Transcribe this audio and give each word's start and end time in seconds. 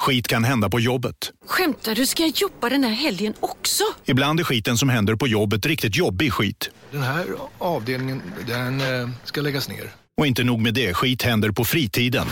Skit 0.00 0.28
kan 0.28 0.44
hända 0.44 0.70
på 0.70 0.80
jobbet. 0.80 1.32
Skämtar 1.46 1.94
du? 1.94 2.06
Ska 2.06 2.22
jag 2.22 2.32
jobba 2.36 2.68
den 2.68 2.84
här 2.84 2.90
helgen 2.90 3.34
också? 3.40 3.84
Ibland 4.04 4.40
är 4.40 4.44
skiten 4.44 4.78
som 4.78 4.88
händer 4.88 5.14
på 5.14 5.28
jobbet 5.28 5.66
riktigt 5.66 5.96
jobbig 5.96 6.32
skit. 6.32 6.70
Den 6.90 7.02
här 7.02 7.26
avdelningen, 7.58 8.22
den 8.46 8.80
eh, 8.80 9.10
ska 9.24 9.40
läggas 9.40 9.68
ner. 9.68 9.92
Och 10.16 10.26
inte 10.26 10.44
nog 10.44 10.60
med 10.60 10.74
det, 10.74 10.94
skit 10.94 11.22
händer 11.22 11.50
på 11.50 11.64
fritiden. 11.64 12.26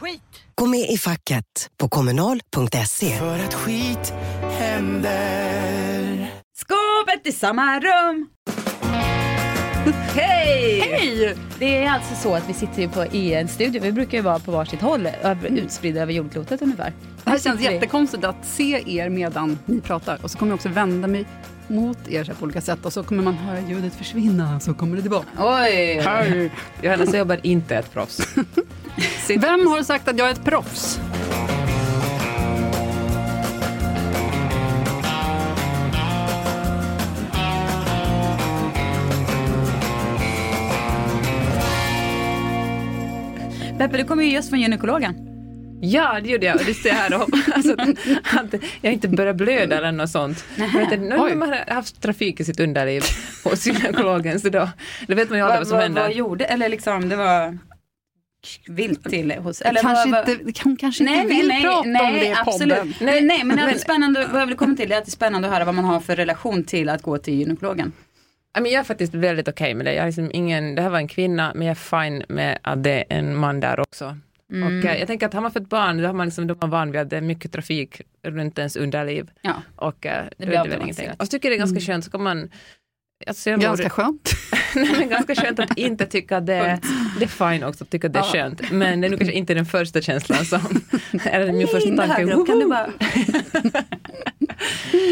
Skit! 0.00 0.20
Gå 0.54 0.66
med 0.66 0.90
i 0.90 0.98
facket 0.98 1.70
på 1.78 1.88
kommunal.se. 1.88 3.18
För 3.18 3.38
att 3.38 3.54
skit 3.54 4.12
händer. 4.58 6.30
Skåpet 6.56 7.26
i 7.26 7.32
samma 7.32 7.80
rum! 7.80 8.28
Hej! 9.92 10.80
Hej! 10.80 11.36
Det 11.58 11.84
är 11.84 11.90
alltså 11.90 12.14
så 12.14 12.34
att 12.34 12.48
vi 12.48 12.52
sitter 12.54 12.82
ju 12.82 12.88
på, 12.88 13.04
i 13.06 13.34
en 13.34 13.48
studio. 13.48 13.82
Vi 13.82 13.92
brukar 13.92 14.18
ju 14.18 14.22
vara 14.24 14.38
på 14.38 14.50
varsitt 14.50 14.80
håll, 14.80 15.08
över- 15.22 15.48
utspridda 15.48 16.00
över 16.02 16.12
jordklotet 16.12 16.62
ungefär. 16.62 16.92
Det 17.24 17.30
här 17.30 17.38
känns 17.38 17.60
jättekonstigt 17.60 18.24
att 18.24 18.36
se 18.46 18.82
er 18.98 19.08
medan 19.08 19.58
ni 19.66 19.80
pratar 19.80 20.18
och 20.22 20.30
så 20.30 20.38
kommer 20.38 20.50
jag 20.50 20.54
också 20.56 20.68
vända 20.68 21.08
mig 21.08 21.24
mot 21.68 22.08
er 22.08 22.24
på 22.38 22.44
olika 22.44 22.60
sätt 22.60 22.84
och 22.86 22.92
så 22.92 23.02
kommer 23.02 23.22
man 23.22 23.34
höra 23.34 23.60
ljudet 23.68 23.94
försvinna 23.94 24.60
så 24.60 24.74
kommer 24.74 24.96
det 24.96 25.02
tillbaka. 25.02 25.26
Oj! 25.38 26.00
Hej. 26.04 26.50
Johanna 26.82 27.06
Söberg 27.06 27.40
inte 27.42 27.76
ett 27.76 27.92
proffs. 27.92 28.20
Vem 29.28 29.66
har 29.66 29.82
sagt 29.82 30.08
att 30.08 30.18
jag 30.18 30.28
är 30.28 30.32
ett 30.32 30.44
proffs? 30.44 31.00
Peppe, 43.78 43.96
du 43.96 44.04
kommer 44.04 44.24
ju 44.24 44.30
just 44.30 44.48
från 44.48 44.60
gynekologen. 44.60 45.14
Ja, 45.80 46.20
det 46.22 46.28
gjorde 46.28 46.46
jag. 46.46 46.56
Och 46.56 46.64
det 46.66 46.74
ser 46.74 46.88
jag 46.88 46.96
här 46.96 47.22
och 47.22 47.28
alltså, 47.54 47.72
att, 48.38 48.54
jag 48.80 48.92
inte 48.92 49.08
börjar 49.08 49.34
blöda 49.34 49.76
eller 49.76 49.92
något 49.92 50.10
sånt. 50.10 50.38
För 50.38 50.96
Nu 50.96 51.16
har 51.16 51.34
man 51.34 51.54
haft 51.68 52.02
trafik 52.02 52.40
i 52.40 52.44
sitt 52.44 52.60
underliv 52.60 53.02
hos 53.44 53.66
gynekologen 53.66 54.40
så 54.40 54.48
då, 54.48 54.68
då 55.08 55.14
vet 55.14 55.30
man 55.30 55.38
ju 55.38 55.44
aldrig 55.44 55.60
vad 55.60 55.68
som 55.68 55.76
vad, 55.76 55.82
händer. 55.82 56.02
vad 56.02 56.12
gjorde, 56.12 56.44
eller 56.44 56.68
liksom 56.68 57.08
det 57.08 57.16
var 57.16 57.58
vilt 58.68 59.10
till 59.10 59.32
hos... 59.32 59.60
Eller 59.60 59.80
kanske 59.80 60.10
vad, 60.10 60.26
vad, 60.26 60.40
inte, 60.40 60.60
hon 60.64 60.76
kanske 60.76 61.04
inte 61.04 61.34
vill 61.34 61.50
prata 61.62 61.78
om 61.80 61.92
det 61.92 62.26
i 62.26 62.34
absolut. 62.36 62.78
podden. 62.78 62.94
Nej, 63.00 63.20
nej, 63.20 63.44
men 63.44 63.56
det 63.56 63.62
är 63.62 63.78
spännande, 63.78 64.26
vad 64.32 64.42
jag 64.42 64.46
vill 64.46 64.56
komma 64.56 64.76
till 64.76 64.92
är 64.92 64.98
att 64.98 65.04
det 65.04 65.08
är 65.08 65.10
spännande 65.10 65.48
att 65.48 65.54
höra 65.54 65.64
vad 65.64 65.74
man 65.74 65.84
har 65.84 66.00
för 66.00 66.16
relation 66.16 66.64
till 66.64 66.88
att 66.88 67.02
gå 67.02 67.18
till 67.18 67.34
gynekologen. 67.34 67.92
Men 68.54 68.64
jag 68.72 68.80
är 68.80 68.84
faktiskt 68.84 69.14
väldigt 69.14 69.48
okej 69.48 69.74
med 69.74 69.86
det. 69.86 69.92
Jag 69.94 70.02
har 70.02 70.06
liksom 70.06 70.30
ingen, 70.34 70.74
det 70.74 70.82
här 70.82 70.90
var 70.90 70.98
en 70.98 71.08
kvinna 71.08 71.52
men 71.54 71.66
jag 71.66 71.70
är 71.76 72.04
fine 72.04 72.24
med 72.28 72.58
att 72.62 72.82
det 72.84 72.90
är 72.90 73.04
en 73.18 73.36
man 73.36 73.60
där 73.60 73.80
också. 73.80 74.16
Mm. 74.52 74.78
Och, 74.78 74.84
eh, 74.84 74.98
jag 74.98 75.06
tänker 75.06 75.26
att 75.26 75.34
har 75.34 75.40
man 75.40 75.52
fått 75.52 75.68
barn 75.68 75.98
då 76.02 76.06
har 76.06 76.12
man 76.14 76.26
liksom, 76.26 76.46
då 76.46 76.54
är 76.54 76.58
man 76.60 76.70
van 76.70 76.92
vid 76.92 77.00
att 77.00 77.10
det 77.10 77.16
är 77.16 77.20
mycket 77.20 77.52
trafik 77.52 78.00
runt 78.26 78.58
ens 78.58 78.76
underliv. 78.76 79.30
Ja. 79.40 79.52
Och 79.76 80.06
eh, 80.06 80.24
Det 80.38 80.46
då 80.46 80.52
är 80.52 80.64
det 80.64 80.70
väl 80.70 80.82
ingenting. 80.82 81.10
Och 81.18 81.24
så 81.26 81.30
tycker 81.30 81.48
jag 81.48 81.52
det 81.52 81.56
är 81.56 81.66
ganska 81.66 81.80
skönt 81.92 82.04
så 82.04 82.10
kan 82.10 82.22
man 82.22 82.50
Alltså 83.26 83.50
jag 83.50 83.60
Ganska 83.60 83.84
mår- 83.84 83.90
skönt. 83.90 84.30
Nej, 84.74 84.90
men 84.98 85.08
ganska 85.08 85.34
skönt 85.34 85.58
att 85.60 85.78
inte 85.78 86.06
tycka 86.06 86.40
det 86.40 86.54
är, 86.54 86.78
det 87.18 87.24
är 87.24 87.50
fine 87.52 87.64
också 87.64 87.84
att 87.84 87.90
tycka 87.90 88.08
det 88.08 88.18
är 88.18 88.22
Ja. 88.22 88.32
skönt. 88.32 88.70
Men 88.72 89.00
det 89.00 89.06
är 89.06 89.10
nog 89.10 89.18
kanske 89.18 89.36
inte 89.36 89.54
den 89.54 89.66
första 89.66 90.00
känslan 90.00 90.44
som, 90.44 90.60
eller 91.24 91.52
min 91.52 91.66
första 91.66 91.96
tanke. 92.06 92.24
då, 92.32 92.44
kan 92.44 92.58
du 92.58 92.68
bara... 92.68 92.90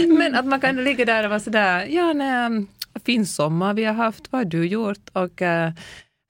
Men 0.18 0.34
att 0.34 0.46
man 0.46 0.60
kan 0.60 0.84
ligga 0.84 1.04
där 1.04 1.24
och 1.24 1.30
vara 1.30 1.40
sådär, 1.40 1.86
ja 1.90 2.12
nej, 2.12 2.66
fin 3.06 3.26
sommar 3.26 3.74
vi 3.74 3.84
har 3.84 3.94
haft, 3.94 4.32
vad 4.32 4.40
har 4.40 4.44
du 4.44 4.66
gjort? 4.66 5.08
Och, 5.12 5.42
eh, 5.42 5.72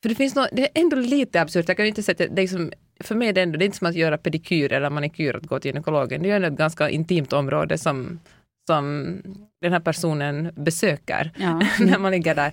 för 0.03 0.09
det 0.09 0.15
finns 0.15 0.35
något, 0.35 0.49
det 0.53 0.63
är 0.63 0.83
ändå 0.83 0.97
lite 0.97 1.41
absurt, 1.41 1.69
jag 1.69 1.77
kan 1.77 1.87
inte 1.87 2.03
säga 2.03 2.25
att 2.25 2.37
det 2.37 2.43
är 2.43 2.47
som, 2.47 2.73
för 3.01 3.15
mig 3.15 3.29
är 3.29 3.33
det 3.33 3.43
ändå, 3.43 3.59
det 3.59 3.65
är 3.65 3.67
inte 3.67 3.79
som 3.79 3.87
att 3.87 3.95
göra 3.95 4.19
pedikyr 4.19 4.73
eller 4.73 4.91
manikyr 4.91 5.37
att 5.37 5.47
gå 5.47 5.61
till 5.61 5.69
gynekologen, 5.69 6.23
det 6.23 6.31
är 6.31 6.37
ändå 6.37 6.49
ett 6.49 6.55
ganska 6.55 6.91
intimt 6.91 7.33
område 7.33 7.79
som, 7.79 8.21
som 8.67 9.17
den 9.63 9.73
här 9.73 9.81
personen 9.81 10.51
besöker 10.57 11.31
Ja. 11.37 11.63
när 11.85 11.99
man 11.99 12.13
ligger 12.13 12.35
där. 12.35 12.53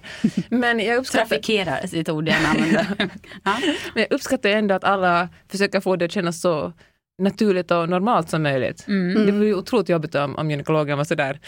Men 0.49 0.79
jag 0.79 0.97
uppskattar, 0.97 1.25
Trafikerar, 1.25 1.99
ett 1.99 2.09
ord 2.09 2.27
jag 2.27 2.35
använder. 2.45 2.87
ja. 3.43 3.57
men 3.93 4.03
jag 4.03 4.11
uppskattar 4.11 4.49
ändå 4.49 4.75
att 4.75 4.83
alla 4.83 5.29
försöker 5.47 5.79
få 5.79 5.95
det 5.95 6.05
att 6.05 6.11
kännas 6.11 6.41
så 6.41 6.73
naturligt 7.19 7.71
och 7.71 7.89
normalt 7.89 8.29
som 8.29 8.43
möjligt. 8.43 8.87
Mm. 8.87 9.25
Det 9.25 9.31
vore 9.31 9.53
otroligt 9.53 9.89
jobbigt 9.89 10.15
om, 10.15 10.35
om 10.35 10.51
gynekologen 10.51 10.97
var 10.97 11.05
sådär, 11.05 11.39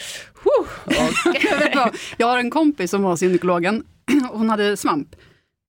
Jag, 1.74 1.94
jag 2.16 2.26
har 2.26 2.38
en 2.38 2.50
kompis 2.50 2.90
som 2.90 3.02
var 3.02 3.10
hos 3.10 3.22
gynekologen 3.22 3.84
och 4.30 4.38
hon 4.38 4.50
hade 4.50 4.76
svamp. 4.76 5.16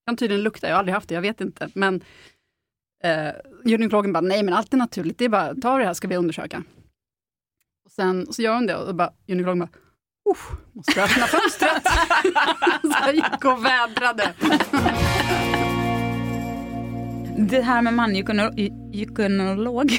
Kan 0.06 0.16
tydligen 0.16 0.42
lukta, 0.42 0.66
jag 0.66 0.74
har 0.74 0.78
aldrig 0.78 0.94
haft 0.94 1.08
det, 1.08 1.14
jag 1.14 1.22
vet 1.22 1.40
inte. 1.40 1.68
Men 1.74 2.00
eh, 3.04 3.32
gynekologen 3.64 4.12
bara, 4.12 4.20
nej 4.20 4.42
men 4.42 4.54
allt 4.54 4.72
är 4.72 4.76
naturligt, 4.76 5.18
det 5.18 5.24
är 5.24 5.28
bara, 5.28 5.54
ta 5.54 5.78
det 5.78 5.84
här 5.84 5.94
ska 5.94 6.08
vi 6.08 6.16
undersöka. 6.16 6.64
Och 7.84 7.90
sen 7.90 8.32
så 8.32 8.42
gör 8.42 8.54
hon 8.54 8.66
det 8.66 8.76
och 8.76 8.94
bara, 8.94 9.12
gynekologen 9.26 9.58
bara, 9.58 9.68
Uff, 10.30 10.50
måste 10.72 11.02
öppna 11.02 11.26
fönstret? 11.26 11.82
så 12.82 12.94
jag 13.06 13.14
gick 13.14 13.44
och 13.44 13.64
vädrade. 13.64 14.34
Det 17.36 17.60
här 17.62 17.82
med 17.82 17.94
man-gynekolog. 17.94 19.90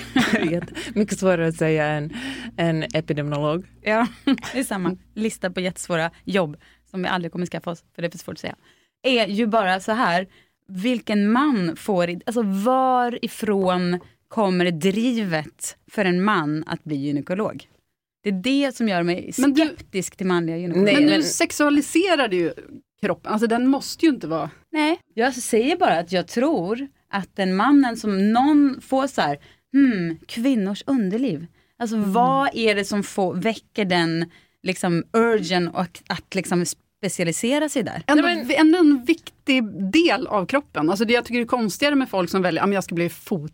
mycket 0.93 1.19
svårare 1.19 1.47
att 1.47 1.55
säga 1.55 1.85
än 1.85 2.13
en 2.57 2.83
epidemiolog. 2.83 3.65
ja, 3.81 4.07
det 4.53 4.59
är 4.59 4.63
samma 4.63 4.97
lista 5.13 5.49
på 5.49 5.59
jättesvåra 5.61 6.11
jobb 6.23 6.57
som 6.89 7.01
vi 7.01 7.07
aldrig 7.07 7.31
kommer 7.31 7.45
skaffa 7.45 7.71
oss, 7.71 7.83
för 7.95 8.01
det 8.01 8.07
är 8.07 8.11
för 8.11 8.17
svårt 8.17 8.33
att 8.33 8.39
säga. 8.39 8.55
Är 9.03 9.27
ju 9.27 9.47
bara 9.47 9.79
så 9.79 9.91
här, 9.91 10.27
vilken 10.67 11.31
man 11.31 11.75
får, 11.75 12.09
alltså 12.25 12.41
varifrån 12.41 13.99
kommer 14.27 14.71
drivet 14.71 15.77
för 15.91 16.05
en 16.05 16.23
man 16.23 16.63
att 16.67 16.83
bli 16.83 16.95
gynekolog? 16.95 17.67
Det 18.23 18.29
är 18.29 18.33
det 18.33 18.75
som 18.75 18.89
gör 18.89 19.03
mig 19.03 19.31
Men 19.37 19.53
du- 19.53 19.65
skeptisk 19.65 20.15
till 20.17 20.27
manliga 20.27 20.57
gynekologer. 20.57 20.85
Nej, 20.93 21.01
Men 21.01 21.03
du 21.03 21.09
men- 21.17 21.23
sexualiserar 21.23 22.29
ju 22.29 22.53
kroppen, 23.01 23.31
alltså 23.33 23.47
den 23.47 23.67
måste 23.67 24.05
ju 24.05 24.11
inte 24.11 24.27
vara... 24.27 24.49
Nej, 24.71 24.99
jag 25.13 25.33
säger 25.33 25.77
bara 25.77 25.99
att 25.99 26.11
jag 26.11 26.27
tror 26.27 26.87
att 27.15 27.35
den 27.35 27.55
mannen 27.55 27.97
som 27.97 28.33
någon 28.33 28.81
får 28.81 29.07
så 29.07 29.21
här, 29.21 29.37
hmm, 29.73 30.17
kvinnors 30.27 30.83
underliv. 30.87 31.47
Alltså 31.79 31.97
vad 31.97 32.49
är 32.53 32.75
det 32.75 32.85
som 32.85 33.03
får, 33.03 33.33
väcker 33.35 33.85
den 33.85 34.31
liksom 34.63 35.03
urgen 35.13 35.67
och 35.67 35.99
att 36.07 36.35
liksom 36.35 36.65
specialisera 36.65 37.69
sig 37.69 37.83
där? 37.83 38.03
Ändå, 38.07 38.23
Nej, 38.23 38.45
men- 38.45 38.55
ändå 38.57 38.79
en 38.79 39.03
viktig 39.05 39.63
del 39.91 40.27
av 40.27 40.45
kroppen. 40.45 40.89
Alltså 40.89 41.05
det 41.05 41.13
jag 41.13 41.25
tycker 41.25 41.39
det 41.39 41.43
är 41.43 41.47
konstigare 41.47 41.95
med 41.95 42.09
folk 42.09 42.29
som 42.29 42.41
väljer, 42.41 42.61
ja, 42.61 42.65
men 42.67 42.73
jag 42.73 42.83
ska 42.83 42.95
bli 42.95 43.09
fot, 43.09 43.51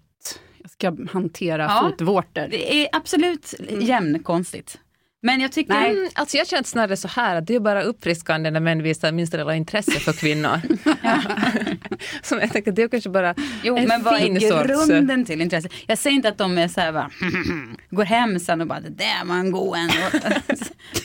jag 0.61 0.71
ska 0.71 0.97
hantera 1.11 1.63
Ja. 1.63 1.79
fotvårtor. 1.89 2.47
Det 2.51 2.75
är 2.83 2.89
absolut 2.91 3.53
jämnkonstigt. 3.81 4.79
Men 5.23 5.39
jag 5.39 5.51
tycker... 5.51 5.73
Nej. 5.73 5.91
Mm, 5.91 6.09
alltså 6.13 6.37
jag 6.37 6.47
känner 6.47 6.63
snarare 6.63 6.97
så 6.97 7.07
här 7.07 7.35
att 7.35 7.47
det 7.47 7.55
är 7.55 7.59
bara 7.59 7.83
uppfriskande 7.83 8.51
när 8.51 8.59
män 8.59 8.83
visar 8.83 9.11
minsta 9.11 9.37
lilla 9.37 9.55
intresse 9.55 9.91
för 9.91 10.13
kvinnor. 10.13 10.59
så 12.23 12.35
jag 12.35 12.51
tänker 12.51 12.71
att 12.71 12.75
det 12.75 12.83
är 12.83 12.87
kanske 12.87 13.09
bara 13.09 13.35
Jo, 13.63 13.77
en 13.77 13.87
men 13.87 14.03
vad 14.03 14.17
fin 14.17 14.41
sorts... 14.41 14.67
grunden 14.67 15.25
till 15.25 15.41
intresse? 15.41 15.69
Jag 15.87 15.97
säger 15.97 16.15
inte 16.15 16.29
att 16.29 16.37
de 16.37 16.57
är 16.57 16.67
så 16.67 16.81
här, 16.81 16.91
bara, 16.91 17.09
går 17.89 18.03
hem 18.03 18.39
sen 18.39 18.61
och 18.61 18.67
bara, 18.67 18.79
det 18.79 18.89
där 18.89 19.25
var 19.25 19.35
en 19.35 19.51
god 19.51 19.77
en. 19.77 19.89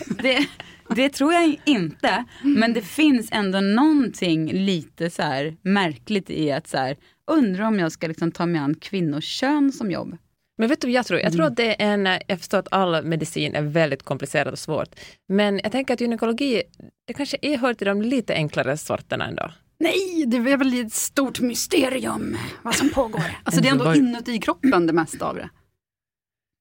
det, 0.22 0.46
det 0.88 1.08
tror 1.08 1.32
jag 1.32 1.60
inte. 1.64 2.24
Men 2.42 2.72
det 2.72 2.82
finns 2.82 3.28
ändå 3.32 3.60
någonting 3.60 4.52
lite 4.52 5.10
så 5.10 5.22
här 5.22 5.56
märkligt 5.62 6.30
i 6.30 6.52
att 6.52 6.68
så 6.68 6.76
här, 6.76 6.96
undra 7.30 7.68
om 7.68 7.78
jag 7.78 7.92
ska 7.92 8.06
liksom 8.06 8.32
ta 8.32 8.46
mig 8.46 8.60
an 8.60 8.74
kvinnors 8.74 9.24
kön 9.24 9.72
som 9.72 9.90
jobb. 9.90 10.16
Men 10.58 10.68
vet 10.68 10.80
du 10.80 10.90
jag 10.90 11.06
tror? 11.06 11.20
Jag 11.20 11.32
tror 11.32 11.44
att 11.44 11.56
det 11.56 11.82
är 11.82 11.92
en, 11.92 12.18
jag 12.26 12.38
förstår 12.38 12.58
att 12.58 12.68
all 12.70 13.04
medicin 13.04 13.54
är 13.54 13.62
väldigt 13.62 14.02
komplicerad 14.02 14.52
och 14.52 14.58
svårt. 14.58 14.88
Men 15.28 15.60
jag 15.62 15.72
tänker 15.72 15.94
att 15.94 16.00
gynekologi, 16.00 16.62
det 17.06 17.12
kanske 17.12 17.36
är 17.42 17.56
hör 17.56 17.74
till 17.74 17.86
de 17.86 18.02
lite 18.02 18.34
enklare 18.34 18.76
sorterna 18.76 19.26
ändå. 19.26 19.50
Nej, 19.78 20.24
det 20.26 20.36
är 20.36 20.56
väl 20.56 20.80
ett 20.86 20.92
stort 20.92 21.40
mysterium 21.40 22.36
vad 22.62 22.74
som 22.74 22.90
pågår. 22.90 23.22
Alltså 23.44 23.60
det 23.60 23.68
är 23.68 23.72
ändå 23.72 23.94
inuti 23.94 24.38
kroppen 24.38 24.86
det 24.86 24.92
mesta 24.92 25.26
av 25.26 25.34
det. 25.34 25.50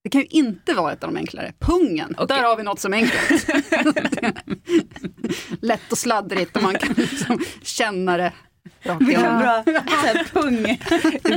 Det 0.03 0.09
kan 0.09 0.21
ju 0.21 0.27
inte 0.27 0.74
vara 0.74 0.94
ett 0.94 1.03
av 1.03 1.13
de 1.13 1.19
enklare. 1.19 1.53
Pungen, 1.59 2.15
där 2.27 2.44
har 2.44 2.57
vi 2.57 2.63
något 2.63 2.80
som 2.80 2.94
är 2.94 2.98
enkelt. 2.98 3.48
Lätt 5.62 5.91
och 5.91 5.98
sladdrigt 5.98 6.56
och 6.56 6.63
man 6.63 6.74
kan 6.75 6.94
liksom 6.98 7.39
känna 7.62 8.18
det 8.18 8.33
igenom. 9.01 9.39
Bra. 9.39 9.63
Så 9.65 10.07
här, 10.07 10.23
pung. 10.33 10.77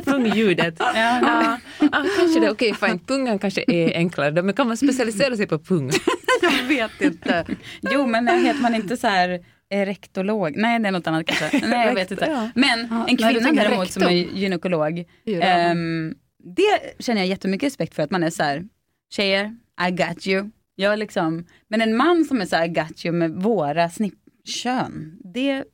Pungljudet. 0.04 0.74
Ja, 0.78 0.92
ja. 0.94 1.58
Ah, 1.92 2.04
kanske 2.18 2.40
det, 2.40 2.50
okej 2.50 2.74
fine, 2.74 2.98
pungan 2.98 3.38
kanske 3.38 3.64
är 3.66 3.96
enklare, 3.96 4.30
då, 4.30 4.42
men 4.42 4.54
kan 4.54 4.68
man 4.68 4.76
specialisera 4.76 5.36
sig 5.36 5.46
på 5.46 5.58
pung? 5.58 5.90
Jag 6.42 6.62
vet 6.68 7.00
inte. 7.00 7.46
Jo 7.80 8.06
men 8.06 8.28
heter 8.28 8.62
man 8.62 8.74
inte 8.74 8.96
så 8.96 9.06
här 9.06 9.44
rektolog? 9.70 10.56
Nej 10.56 10.78
det 10.78 10.88
är 10.88 10.92
något 10.92 11.06
annat 11.06 11.26
kanske. 11.26 11.66
Nej 11.66 11.86
jag 11.86 11.94
vet 11.94 12.10
inte. 12.10 12.50
Men 12.54 13.04
en 13.08 13.16
kvinna 13.16 13.52
däremot 13.52 13.92
som 13.92 14.02
är 14.02 14.10
gynekolog. 14.12 15.04
Ehm, 15.26 16.14
det 16.56 17.02
känner 17.04 17.20
jag 17.20 17.28
jättemycket 17.28 17.66
respekt 17.66 17.94
för 17.94 18.02
att 18.02 18.10
man 18.10 18.22
är 18.22 18.30
så 18.30 18.42
här, 18.42 18.64
tjejer, 19.10 19.56
I 19.88 19.90
got 19.90 20.26
you. 20.26 20.50
Jag 20.74 20.98
liksom, 20.98 21.46
men 21.68 21.80
en 21.80 21.96
man 21.96 22.24
som 22.24 22.40
är 22.40 22.46
så 22.46 22.56
här, 22.56 22.64
I 22.64 22.68
got 22.68 23.04
you 23.04 23.14
med 23.14 23.30
våra 23.30 23.90
snipp, 23.90 24.18
kön. 24.44 25.18
Det, 25.34 25.64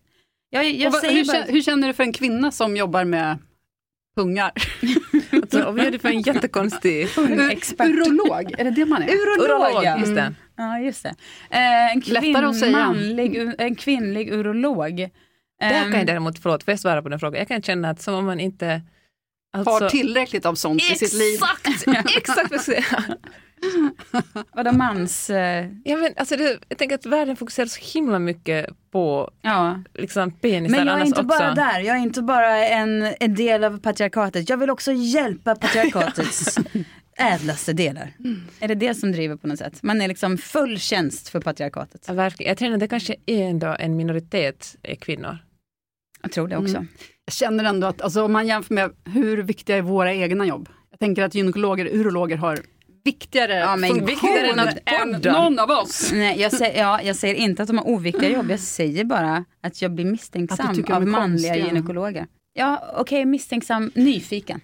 jag, 0.54 0.72
jag 0.72 0.90
vad- 0.90 1.00
säger 1.00 1.14
hur, 1.14 1.24
bara, 1.26 1.42
hur 1.42 1.62
känner 1.62 1.86
du 1.88 1.94
för 1.94 2.02
en 2.02 2.12
kvinna 2.12 2.50
som 2.50 2.76
jobbar 2.76 3.04
med 3.04 3.38
pungar? 4.16 4.52
Alltså, 5.32 5.62
och 5.62 5.78
vi 5.78 5.86
är 5.86 5.90
det 5.90 5.98
för 5.98 6.08
en 6.08 6.20
jättekonstig 6.34 7.08
expert. 7.50 7.86
Urolog, 7.88 8.54
är 8.58 8.64
det 8.64 8.70
det 8.70 8.86
man 8.86 9.02
är? 9.02 9.08
urolog. 9.12 9.44
urolog. 9.44 9.84
ja. 9.84 9.98
Just 9.98 10.14
det. 10.14 10.34
Ja 10.56 10.78
just 10.78 11.02
det. 11.02 11.14
Eh, 11.50 11.92
en, 11.92 12.00
kvinn, 12.00 12.36
att 12.36 12.58
säga. 12.58 12.72
manlig, 12.72 13.52
en 13.58 13.74
kvinnlig 13.74 14.32
urolog. 14.32 14.96
Där 15.60 15.70
kan 15.70 15.76
jag 15.92 15.94
Ehm, 15.94 16.06
däremot, 16.06 16.38
förlåt, 16.38 16.62
får 16.64 16.72
jag 16.72 16.80
svara 16.80 17.02
på 17.02 17.08
den 17.08 17.18
frågan? 17.20 17.38
Jag 17.38 17.48
kan 17.48 17.62
känna 17.62 17.90
att 17.90 18.02
som 18.02 18.14
om 18.14 18.26
man 18.26 18.40
inte... 18.40 18.82
Alltså, 19.56 19.70
Har 19.70 19.88
tillräckligt 19.88 20.46
av 20.46 20.54
sånt 20.54 20.82
i 20.82 20.84
sitt 20.94 21.12
liv. 21.12 21.38
Exakt! 22.16 22.16
exakt. 22.16 22.78
Vadå 24.52 24.72
mans... 24.72 25.30
Eh, 25.30 25.66
Ja, 25.84 25.96
men, 25.96 26.14
alltså, 26.16 26.36
det, 26.36 26.58
jag 26.68 26.78
tänker 26.78 26.94
att 26.94 27.06
världen 27.06 27.36
fokuserar 27.36 27.66
så 27.66 27.98
himla 27.98 28.18
mycket 28.18 28.66
på 28.90 29.30
ja. 29.42 29.82
liksom, 29.94 30.32
penisar 30.32 30.76
Men 30.76 30.86
jag 30.86 31.00
är 31.00 31.04
inte 31.04 31.20
också. 31.20 31.38
bara 31.38 31.54
där, 31.54 31.80
jag 31.80 31.96
är 31.96 32.00
inte 32.02 32.22
bara 32.22 32.66
en, 32.66 33.14
en 33.20 33.34
del 33.34 33.64
av 33.64 33.80
patriarkatet. 33.80 34.48
Jag 34.48 34.56
vill 34.56 34.70
också 34.70 34.92
hjälpa 34.92 35.54
patriarkatets 35.54 36.58
ädlaste 37.16 37.72
delar. 37.72 38.12
Är 38.60 38.68
det 38.68 38.74
det 38.74 38.94
som 38.94 39.12
driver 39.12 39.36
på 39.36 39.46
något 39.46 39.58
sätt? 39.58 39.82
Man 39.82 40.00
är 40.00 40.08
liksom 40.08 40.38
full 40.38 40.78
tjänst 40.78 41.28
för 41.28 41.40
patriarkatet. 41.40 42.04
Ja, 42.08 42.14
verkligen. 42.14 42.50
Jag 42.50 42.58
tror 42.58 42.72
att 42.72 42.80
det 42.80 42.88
kanske 42.88 43.16
är 43.26 43.48
ändå 43.48 43.76
en 43.78 43.96
minoritet 43.96 44.76
är 44.82 44.94
kvinnor. 44.94 45.38
Jag 46.22 46.32
tror 46.32 46.48
det 46.48 46.56
också. 46.56 46.76
Mm. 46.76 46.88
Jag 47.24 47.34
känner 47.34 47.64
ändå 47.64 47.86
att 47.86 48.02
alltså, 48.02 48.24
om 48.24 48.32
man 48.32 48.46
jämför 48.46 48.74
med 48.74 48.90
hur 49.04 49.42
viktiga 49.42 49.76
är 49.76 49.82
våra 49.82 50.14
egna 50.14 50.46
jobb. 50.46 50.68
Jag 50.90 51.00
tänker 51.00 51.22
att 51.22 51.34
gynekologer, 51.34 51.86
urologer 51.86 52.36
har 52.36 52.58
viktigare 53.04 53.54
Ja, 53.54 53.76
men 53.76 54.04
viktigare 54.04 54.46
än 54.46 54.58
att 54.60 54.78
än 54.86 55.32
någon 55.32 55.58
av 55.58 55.70
oss. 55.70 56.10
Nej, 56.12 56.40
jag, 56.40 56.52
säger, 56.52 56.80
ja, 56.80 57.02
jag 57.02 57.16
säger 57.16 57.34
inte 57.34 57.62
att 57.62 57.68
de 57.68 57.78
har 57.78 57.88
oviktiga 57.88 58.30
jobb, 58.30 58.50
jag 58.50 58.60
säger 58.60 59.04
bara 59.04 59.44
att 59.62 59.82
jag 59.82 59.90
blir 59.90 60.04
misstänksam 60.04 60.66
av 60.68 61.06
manliga 61.06 61.20
konstiga. 61.20 61.56
gynekologer. 61.56 62.26
Ja, 62.54 62.82
okej, 62.96 63.24
misstänksam, 63.24 63.90
nyfiken. 63.94 64.60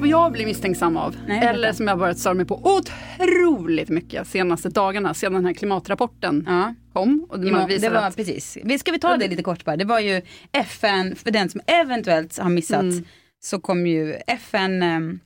Vad 0.00 0.08
jag 0.08 0.32
blir 0.32 0.46
misstänksam 0.46 0.96
av? 0.96 1.16
Nej, 1.26 1.46
Eller 1.46 1.72
som 1.72 1.86
jag 1.86 1.94
har 1.94 1.98
börjat 1.98 2.18
störa 2.18 2.34
mig 2.34 2.46
på 2.46 2.76
otroligt 2.78 3.88
mycket 3.88 4.26
senaste 4.28 4.68
dagarna 4.68 5.14
sedan 5.14 5.32
den 5.32 5.44
här 5.46 5.52
klimatrapporten 5.52 6.44
Ja. 6.48 6.74
kom. 6.92 7.26
Och 7.30 7.40
det 7.40 7.66
visar 7.68 7.90
var 7.90 8.00
att, 8.02 8.16
precis. 8.16 8.58
Vi- 8.64 8.78
Ska 8.78 8.92
vi 8.92 8.98
ta 8.98 9.16
det 9.16 9.28
lite 9.28 9.42
kort 9.42 9.64
bara? 9.64 9.76
Det 9.76 9.84
var 9.84 10.00
ju 10.00 10.22
FN, 10.52 11.16
för 11.16 11.30
den 11.30 11.48
som 11.48 11.60
eventuellt 11.66 12.38
har 12.38 12.50
missat, 12.50 12.82
Mm. 12.82 13.04
så 13.40 13.60
kom 13.60 13.86
ju 13.86 14.14
FN 14.26 14.82
ehm, 14.82 15.20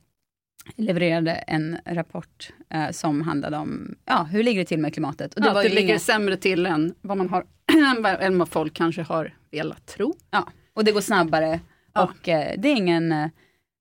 levererade 0.75 1.31
en 1.31 1.77
rapport 1.85 2.49
eh, 2.73 2.89
som 2.91 3.21
handlade 3.21 3.57
om, 3.57 3.95
ja, 4.05 4.23
hur 4.31 4.43
ligger 4.43 4.59
det 4.61 4.65
till 4.65 4.79
med 4.79 4.93
klimatet? 4.93 5.33
Och 5.33 5.41
det, 5.41 5.49
var 5.49 5.57
att 5.57 5.63
det 5.63 5.69
ligger 5.75 5.89
inga, 5.89 5.99
sämre 5.99 6.37
till 6.37 6.65
än 6.65 6.93
vad 7.01 7.17
man 7.17 7.29
har 7.29 7.45
än 8.19 8.37
vad 8.39 8.49
folk 8.49 8.73
kanske 8.73 9.01
har 9.01 9.33
velat 9.51 9.85
tro. 9.85 10.15
ja, 10.31 10.47
och 10.73 10.83
det 10.85 10.91
går 10.91 11.01
snabbare 11.01 11.59
Ja. 11.93 12.03
och 12.03 12.29
eh, 12.29 12.53
det 12.57 12.67
är 12.69 12.75
ingen, 12.75 13.11
eh, 13.11 13.27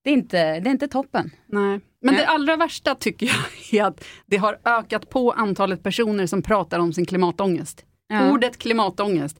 det 0.04 0.10
är 0.10 0.14
inte, 0.14 0.60
det 0.60 0.68
är 0.68 0.72
inte 0.72 0.88
toppen. 0.88 1.30
Nej. 1.46 1.80
Men 2.02 2.14
Nej. 2.14 2.16
det 2.16 2.26
allra 2.26 2.56
värsta 2.56 2.94
tycker 2.94 3.26
jag 3.26 3.36
är 3.82 3.88
att 3.88 4.04
det 4.26 4.36
har 4.36 4.58
ökat 4.64 5.10
på 5.10 5.32
antalet 5.32 5.82
personer 5.82 6.26
som 6.26 6.42
pratar 6.42 6.78
om 6.78 6.92
sin 6.92 7.06
klimatångest. 7.06 7.84
Ja. 8.08 8.30
Ordet 8.32 8.58
klimatångest, 8.58 9.38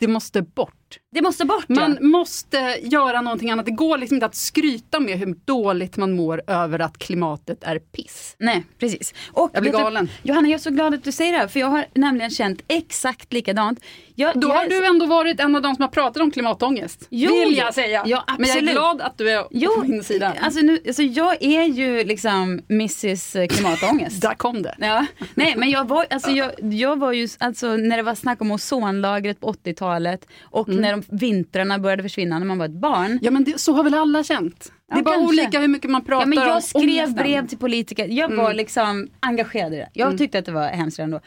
det 0.00 0.08
måste 0.08 0.42
bort. 0.42 0.98
Det 1.12 1.22
måste 1.22 1.44
bort 1.44 1.68
Man 1.68 1.98
ja. 2.00 2.06
måste 2.06 2.78
göra 2.82 3.20
någonting 3.20 3.50
annat. 3.50 3.66
Det 3.66 3.72
går 3.72 3.98
liksom 3.98 4.14
inte 4.14 4.26
att 4.26 4.34
skryta 4.34 5.00
med 5.00 5.18
hur 5.18 5.34
dåligt 5.44 5.96
man 5.96 6.12
mår 6.12 6.42
över 6.46 6.78
att 6.78 6.98
klimatet 6.98 7.64
är 7.64 7.78
piss. 7.78 8.36
Nej, 8.38 8.64
precis. 8.78 9.14
Och 9.32 9.50
Jag 9.52 9.62
blir 9.62 9.72
du, 9.72 9.78
galen. 9.78 10.08
Johanna, 10.22 10.48
jag 10.48 10.54
är 10.54 10.62
så 10.62 10.70
glad 10.70 10.94
att 10.94 11.04
du 11.04 11.12
säger 11.12 11.32
det 11.32 11.38
här, 11.38 11.48
för 11.48 11.60
jag 11.60 11.66
har 11.66 11.86
nämligen 11.94 12.30
känt 12.30 12.62
exakt 12.68 13.32
likadant. 13.32 13.80
Jag, 14.14 14.40
Då 14.40 14.48
jag 14.48 14.54
har 14.54 14.64
är- 14.64 14.68
du 14.68 14.86
ändå 14.86 15.06
varit 15.06 15.40
en 15.40 15.56
av 15.56 15.62
de 15.62 15.74
som 15.74 15.82
har 15.82 15.88
pratat 15.88 16.22
om 16.22 16.30
klimatångest. 16.30 17.06
Jo, 17.10 17.32
vill 17.34 17.56
jag 17.56 17.74
säga. 17.74 18.02
ja, 18.06 18.24
Men 18.38 18.48
jag 18.48 18.56
är 18.58 18.72
glad 18.72 19.00
att 19.00 19.18
du 19.18 19.30
är 19.30 19.44
Jo, 19.50 19.70
på 19.80 19.84
min 19.88 20.04
sida. 20.04 20.34
Alltså, 20.40 20.60
nu, 20.60 20.78
alltså 20.86 21.02
jag 21.02 21.42
är 21.42 21.62
ju 21.64 22.04
liksom 22.04 22.60
Mrs 22.70 23.36
Klimatångest. 23.50 24.22
Där 24.22 24.34
kom 24.34 24.62
det. 24.62 24.74
Ja, 24.78 25.06
nej 25.34 25.54
men 25.56 25.70
jag 25.70 25.88
var, 25.88 26.06
alltså 26.10 26.30
jag, 26.30 26.50
jag 26.60 26.98
var 26.98 27.12
ju, 27.12 27.28
alltså 27.38 27.76
när 27.76 27.96
det 27.96 28.02
var 28.02 28.14
snack 28.14 28.40
om 28.40 28.50
ozonlagret 28.50 29.40
på 29.40 29.52
80-talet 29.52 30.26
och 30.42 30.68
Mm. 30.68 30.80
när 30.80 30.90
de 30.92 31.02
vintrarna 31.08 31.78
började 31.78 32.02
försvinna 32.02 32.38
när 32.38 32.46
man 32.46 32.58
var 32.58 32.66
ett 32.66 32.80
barn. 32.80 33.18
Ja 33.22 33.30
men 33.30 33.44
det, 33.44 33.60
så 33.60 33.72
har 33.72 33.84
väl 33.84 33.94
alla 33.94 34.24
känt. 34.24 34.72
Det 34.92 34.98
är 34.98 35.02
bara 35.02 35.14
kanske. 35.14 35.28
olika 35.28 35.60
hur 35.60 35.68
mycket 35.68 35.90
man 35.90 36.04
pratar 36.04 36.22
Ja, 36.22 36.26
men 36.26 36.38
om 36.38 36.48
jag 36.48 36.62
skrev 36.62 36.82
ångesten. 36.82 37.14
brev 37.14 37.46
till 37.48 37.58
politiker, 37.58 38.06
jag 38.10 38.36
var 38.36 38.54
liksom 38.54 39.08
engagerad 39.20 39.74
i 39.74 39.76
det. 39.76 39.88
Jag 39.92 40.18
tyckte 40.18 40.38
att 40.38 40.44
det 40.44 40.52
var 40.52 40.66
hemskt 40.68 40.98
redan 40.98 41.10
då. 41.10 41.20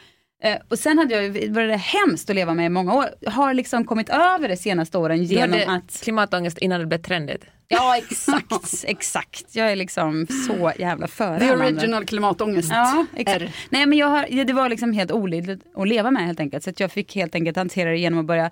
Eh, 0.45 0.57
och 0.67 0.79
sen 0.79 0.97
hade 0.97 1.13
jag, 1.13 1.49
var 1.49 1.61
det 1.61 1.75
hemskt 1.75 2.29
att 2.29 2.35
leva 2.35 2.53
med 2.53 2.65
i 2.65 2.69
många 2.69 2.93
år. 2.93 3.29
Har 3.29 3.53
liksom 3.53 3.85
kommit 3.85 4.09
över 4.09 4.47
det 4.47 4.57
senaste 4.57 4.97
åren 4.97 5.17
Du 5.17 5.23
genom 5.23 5.59
hade 5.59 5.71
att 5.71 6.01
klimatångest 6.03 6.57
innan 6.57 6.79
det 6.79 6.85
blev 6.85 7.01
trendigt. 7.01 7.45
Ja 7.67 7.97
exakt, 7.97 8.83
exakt. 8.87 9.55
Jag 9.55 9.71
är 9.71 9.75
liksom 9.75 10.27
så 10.47 10.71
jävla 10.79 11.07
före 11.07 11.39
The 11.39 11.51
original 11.51 12.05
klimatångest. 12.05 12.69
Ja, 12.71 13.05
exakt. 13.15 13.41
R. 13.41 13.51
Nej 13.69 13.85
men 13.85 13.97
jag 13.97 14.07
har, 14.07 14.27
ja, 14.29 14.43
det 14.43 14.53
var 14.53 14.69
liksom 14.69 14.93
helt 14.93 15.11
olidligt 15.11 15.61
att 15.75 15.87
leva 15.87 16.11
med 16.11 16.25
helt 16.25 16.39
enkelt. 16.39 16.63
Så 16.63 16.69
att 16.69 16.79
jag 16.79 16.91
fick 16.91 17.15
helt 17.15 17.35
enkelt 17.35 17.57
hantera 17.57 17.89
det 17.89 17.97
genom 17.97 18.19
att 18.19 18.25
börja 18.25 18.45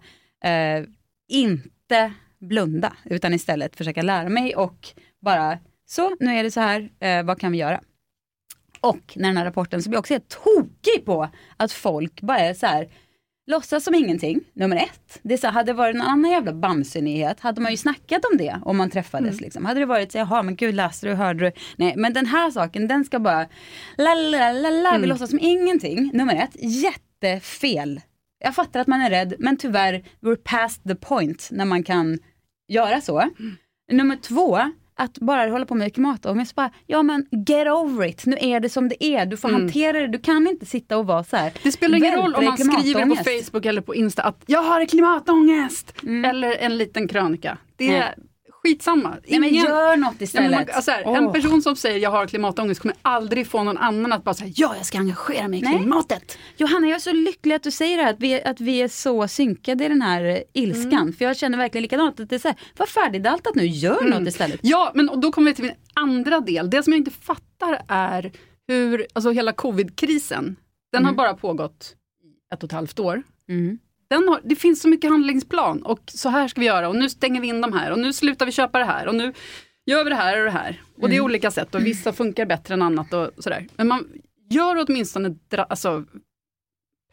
eh, 0.44 0.86
inte 1.30 2.14
blunda, 2.40 2.94
utan 3.04 3.34
istället 3.34 3.76
försöka 3.76 4.02
lära 4.02 4.30
mig 4.30 4.56
och 4.56 4.88
bara, 5.22 5.58
så 5.86 6.16
nu 6.20 6.32
är 6.40 6.44
det 6.44 6.52
så 6.52 6.60
här, 6.60 6.90
eh, 7.00 7.24
vad 7.24 7.40
kan 7.40 7.52
vi 7.52 7.58
göra? 7.58 7.82
Och 8.84 9.14
när 9.16 9.30
den 9.30 9.38
här 9.38 9.46
rapporten 9.46 9.84
så 9.84 9.90
blir 9.90 9.98
jag 9.98 10.00
också 10.00 10.14
helt 10.14 10.30
tokig 10.30 11.06
på 11.06 11.30
att 11.58 11.72
folk 11.72 12.22
bara 12.22 12.40
är 12.40 12.54
så 12.54 12.66
här, 12.66 12.90
låtsas 13.48 13.84
som 13.84 13.96
ingenting, 13.96 14.40
nummer 14.54 14.76
ett. 14.76 15.20
Det 15.24 15.34
är 15.34 15.38
så 15.38 15.48
hade 15.48 15.72
det 15.72 15.78
varit 15.78 15.96
en 15.96 16.02
annan 16.02 16.32
jävla 16.32 16.54
bamsenyhet 16.54 17.40
hade 17.40 17.62
man 17.62 17.72
ju 17.72 17.78
snackat 17.78 18.26
om 18.32 18.38
det 18.38 18.60
om 18.66 18.78
man 18.78 18.90
träffades. 18.90 19.42
Liksom. 19.42 19.66
Hade 19.66 19.80
det 19.80 19.86
varit 19.86 20.12
så 20.12 20.18
jaha 20.18 20.44
men 20.44 20.56
gud 20.56 20.76
läste 20.76 21.08
du, 21.08 21.14
hörde 21.14 21.46
du? 21.46 21.52
Nej 21.76 21.94
men 21.98 22.14
den 22.14 22.26
här 22.26 22.52
saken 22.52 22.88
den 22.88 23.06
ska 23.06 23.20
bara, 23.20 23.48
la 23.98 24.14
la 24.14 24.52
la 24.52 24.70
la, 24.70 24.98
vi 24.98 25.08
låtsas 25.08 25.30
som 25.30 25.40
ingenting, 25.40 26.10
nummer 26.14 26.36
ett. 26.36 26.56
Jättefel. 26.56 28.02
Jag 28.40 28.56
fattar 28.56 28.80
att 28.80 28.88
man 28.88 29.02
är 29.02 29.10
rädd 29.10 29.34
men 29.40 29.58
tyvärr, 29.58 30.04
we're 30.22 30.40
past 30.44 30.84
the 30.84 30.96
point 30.96 31.50
när 31.52 31.66
man 31.66 31.84
kan 31.84 32.20
göra 32.68 33.02
så. 33.02 33.30
Nummer 33.92 34.16
två, 34.16 34.60
att 34.96 35.20
bara 35.20 35.52
hålla 35.52 35.66
på 35.66 35.76
med 35.76 35.94
klimatångest, 35.94 36.56
bara, 36.56 36.72
ja 36.88 37.04
men 37.04 37.26
get 37.48 37.68
over 37.68 38.08
it, 38.08 38.26
nu 38.26 38.38
är 38.40 38.60
det 38.60 38.70
som 38.70 38.90
det 38.90 39.04
är, 39.04 39.26
du 39.26 39.38
får 39.38 39.50
hantera 39.50 40.00
det, 40.00 40.08
du 40.08 40.20
kan 40.20 40.48
inte 40.48 40.66
sitta 40.66 40.98
och 40.98 41.08
vara 41.08 41.24
så 41.24 41.38
här. 41.38 41.52
Det 41.64 41.72
spelar 41.72 41.98
ingen 41.98 42.16
roll 42.16 42.36
om 42.36 42.46
man 42.46 42.58
skriver 42.58 43.06
på. 43.06 43.16
Facebook 43.16 43.66
eller 43.66 43.82
på 43.82 43.96
Insta 43.96 44.22
att 44.22 44.44
jag 44.46 44.64
har 44.64 44.86
klimatångest. 44.86 45.94
Eller 46.26 46.58
en 46.58 46.78
liten 46.78 47.08
krönika. 47.08 47.58
Det 47.76 47.96
är 47.96 48.16
Skitsamma. 48.68 49.18
Nej 49.28 49.40
men 49.40 49.50
Ingen- 49.50 49.66
gör 49.66 49.98
något 49.98 50.16
Ja, 50.20 50.24
istället. 50.24 50.52
man, 50.52 50.76
alltså 50.76 50.92
här, 50.92 51.02
En 51.18 51.26
Åh. 51.28 51.34
person 51.34 51.62
som 51.62 51.76
säger 51.76 52.00
jag 52.00 52.10
har 52.12 52.28
klimatångest 52.28 52.82
kommer 52.82 52.96
aldrig 53.02 53.48
få 53.48 53.64
någon 53.64 53.78
annan 53.78 54.14
att 54.14 54.24
bara 54.24 54.34
säga 54.36 54.52
ja 54.56 54.76
jag 54.78 54.86
ska 54.86 54.98
engagera 54.98 55.48
mig 55.48 55.60
i 55.60 55.62
klimatet. 55.62 56.38
Johanna, 56.58 56.88
jag 56.88 56.96
är 56.96 57.00
så 57.00 57.12
lycklig 57.14 57.56
att 57.56 57.64
du 57.64 57.72
säger 57.72 57.98
det 57.98 58.04
här, 58.04 58.14
att 58.14 58.20
vi, 58.20 58.44
att 58.44 58.62
vi 58.62 58.82
är 58.82 58.88
så 58.88 59.28
synkade 59.28 59.86
i 59.86 59.88
den 59.88 60.02
här 60.02 60.24
eh, 60.26 60.38
ilskan. 60.54 60.94
Mm. 60.94 61.14
För 61.14 61.26
jag 61.26 61.38
känner 61.38 61.58
verkligen 61.58 61.82
likadant, 61.82 62.20
att 62.20 62.30
det 62.30 62.36
är 62.36 62.40
så 62.40 62.48
här, 62.48 62.58
var 62.78 62.86
färdigdaltat 62.86 63.56
nu, 63.56 63.66
gör 63.66 64.02
Mm. 64.02 64.10
något 64.20 64.28
istället. 64.28 64.60
Ja 64.64 64.92
men 64.96 65.10
och 65.10 65.20
då 65.20 65.32
kommer 65.32 65.52
vi 65.52 65.56
till 65.56 65.66
min 65.66 65.74
andra 65.94 66.40
del. 66.40 66.70
Det 66.70 66.84
som 66.84 66.94
jag 66.94 66.98
inte 67.00 67.12
fattar 67.12 67.82
är 67.88 68.32
hur, 68.68 69.08
alltså 69.14 69.32
hela 69.32 69.52
covidkrisen, 69.54 70.56
den 70.92 71.06
har 71.06 71.14
bara 71.14 71.34
pågått 71.34 71.96
ett 72.54 72.64
och 72.64 72.68
ett 72.68 72.72
halvt 72.74 73.00
år. 73.00 73.24
Mm. 73.50 73.80
Har, 74.10 74.42
det 74.44 74.56
finns 74.56 74.82
så 74.82 74.88
mycket 74.88 75.10
handlingsplan 75.10 75.84
och 75.84 76.00
så 76.06 76.30
här 76.30 76.48
ska 76.48 76.62
vi 76.62 76.68
göra 76.68 76.90
och 76.90 76.96
nu 76.96 77.10
stänger 77.10 77.42
vi 77.42 77.48
in 77.48 77.62
de 77.62 77.74
här 77.74 77.92
och 77.92 78.00
nu 78.00 78.14
slutar 78.14 78.46
vi 78.46 78.52
köpa 78.52 78.80
det 78.80 78.86
här 78.86 79.08
och 79.08 79.16
nu 79.16 79.34
gör 79.86 80.04
vi 80.04 80.10
det 80.10 80.16
här 80.16 80.40
och 80.40 80.46
det 80.46 80.52
här. 80.52 80.82
Och 81.02 81.10
det 81.10 81.16
är 81.16 81.22
olika 81.22 81.52
sätt 81.52 81.76
och 81.76 81.86
vissa 81.86 82.14
funkar 82.14 82.46
bättre 82.46 82.74
än 82.74 82.82
annat 82.82 83.14
och 83.14 83.32
sådär. 83.38 83.68
Men 83.76 83.88
man 83.88 84.08
gör 84.50 84.86
åtminstone 84.88 85.36
alltså, 85.70 86.04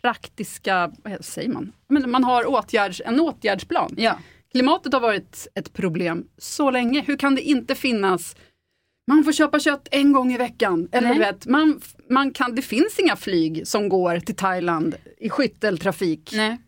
praktiska, 0.03 0.93
vad 1.05 1.25
säger 1.25 1.49
man? 1.49 1.73
Men 1.89 2.11
man 2.11 2.25
har 2.25 2.47
åtgärds, 2.47 3.03
en 3.05 3.21
åtgärdsplan. 3.21 3.95
Ja. 3.97 4.19
Klimatet 4.53 4.93
har 4.93 5.01
varit 5.01 5.49
ett 5.55 5.73
problem 5.73 6.25
så 6.39 6.71
länge. 6.71 7.01
Hur 7.01 7.17
kan 7.17 7.35
det 7.35 7.43
inte 7.43 7.75
finnas 7.75 8.37
man 9.11 9.25
får 9.25 9.33
köpa 9.33 9.61
kött 9.61 9.89
en 9.91 10.13
gång 10.13 10.33
i 10.33 10.37
veckan. 10.37 10.89
Eller 10.93 11.09
Nej. 11.09 11.19
du 11.19 11.25
vet, 11.25 11.47
man, 11.47 11.81
man 12.11 12.33
kan, 12.33 12.55
det 12.55 12.63
finns 12.63 12.99
inga 12.99 13.17
flyg 13.17 13.67
som 13.67 13.89
går 13.89 14.19
till 14.19 14.37
Thailand 14.37 14.95
i 15.19 15.31
skytteltrafik 15.31 16.31
Nej. 16.35 16.59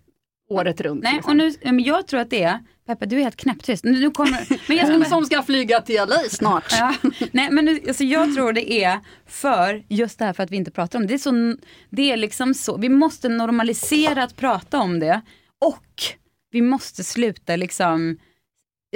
Året 0.52 0.80
runt. 0.80 1.02
Nej, 1.02 1.14
liksom. 1.14 1.30
och 1.30 1.37
nu, 1.37 1.54
men 1.62 1.82
jag 1.82 2.06
tror 2.06 2.21
att 2.21 2.30
det 2.30 2.42
är, 2.42 2.59
Peppe 2.87 3.06
du 3.06 3.16
är 3.16 3.23
helt 3.23 3.37
knäpptyst. 3.37 3.85
Nu 3.85 4.11
kommer, 4.11 4.47
men 4.68 4.76
jag 4.76 4.87
ska 4.87 5.04
som 5.04 5.25
ska 5.25 5.42
flyga 5.42 5.80
till 5.80 5.97
LA 5.97 6.18
snart. 6.30 6.64
Ja. 6.71 6.94
Nej 7.32 7.50
men 7.50 7.64
nu, 7.64 7.80
alltså 7.88 8.04
jag 8.04 8.35
tror 8.35 8.52
det 8.52 8.73
är 8.73 9.00
för, 9.26 9.85
just 9.88 10.18
det 10.18 10.25
här 10.25 10.32
för 10.32 10.42
att 10.42 10.50
vi 10.50 10.56
inte 10.56 10.71
pratar 10.71 10.99
om 10.99 11.06
det. 11.06 11.09
Det 11.09 11.14
är, 11.14 11.18
så, 11.18 11.56
det 11.90 12.12
är 12.12 12.16
liksom 12.16 12.54
så, 12.54 12.76
vi 12.76 12.88
måste 12.88 13.28
normalisera 13.28 14.23
att 14.23 14.37
prata 14.37 14.78
om 14.78 15.00
det. 15.00 15.21
Och 15.61 16.02
vi 16.50 16.62
måste 16.62 17.04
sluta 17.04 17.56
liksom 17.56 18.18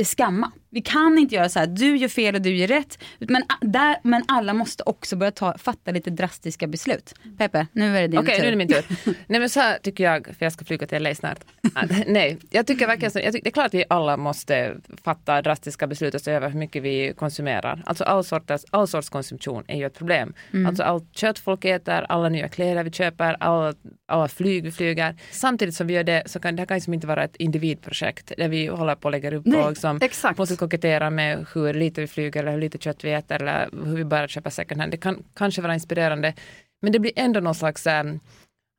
skamma. 0.04 0.52
Vi 0.76 0.82
kan 0.82 1.18
inte 1.18 1.34
göra 1.34 1.48
så 1.48 1.58
här, 1.58 1.66
du 1.66 1.96
gör 1.96 2.08
fel 2.08 2.34
och 2.34 2.42
du 2.42 2.56
gör 2.56 2.66
rätt. 2.66 2.98
Men, 3.18 3.42
där, 3.60 3.96
men 4.02 4.24
alla 4.28 4.54
måste 4.54 4.82
också 4.86 5.16
börja 5.16 5.30
ta, 5.32 5.58
fatta 5.58 5.90
lite 5.90 6.10
drastiska 6.10 6.66
beslut. 6.66 7.14
Peppe, 7.38 7.66
nu 7.72 7.96
är 7.96 8.02
det 8.02 8.08
din 8.08 8.20
Okej, 8.20 8.34
tur. 8.34 8.42
nu 8.42 8.46
är 8.46 8.50
det 8.50 8.56
min 8.56 8.68
tur. 8.68 8.84
Nej 9.26 9.40
men 9.40 9.50
så 9.50 9.60
här 9.60 9.78
tycker 9.82 10.04
jag, 10.04 10.26
för 10.26 10.46
jag 10.46 10.52
ska 10.52 10.64
flyga 10.64 10.86
till 10.86 11.02
LA 11.02 11.14
snart. 11.14 11.38
Ah, 11.74 11.84
Nej, 12.06 12.38
jag 12.50 12.66
tycker 12.66 12.86
verkligen 12.86 13.10
så, 13.10 13.18
jag 13.18 13.32
tycker, 13.32 13.44
det 13.44 13.48
är 13.48 13.52
klart 13.52 13.66
att 13.66 13.74
vi 13.74 13.84
alla 13.90 14.16
måste 14.16 14.76
fatta 15.04 15.42
drastiska 15.42 15.86
beslut 15.86 16.14
och 16.14 16.20
se 16.20 16.30
över 16.30 16.50
hur 16.50 16.58
mycket 16.58 16.82
vi 16.82 17.12
konsumerar. 17.16 17.82
Alltså 17.86 18.04
all 18.04 18.24
sorts, 18.24 18.64
all 18.70 18.88
sorts 18.88 19.08
konsumtion 19.08 19.64
är 19.66 19.76
ju 19.76 19.86
ett 19.86 19.98
problem. 19.98 20.34
Alltså 20.66 20.82
allt 20.82 21.16
kött 21.16 21.38
folk 21.38 21.64
äter, 21.64 22.06
alla 22.08 22.28
nya 22.28 22.48
kläder 22.48 22.84
vi 22.84 22.90
köper, 22.90 23.36
alla, 23.40 23.74
alla 24.06 24.28
flyg 24.28 24.64
vi 24.64 24.72
flyger. 24.72 25.16
Samtidigt 25.30 25.74
som 25.74 25.86
vi 25.86 25.94
gör 25.94 26.04
det 26.04 26.22
så 26.26 26.40
kan 26.40 26.56
det 26.56 26.60
här 26.60 26.66
kan 26.66 26.74
liksom 26.74 26.94
inte 26.94 27.06
vara 27.06 27.24
ett 27.24 27.36
individprojekt 27.36 28.32
där 28.36 28.48
vi 28.48 28.66
håller 28.66 28.94
på 28.94 29.04
och 29.04 29.12
lägger 29.12 29.34
upp 29.34 29.46
Nej, 29.46 29.60
och 29.62 29.70
liksom 29.70 29.98
exakt. 30.02 30.36
Kokettera 30.66 31.10
med 31.10 31.46
hur 31.54 31.74
lite 31.74 32.00
vi 32.00 32.06
flyger 32.06 32.40
eller 32.40 32.52
hur 32.52 32.60
lite 32.60 32.78
kött 32.78 33.04
vi 33.04 33.12
äter 33.12 33.42
eller 33.42 33.68
hur 33.86 33.96
vi 33.96 34.04
börjar 34.04 34.28
köpa 34.28 34.50
second 34.50 34.80
hand. 34.80 34.92
Det 34.92 34.96
kan 34.96 35.22
kanske 35.34 35.62
vara 35.62 35.74
inspirerande 35.74 36.34
men 36.82 36.92
det 36.92 36.98
blir 36.98 37.12
ändå 37.16 37.40
någon 37.40 37.54
slags 37.54 37.86
ähm, 37.86 38.20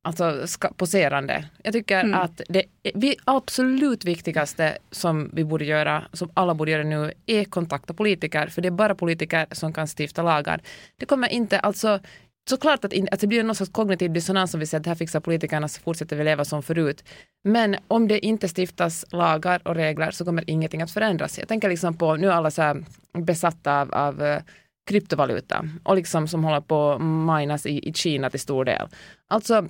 alltså, 0.08 0.48
ska, 0.48 0.70
poserande. 0.74 1.46
Jag 1.64 1.74
tycker 1.74 2.00
Mm. 2.00 2.20
att 2.20 2.42
det 2.50 2.64
vi 2.94 3.16
absolut 3.24 4.06
viktigaste 4.06 4.78
som 4.92 5.30
vi 5.34 5.44
borde 5.44 5.66
göra, 5.66 6.04
som 6.14 6.30
alla 6.34 6.54
borde 6.54 6.72
göra 6.72 6.84
nu, 6.84 7.12
är 7.26 7.44
kontakta 7.44 7.94
politiker, 7.94 8.48
för 8.48 8.62
det 8.62 8.68
är 8.68 8.72
bara 8.72 8.96
politiker 8.96 9.48
som 9.52 9.74
kan 9.74 9.88
stifta 9.88 10.24
lagar. 10.24 10.62
Det 11.00 11.06
kommer 11.06 11.28
inte, 11.30 11.60
alltså 11.60 12.00
Såklart 12.50 12.86
att, 12.86 12.94
in, 12.94 13.08
att 13.12 13.20
det 13.20 13.28
blir 13.28 13.44
någon 13.44 13.56
sorts 13.56 13.72
kognitiv 13.72 14.14
dissonans 14.14 14.54
om 14.54 14.60
vi 14.60 14.66
säger 14.66 14.80
att 14.80 14.84
det 14.84 14.90
här 14.90 14.96
fixar 14.96 15.20
politikerna 15.20 15.68
så 15.68 15.82
fortsätter 15.82 16.16
vi 16.16 16.24
leva 16.24 16.46
som 16.46 16.64
förut. 16.64 17.04
Men 17.44 17.76
om 17.88 18.08
det 18.08 18.26
inte 18.26 18.48
stiftas 18.48 19.06
lagar 19.12 19.68
och 19.68 19.76
regler 19.76 20.12
så 20.12 20.26
kommer 20.26 20.50
ingenting 20.50 20.82
att 20.82 20.92
förändras. 20.92 21.40
Jag 21.40 21.48
tänker 21.48 21.70
liksom 21.70 21.98
på, 21.98 22.16
nu 22.16 22.28
är 22.28 22.32
alla 22.32 22.52
så 22.52 22.62
här 22.62 22.84
besatta 23.14 23.82
av, 23.82 23.94
av 23.94 24.24
eh, 24.24 24.42
kryptovaluta 24.90 25.70
och 25.84 25.96
liksom 25.96 26.28
som 26.28 26.44
håller 26.44 26.62
på 26.62 26.92
att 26.92 27.02
minas 27.02 27.66
i, 27.66 27.90
i 27.90 27.94
Kina 27.94 28.30
till 28.30 28.40
stor 28.40 28.66
del. 28.66 28.88
Alltså 29.28 29.68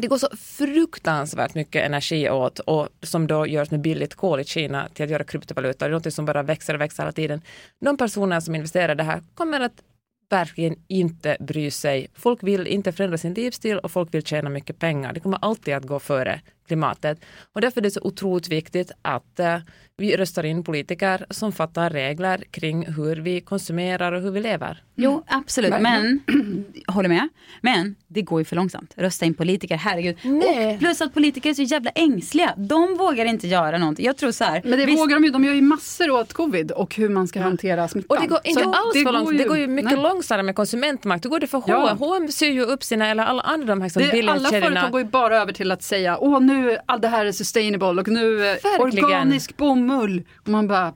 det 0.00 0.06
går 0.06 0.18
så 0.18 0.28
fruktansvärt 0.36 1.54
mycket 1.54 1.86
energi 1.86 2.30
åt 2.30 2.58
och 2.58 2.88
som 3.02 3.26
då 3.26 3.46
görs 3.46 3.70
med 3.70 3.80
billigt 3.80 4.14
kol 4.14 4.40
i 4.40 4.44
Kina 4.44 4.88
till 4.94 5.04
att 5.04 5.10
göra 5.10 5.24
kryptovaluta. 5.24 5.84
Det 5.84 5.90
är 5.90 5.92
något 5.92 6.14
som 6.14 6.24
bara 6.24 6.42
växer 6.42 6.74
och 6.74 6.80
växer 6.80 7.02
hela 7.02 7.12
tiden. 7.12 7.42
De 7.80 7.96
personer 7.96 8.40
som 8.40 8.54
investerar 8.54 8.92
i 8.92 8.94
det 8.94 9.02
här 9.02 9.22
kommer 9.34 9.60
att 9.60 9.82
verkligen 10.28 10.76
inte 10.88 11.36
bry 11.40 11.70
sig. 11.70 12.08
Folk 12.14 12.42
vill 12.42 12.66
inte 12.66 12.92
förändra 12.92 13.18
sin 13.18 13.34
livsstil 13.34 13.78
och 13.78 13.90
folk 13.90 14.14
vill 14.14 14.22
tjäna 14.24 14.50
mycket 14.50 14.78
pengar. 14.78 15.12
Det 15.12 15.20
kommer 15.20 15.38
alltid 15.42 15.74
att 15.74 15.84
gå 15.84 15.98
före 15.98 16.40
klimatet. 16.68 17.20
Och 17.52 17.60
därför 17.60 17.80
är 17.80 17.82
det 17.82 17.90
så 17.90 18.00
otroligt 18.02 18.48
viktigt 18.48 18.90
att 19.02 19.40
eh, 19.40 19.56
vi 19.96 20.16
röstar 20.16 20.44
in 20.44 20.64
politiker 20.64 21.26
som 21.30 21.52
fattar 21.52 21.90
regler 21.90 22.44
kring 22.50 22.86
hur 22.92 23.16
vi 23.16 23.40
konsumerar 23.40 24.12
och 24.12 24.22
hur 24.22 24.30
vi 24.30 24.40
lever. 24.40 24.82
Jo, 24.94 25.24
absolut. 25.26 25.74
Men, 25.80 26.20
håller 26.86 27.08
med. 27.08 27.28
Men 27.60 27.94
det 28.08 28.22
går 28.22 28.40
ju 28.40 28.44
för 28.44 28.56
långsamt. 28.56 28.92
Rösta 28.96 29.26
in 29.26 29.34
politiker, 29.34 29.76
herregud. 29.76 30.16
Nej. 30.22 30.72
Och 30.74 30.78
plus 30.78 31.00
att 31.00 31.14
politiker 31.14 31.50
är 31.50 31.54
så 31.54 31.62
jävla 31.62 31.90
ängsliga. 31.90 32.54
De 32.56 32.96
vågar 32.98 33.24
inte 33.24 33.48
göra 33.48 33.78
någonting. 33.78 34.06
Jag 34.06 34.16
tror 34.16 34.32
så 34.32 34.44
här. 34.44 34.62
Men 34.64 34.78
det 34.78 34.86
visst- 34.86 34.98
vågar 35.00 35.16
de 35.16 35.24
ju, 35.24 35.30
de 35.30 35.44
gör 35.44 35.54
ju 35.54 35.62
massor 35.62 36.10
åt 36.10 36.32
covid 36.32 36.70
och 36.72 36.94
hur 36.94 37.08
man 37.08 37.28
ska 37.28 37.40
hantera 37.40 37.88
smittan. 37.88 38.16
Och 38.16 38.22
det 38.22 38.28
går 38.28 38.40
inte 38.44 38.62
Så 38.62 38.68
alls 38.72 38.92
det 38.94 39.02
för 39.04 39.12
långsamt. 39.12 39.34
ju- 39.34 39.38
det 39.38 39.48
går 39.48 39.58
ju 39.58 39.66
mycket 39.66 39.92
nej. 39.92 40.02
långsammare 40.02 40.42
med 40.42 40.54
konsumentmakt. 40.54 41.22
Det 41.22 41.28
går 41.28 41.40
det 41.40 41.46
för 41.46 41.62
Ja. 41.66 41.96
H&M. 41.98 42.28
Syr 42.32 42.50
ju 42.50 42.62
upp 42.64 42.84
sina, 42.84 43.06
eller 43.08 43.24
alla 43.24 43.42
andra 43.42 43.66
de 43.66 43.80
här 43.80 43.88
som 43.88 44.02
Det, 44.02 44.28
alla 44.28 44.48
företag 44.48 44.90
går 44.92 45.00
ju 45.00 45.06
bara 45.06 45.36
över 45.42 45.52
till 45.52 45.70
att 45.72 45.82
säga, 45.82 46.18
åh 46.18 46.40
nu, 46.40 46.57
all 46.86 47.00
det 47.00 47.08
här 47.08 47.26
är 47.26 47.32
sustainable 47.32 48.00
och 48.00 48.08
nu 48.08 48.34
eh, 48.46 48.56
Verkligen. 48.62 49.04
organisk 49.04 49.56
bomull. 49.56 50.22
Och 50.42 50.48
man 50.48 50.68
bara, 50.68 50.94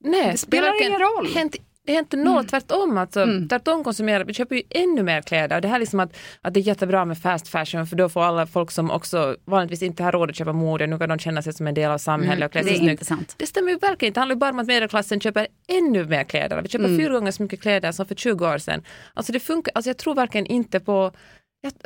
Nej, 0.00 0.32
Det 0.32 0.38
spelar 0.38 0.68
är 0.68 0.86
ingen 0.86 1.00
roll. 1.00 1.28
Hänt, 1.34 1.56
det 1.86 1.94
är 1.94 1.98
inte 1.98 2.16
noll, 2.16 2.44
tvärtom. 2.44 2.98
Alltså, 2.98 3.20
Mm. 3.22 3.48
Tvärtom 3.48 3.84
konsumerar 3.84 4.24
vi 4.24 4.34
köper 4.34 4.56
ju 4.56 4.62
ännu 4.70 5.02
mer 5.02 5.22
kläder. 5.22 5.60
Det 5.60 5.68
här 5.68 5.74
är 5.74 5.80
liksom 5.80 6.00
att, 6.00 6.16
att 6.42 6.54
det 6.54 6.60
är 6.60 6.62
jättebra 6.62 7.04
med 7.04 7.18
fast 7.18 7.48
fashion 7.48 7.86
för 7.86 7.96
då 7.96 8.08
får 8.08 8.22
alla 8.22 8.46
folk 8.46 8.70
som 8.70 8.90
också 8.90 9.36
vanligtvis 9.44 9.82
inte 9.82 10.02
har 10.02 10.12
råd 10.12 10.30
att 10.30 10.36
köpa 10.36 10.52
mode, 10.52 10.86
nu 10.86 10.98
kan 10.98 11.08
de 11.08 11.18
känna 11.18 11.42
sig 11.42 11.52
som 11.52 11.66
en 11.66 11.74
del 11.74 11.90
av 11.90 11.98
samhället 11.98 12.46
och 12.46 12.52
klä 12.52 12.60
det 12.62 12.68
sig 12.68 12.78
snyggt. 12.78 13.34
Det 13.36 13.46
stämmer 13.46 13.70
ju 13.70 13.78
verkligen 13.78 14.10
inte. 14.10 14.20
Det 14.20 14.20
handlar 14.20 14.34
ju 14.34 14.38
bara 14.38 14.50
om 14.50 14.58
att 14.58 14.66
medelklassen 14.66 15.20
köper 15.20 15.46
ännu 15.68 16.04
mer 16.04 16.24
kläder. 16.24 16.62
Vi 16.62 16.68
köper 16.68 16.88
fyra 16.96 17.12
gånger 17.12 17.30
så 17.30 17.42
mycket 17.42 17.60
kläder 17.62 17.92
som 17.92 18.06
för 18.06 18.14
20 18.14 18.46
år 18.48 18.58
sedan. 18.58 18.82
Alltså 19.14 19.32
det 19.32 19.40
funkar, 19.40 19.72
alltså 19.74 19.88
jag 19.88 19.96
tror 19.98 20.14
verkligen 20.14 20.46
inte 20.46 20.80
på 20.80 21.12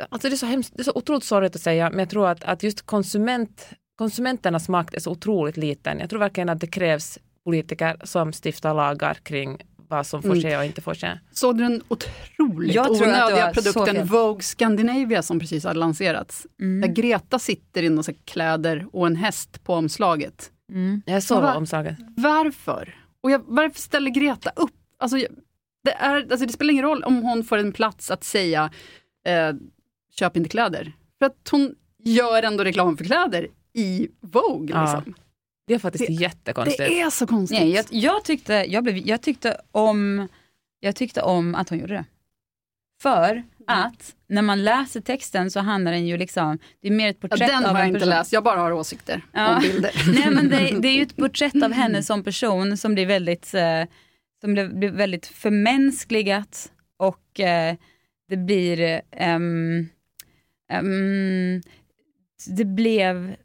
Alltså 0.09 0.29
det, 0.29 0.35
är 0.35 0.37
så 0.37 0.45
hemskt, 0.45 0.73
det 0.75 0.81
är 0.81 0.83
så 0.83 0.91
otroligt 0.95 1.23
sorgligt 1.23 1.55
att 1.55 1.61
säga, 1.61 1.89
men 1.89 1.99
jag 1.99 2.09
tror 2.09 2.27
att, 2.27 2.43
att 2.43 2.63
just 2.63 2.81
konsument, 2.85 3.69
konsumenternas 3.97 4.69
makt 4.69 4.93
är 4.93 4.99
så 4.99 5.11
otroligt 5.11 5.57
liten. 5.57 5.99
Jag 5.99 6.09
tror 6.09 6.19
verkligen 6.19 6.49
att 6.49 6.59
det 6.59 6.67
krävs 6.67 7.19
politiker 7.45 7.97
som 8.03 8.31
stiftar 8.33 8.73
lagar 8.73 9.13
kring 9.13 9.57
vad 9.87 10.07
som 10.07 10.21
får 10.21 10.41
ske 10.41 10.57
och 10.57 10.65
inte 10.65 10.81
får 10.81 10.93
ske. 10.95 11.19
såg 11.31 11.57
du 11.57 11.63
den 11.63 11.81
otroligt 11.87 12.75
Jag 12.75 12.85
tror 12.85 12.95
att 12.95 13.01
det 13.01 13.23
onödiga 13.25 13.45
var 13.45 13.53
produkten. 13.53 14.07
Vogue 14.07 14.41
Scandinavia 14.43 15.21
som 15.23 15.39
precis 15.39 15.63
hade 15.63 15.79
lanserats? 15.79 16.47
Mm. 16.61 16.81
Där 16.81 16.87
Greta 17.03 17.39
sitter 17.39 17.83
i 17.83 17.89
några 17.89 18.13
kläder 18.25 18.87
och 18.93 19.07
en 19.07 19.15
häst 19.15 19.63
på 19.63 19.73
omslaget. 19.73 20.51
Jag 21.05 21.23
såg 21.23 21.41
vad- 21.41 21.55
omslaget. 21.57 21.95
Varför? 22.17 22.95
Och 23.23 23.31
jag, 23.31 23.41
varför 23.47 23.79
ställer 23.81 24.11
Greta 24.11 24.51
upp? 24.55 24.71
Alltså, 24.99 25.17
jag- 25.17 25.31
det, 25.83 25.91
är, 25.91 26.15
alltså, 26.31 26.45
det 26.45 26.53
spelar 26.53 26.71
ingen 26.71 26.85
roll 26.85 27.03
om 27.03 27.23
hon 27.23 27.43
får 27.43 27.57
en 27.57 27.71
plats 27.71 28.11
att 28.11 28.23
säga 28.23 28.69
eh, 29.29 29.53
köp 30.15 30.37
inte 30.37 30.49
kläder. 30.49 30.91
För 31.19 31.25
att 31.25 31.47
hon 31.51 31.75
gör 32.03 32.43
ändå 32.43 32.63
reklam 32.63 32.97
för 32.97 33.05
kläder 33.05 33.47
i 33.73 34.07
Vogue. 34.21 34.75
Ja. 34.75 34.95
Liksom. 34.95 35.13
Det 35.67 35.73
är 35.73 35.79
faktiskt 35.79 36.07
Det- 36.07 36.13
jättekonstigt. 36.13 36.77
Det 36.77 37.01
är 37.01 37.09
så 37.09 37.27
konstigt. 37.27 37.59
Nej, 37.59 37.71
jag, 37.73 37.85
jag, 37.89 38.23
tyckte, 38.23 38.53
jag, 38.53 38.83
blev, 38.83 38.97
jag, 38.97 39.21
tyckte 39.21 39.61
om, 39.71 40.27
jag 40.79 40.95
tyckte 40.95 41.21
om 41.21 41.55
att 41.55 41.69
hon 41.69 41.79
gjorde 41.79 41.93
det. 41.93 42.05
För 43.01 43.43
att 43.67 44.15
när 44.29 44.41
man 44.41 44.63
läser 44.63 45.01
texten 45.01 45.51
så 45.51 45.59
handlar 45.59 45.91
den 45.91 46.07
ju 46.07 46.17
liksom, 46.17 46.59
det 46.81 46.87
är 46.87 46.91
mer 46.91 47.09
ett 47.09 47.17
ja, 47.21 47.27
porträtt 47.27 47.47
den 47.49 47.65
av 47.65 47.71
har 47.71 47.79
jag 47.79 47.87
inte 47.87 47.99
person. 47.99 48.09
läst, 48.09 48.33
jag 48.33 48.43
bara 48.43 48.59
har 48.59 48.71
åsikter 48.71 49.21
Ja. 49.31 49.55
om 49.55 49.61
bilder. 49.61 49.91
Nej 50.13 50.29
men 50.31 50.49
det, 50.49 50.79
det 50.81 50.87
är 50.87 50.93
ju 50.95 51.01
ett 51.01 51.15
porträtt 51.15 51.63
av 51.63 51.71
henne 51.71 52.03
som 52.03 52.23
person 52.23 52.77
som 52.77 52.93
blir 52.93 53.05
väldigt, 53.05 53.53
eh, 53.53 53.83
som 54.41 54.53
blir, 54.53 54.67
blir 54.67 54.89
väldigt 54.91 55.27
förmänskligat 55.27 56.71
och 56.97 57.39
eh, 57.39 57.75
det 58.29 58.37
blir, 58.37 59.01
ehm, 59.11 59.89
ehm, 60.71 61.61
det 62.47 62.65
blev, 62.65 63.35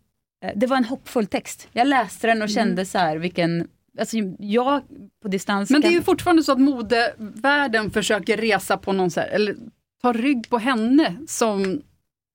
eh, 0.44 0.52
det 0.56 0.66
var 0.66 0.76
en 0.76 0.84
hoppfull 0.84 1.26
text. 1.26 1.68
Jag 1.72 1.86
läste 1.86 2.26
den 2.26 2.42
och 2.42 2.50
kände 2.50 2.84
så 2.84 2.98
här 2.98 3.16
vilken, 3.16 3.68
alltså 3.98 4.16
jag 4.38 4.82
på 5.22 5.28
distans 5.28 5.70
Men 5.70 5.80
det 5.80 5.88
är 5.88 5.92
ju 5.92 6.02
fortfarande 6.02 6.42
så 6.42 6.52
att 6.52 6.60
modevärlden 6.60 7.90
försöker 7.90 8.36
resa 8.36 8.76
på 8.76 8.92
någon 8.92 9.10
så 9.10 9.20
här, 9.20 9.28
eller 9.28 9.56
ta 10.02 10.12
rygg 10.12 10.48
på 10.48 10.58
henne 10.58 11.16
som, 11.28 11.82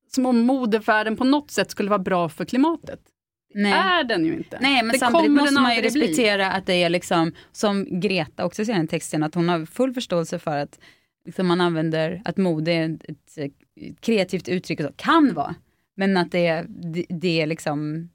som 0.08 0.25
om 0.25 0.39
modevärlden 0.39 1.18
på 1.18 1.24
något 1.24 1.51
sätt 1.51 1.72
skulle 1.72 1.89
vara 1.89 2.00
bra 2.00 2.29
för 2.29 2.46
klimatet. 2.46 3.00
nej. 3.53 3.74
Är 3.74 4.03
den 4.03 4.25
ju 4.25 4.34
inte. 4.34 4.58
Nej 4.62 4.84
men 4.84 4.91
det 4.94 5.00
samtidigt 5.00 5.32
måste 5.32 5.53
man 5.53 5.72
ju 5.72 5.77
aldrig 5.77 5.94
bli. 5.94 6.01
respektera 6.01 6.51
att 6.51 6.65
det 6.65 6.84
är 6.84 6.89
liksom, 6.89 7.32
som 7.51 8.00
Greta 8.00 8.46
också 8.46 8.65
säger 8.65 8.77
i 8.77 8.82
den 8.82 8.88
texten, 8.88 9.24
att 9.24 9.36
hon 9.36 9.50
har 9.50 9.65
full 9.65 9.94
förståelse 9.94 10.39
för 10.39 10.58
att 10.58 10.79
liksom 11.25 11.47
man 11.47 11.61
använder, 11.61 12.21
att 12.25 12.38
mode 12.38 12.71
är 12.71 12.97
ett, 13.07 13.38
ett 13.38 14.01
kreativt 14.01 14.49
uttryck 14.49 14.79
och 14.79 14.85
så, 14.85 14.91
kan 14.95 15.33
vara. 15.33 15.55
Men 15.95 16.17
att 16.17 16.31
det, 16.31 16.47
är- 16.47 16.65
det, 16.69 17.05
det 17.09 17.41
är 17.41 17.47
liksom 17.47 18.09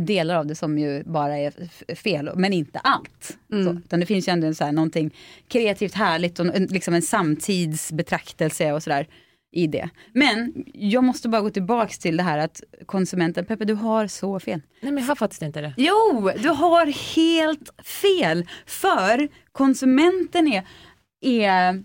delar 0.00 0.34
av 0.36 0.46
det 0.46 0.54
som 0.54 0.78
ju 0.78 1.04
bara 1.04 1.38
är 1.38 1.52
fel, 1.94 2.30
men 2.36 2.52
inte 2.52 2.78
allt. 2.78 3.38
Mm. 3.52 3.64
Så, 3.64 3.72
utan 3.84 4.00
det 4.00 4.06
finns 4.06 4.28
ju 4.28 4.32
ändå 4.32 4.46
en 4.46 4.54
så 4.54 4.64
här, 4.64 4.72
någonting 4.72 5.14
kreativt 5.48 5.94
härligt 5.94 6.38
och 6.38 6.46
en, 6.56 6.64
liksom 6.64 6.94
en 6.94 7.02
samtidsbetraktelse 7.02 8.72
och 8.72 8.82
sådär 8.82 9.06
i 9.52 9.66
det. 9.66 9.88
Men 10.12 10.64
jag 10.74 11.04
måste 11.04 11.28
bara 11.28 11.42
gå 11.42 11.50
tillbaks 11.50 11.98
till 11.98 12.16
det 12.16 12.22
här 12.22 12.38
att 12.38 12.62
konsumenten, 12.86 13.44
Peppe 13.44 13.64
du 13.64 13.74
har 13.74 14.06
så 14.06 14.40
fel. 14.40 14.60
Nej 14.80 14.92
men 14.92 15.02
jag 15.02 15.08
har 15.08 15.14
faktiskt 15.16 15.42
inte 15.42 15.60
det. 15.60 15.74
Jo, 15.76 16.30
du 16.42 16.48
har 16.48 17.14
helt 17.16 17.70
fel. 17.84 18.46
För 18.66 19.28
konsumenten 19.52 20.48
är, 20.48 20.66
är, 21.20 21.84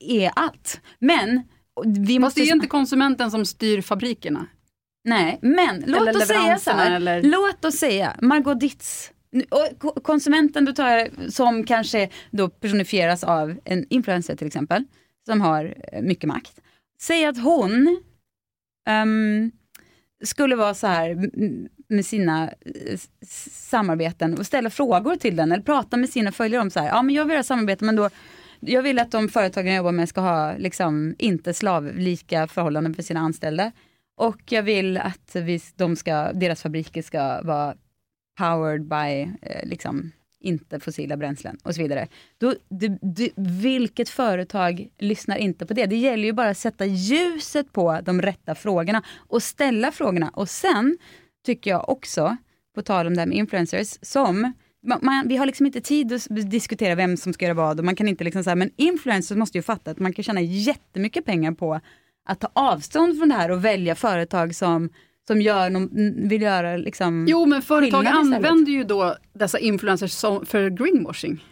är 0.00 0.30
allt. 0.36 0.80
Men 0.98 1.42
vi 1.86 2.06
Fast 2.14 2.20
måste... 2.20 2.40
det 2.40 2.48
är 2.48 2.54
inte 2.54 2.66
konsumenten 2.66 3.30
som 3.30 3.44
styr 3.44 3.80
fabrikerna. 3.82 4.46
Nej, 5.04 5.38
men 5.42 5.84
låt 5.86 6.16
oss 6.16 6.26
säga 6.26 6.58
så 6.58 6.70
här. 6.70 6.90
eller- 6.90 7.22
Låt 7.22 7.64
oss 7.64 7.74
säga 7.76 8.16
Margot 8.22 8.60
Ditz 8.60 9.12
och 9.50 9.78
ko- 9.78 10.00
konsumenten 10.00 10.64
då 10.64 10.72
tar 10.72 11.30
som 11.30 11.64
kanske 11.64 12.08
då 12.30 12.48
personifieras 12.48 13.24
av 13.24 13.58
en 13.64 13.86
influencer 13.90 14.36
till 14.36 14.46
exempel, 14.46 14.84
som 15.26 15.40
har 15.40 15.74
eh, 15.92 16.02
mycket 16.02 16.28
makt. 16.28 16.60
Säg 17.02 17.24
att 17.24 17.42
hon 17.42 18.02
ehm, 18.88 19.50
skulle 20.24 20.56
vara 20.56 20.74
så 20.74 20.86
här 20.86 21.30
med 21.88 22.06
sina 22.06 22.48
eh, 22.48 22.98
samarbeten 23.50 24.38
och 24.38 24.46
ställa 24.46 24.70
frågor 24.70 25.16
till 25.16 25.36
den 25.36 25.52
eller 25.52 25.62
prata 25.62 25.96
med 25.96 26.08
sina 26.10 26.32
följare 26.32 26.62
om 26.62 26.70
så 26.70 26.80
här, 26.80 26.88
ja 26.88 27.02
men 27.02 27.14
jag 27.14 27.24
vill 27.24 27.36
ha 27.36 27.42
samarbete 27.42 27.84
men 27.84 27.96
då 27.96 28.10
jag 28.60 28.82
vill 28.82 28.98
att 28.98 29.10
de 29.10 29.28
företagen 29.28 29.66
jag 29.66 29.76
jobbar 29.76 29.92
med 29.92 30.08
ska 30.08 30.20
ha 30.20 30.56
liksom 30.56 31.14
inte 31.18 31.54
slavlika 31.54 32.46
förhållanden 32.46 32.94
för 32.94 33.02
sina 33.02 33.20
anställda. 33.20 33.72
Och 34.16 34.52
jag 34.52 34.62
vill 34.62 34.96
att 34.96 35.34
vi, 35.34 35.60
de 35.76 35.96
ska, 35.96 36.32
deras 36.32 36.62
fabriker 36.62 37.02
ska 37.02 37.42
vara 37.42 37.74
powered 38.38 38.84
by 38.84 39.32
eh, 39.42 39.68
liksom, 39.68 40.12
inte 40.40 40.80
fossila 40.80 41.16
bränslen 41.16 41.58
och 41.64 41.74
så 41.74 41.82
vidare. 41.82 42.08
Då, 42.38 42.54
du, 42.68 42.98
du, 43.02 43.30
vilket 43.36 44.08
företag 44.08 44.88
lyssnar 44.98 45.36
inte 45.36 45.66
på 45.66 45.74
det? 45.74 45.86
Det 45.86 45.96
gäller 45.96 46.24
ju 46.24 46.32
bara 46.32 46.50
att 46.50 46.58
sätta 46.58 46.84
ljuset 46.84 47.72
på 47.72 48.00
de 48.02 48.22
rätta 48.22 48.54
frågorna 48.54 49.02
och 49.16 49.42
ställa 49.42 49.92
frågorna. 49.92 50.30
Och 50.34 50.48
sen 50.48 50.98
tycker 51.44 51.70
jag 51.70 51.88
också, 51.88 52.36
på 52.74 52.82
tal 52.82 53.06
om 53.06 53.14
det 53.14 53.20
här 53.20 53.26
med 53.26 53.38
influencers, 53.38 53.98
som 54.02 54.52
man, 54.86 54.98
man, 55.02 55.28
vi 55.28 55.36
har 55.36 55.46
liksom 55.46 55.66
inte 55.66 55.80
tid 55.80 56.12
att 56.12 56.50
diskutera 56.50 56.94
vem 56.94 57.16
som 57.16 57.32
ska 57.32 57.44
göra 57.44 57.54
vad 57.54 57.78
och 57.78 57.84
man 57.84 57.96
kan 57.96 58.08
inte 58.08 58.24
liksom 58.24 58.44
så 58.44 58.50
här, 58.50 58.56
men 58.56 58.70
influencers 58.76 59.36
måste 59.36 59.58
ju 59.58 59.62
fatta 59.62 59.90
att 59.90 59.98
man 59.98 60.12
kan 60.12 60.22
tjäna 60.22 60.40
jättemycket 60.40 61.24
pengar 61.24 61.52
på 61.52 61.80
att 62.28 62.40
ta 62.40 62.48
avstånd 62.52 63.18
från 63.18 63.28
det 63.28 63.34
här 63.34 63.50
och 63.50 63.64
välja 63.64 63.94
företag 63.94 64.54
som, 64.54 64.90
som 65.26 65.42
gör 65.42 65.70
någon, 65.70 65.88
vill 66.28 66.42
göra 66.42 66.76
liksom 66.76 67.26
Jo, 67.28 67.46
men 67.46 67.62
företag 67.62 68.06
använder 68.06 68.72
ju 68.72 68.84
då 68.84 69.16
dessa 69.32 69.58
influencers 69.58 70.12
som, 70.12 70.46
för 70.46 70.70
greenwashing. 70.70 71.44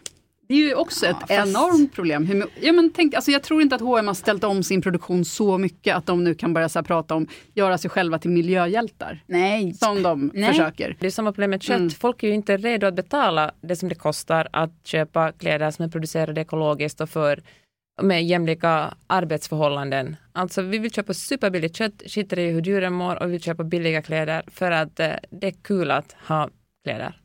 Det 0.49 0.55
är 0.55 0.59
ju 0.59 0.75
också 0.75 1.07
ett 1.07 1.17
fast- 1.21 1.31
enormt 1.33 1.93
problem. 1.95 2.27
Hur, 2.27 2.47
ja, 2.61 2.73
men 2.73 2.91
tänk, 2.91 3.15
alltså 3.15 3.31
jag 3.31 3.43
tror 3.43 3.63
inte 3.63 3.75
att 3.75 3.81
H&M 3.81 4.07
har 4.07 4.15
ställt 4.15 4.45
om 4.45 4.63
sin 4.63 4.83
produktion 4.83 5.25
så 5.25 5.59
mycket 5.59 5.97
att 5.97 6.07
de 6.07 6.25
nu 6.25 6.35
kan 6.35 6.55
börja 6.55 6.69
så 6.69 6.79
här 6.79 6.85
prata 6.85 7.15
om 7.15 7.29
göra 7.55 7.79
sig 7.79 7.91
själva 7.91 8.19
till 8.19 8.31
miljöhjältar. 8.31 9.23
Nej. 9.27 9.75
Som 9.75 10.03
de 10.03 10.31
Nej. 10.35 10.51
försöker. 10.51 10.97
Det 11.01 11.07
är 11.07 11.11
samma 11.11 11.33
problem 11.33 11.51
med 11.51 11.63
kött. 11.63 11.77
Mm. 11.77 11.91
Folk 11.91 12.23
är 12.23 12.29
ju 12.29 12.35
inte 12.35 12.57
redo 12.57 12.87
att 12.87 12.95
betala 12.95 13.51
det 13.61 13.77
som 13.77 13.89
det 13.89 13.95
kostar 13.95 14.49
att 14.53 14.73
köpa 14.85 15.33
kläder 15.33 15.71
som 15.71 15.85
är 15.85 15.89
producerade 15.89 16.41
ekologiskt 16.41 17.01
och 17.01 17.11
för 17.11 17.43
med 18.03 18.27
jämlika 18.27 18.95
arbetsförhållanden. 19.07 20.17
Alltså 20.33 20.63
vi 20.63 20.79
vill 20.79 20.91
köpa 20.91 21.15
superbilligt 21.15 21.77
kött, 21.77 22.03
skiter 22.07 22.39
i 22.39 22.51
hur 22.51 22.63
djuren 22.63 22.93
mår 22.93 23.23
och 23.23 23.29
vi 23.29 23.33
vill 23.33 23.43
köpa 23.43 23.65
billiga 23.65 24.03
kläder 24.03 24.43
för 24.47 24.71
att 24.71 25.01
eh, 25.01 25.13
det 25.31 25.47
är 25.47 25.55
kul 25.63 25.91
att 25.91 26.17
ha 26.29 26.49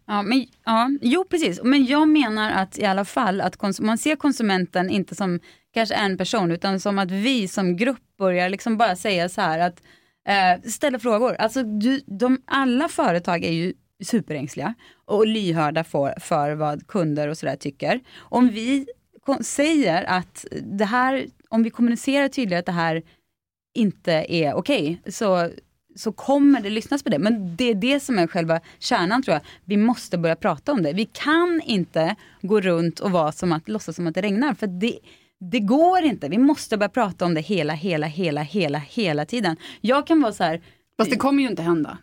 Ja, 0.08 0.22
men, 0.22 0.46
ja, 0.66 0.90
jo 1.02 1.24
precis, 1.30 1.60
men 1.64 1.86
jag 1.86 2.08
menar 2.08 2.52
att 2.52 2.80
i 2.80 2.86
alla 2.86 3.06
fall 3.06 3.42
att 3.42 3.58
kons- 3.58 3.82
man 3.82 3.98
ser 3.98 4.16
konsumenten 4.16 4.90
inte 4.90 5.16
som 5.16 5.40
kanske 5.74 5.96
en 5.96 6.18
person 6.18 6.52
utan 6.52 6.80
som 6.80 7.00
att 7.00 7.12
vi 7.12 7.48
som 7.48 7.78
grupp 7.78 8.18
börjar 8.18 8.50
liksom 8.50 8.78
bara 8.78 8.96
säga 8.96 9.30
så 9.30 9.42
här 9.42 9.60
att 9.60 9.82
eh, 10.28 10.70
ställa 10.70 11.00
frågor. 11.00 11.36
Alltså 11.36 11.64
du, 11.64 12.02
de, 12.06 12.42
alla 12.46 12.88
företag 12.88 13.44
är 13.44 13.52
ju 13.52 13.74
superängsliga 14.04 14.74
och 15.06 15.28
lyhörda 15.28 15.84
för, 15.84 16.20
för 16.20 16.52
vad 16.56 16.88
kunder 16.88 17.28
och 17.28 17.38
sådär 17.38 17.56
tycker. 17.56 18.00
Om 18.20 18.50
vi 18.50 18.86
säger 19.42 20.04
att 20.04 20.46
det 20.62 20.86
här, 20.86 21.26
om 21.50 21.64
vi 21.64 21.70
kommunicerar 21.70 22.28
tydligare 22.28 22.60
att 22.60 22.66
det 22.66 22.72
här 22.72 23.04
inte 23.74 24.26
är 24.30 24.54
okej, 24.54 25.02
så, 25.10 25.50
så 25.96 26.12
kommer 26.12 26.62
det 26.62 26.70
lyssnas 26.70 27.04
på 27.04 27.10
det. 27.10 27.20
Men 27.20 27.56
det 27.56 27.64
är 27.64 27.76
det 27.76 28.00
som 28.00 28.20
är 28.20 28.28
själva 28.28 28.60
kärnan 28.80 29.24
tror 29.24 29.34
jag. 29.34 29.42
Vi 29.66 29.78
måste 29.78 30.18
börja 30.18 30.36
prata 30.36 30.72
om 30.72 30.84
det. 30.84 30.94
Vi 30.94 31.06
kan 31.06 31.62
inte 31.66 32.16
gå 32.42 32.62
runt 32.62 33.00
och 33.00 33.12
vara 33.12 33.32
som 33.32 33.52
att, 33.52 33.70
låtsas 33.70 33.96
som 33.96 34.08
att 34.08 34.16
det 34.16 34.22
regnar. 34.22 34.54
För 34.54 34.68
det, 34.68 35.00
det 35.40 35.60
går 35.60 36.04
inte. 36.04 36.30
Vi 36.30 36.38
måste 36.38 36.78
börja 36.78 36.90
prata 36.90 37.26
om 37.26 37.34
det 37.34 37.42
hela, 37.42 37.74
hela, 37.74 38.08
hela, 38.08 38.42
hela, 38.42 38.78
hela 38.78 39.26
tiden. 39.26 39.58
Jag 39.82 40.08
kan 40.08 40.22
vara 40.22 40.34
så 40.34 40.44
här, 40.44 40.62
Fast 40.98 41.12
det 41.12 41.18
kommer 41.18 41.44
ju 41.44 41.50
inte 41.50 41.62
hända. 41.62 41.98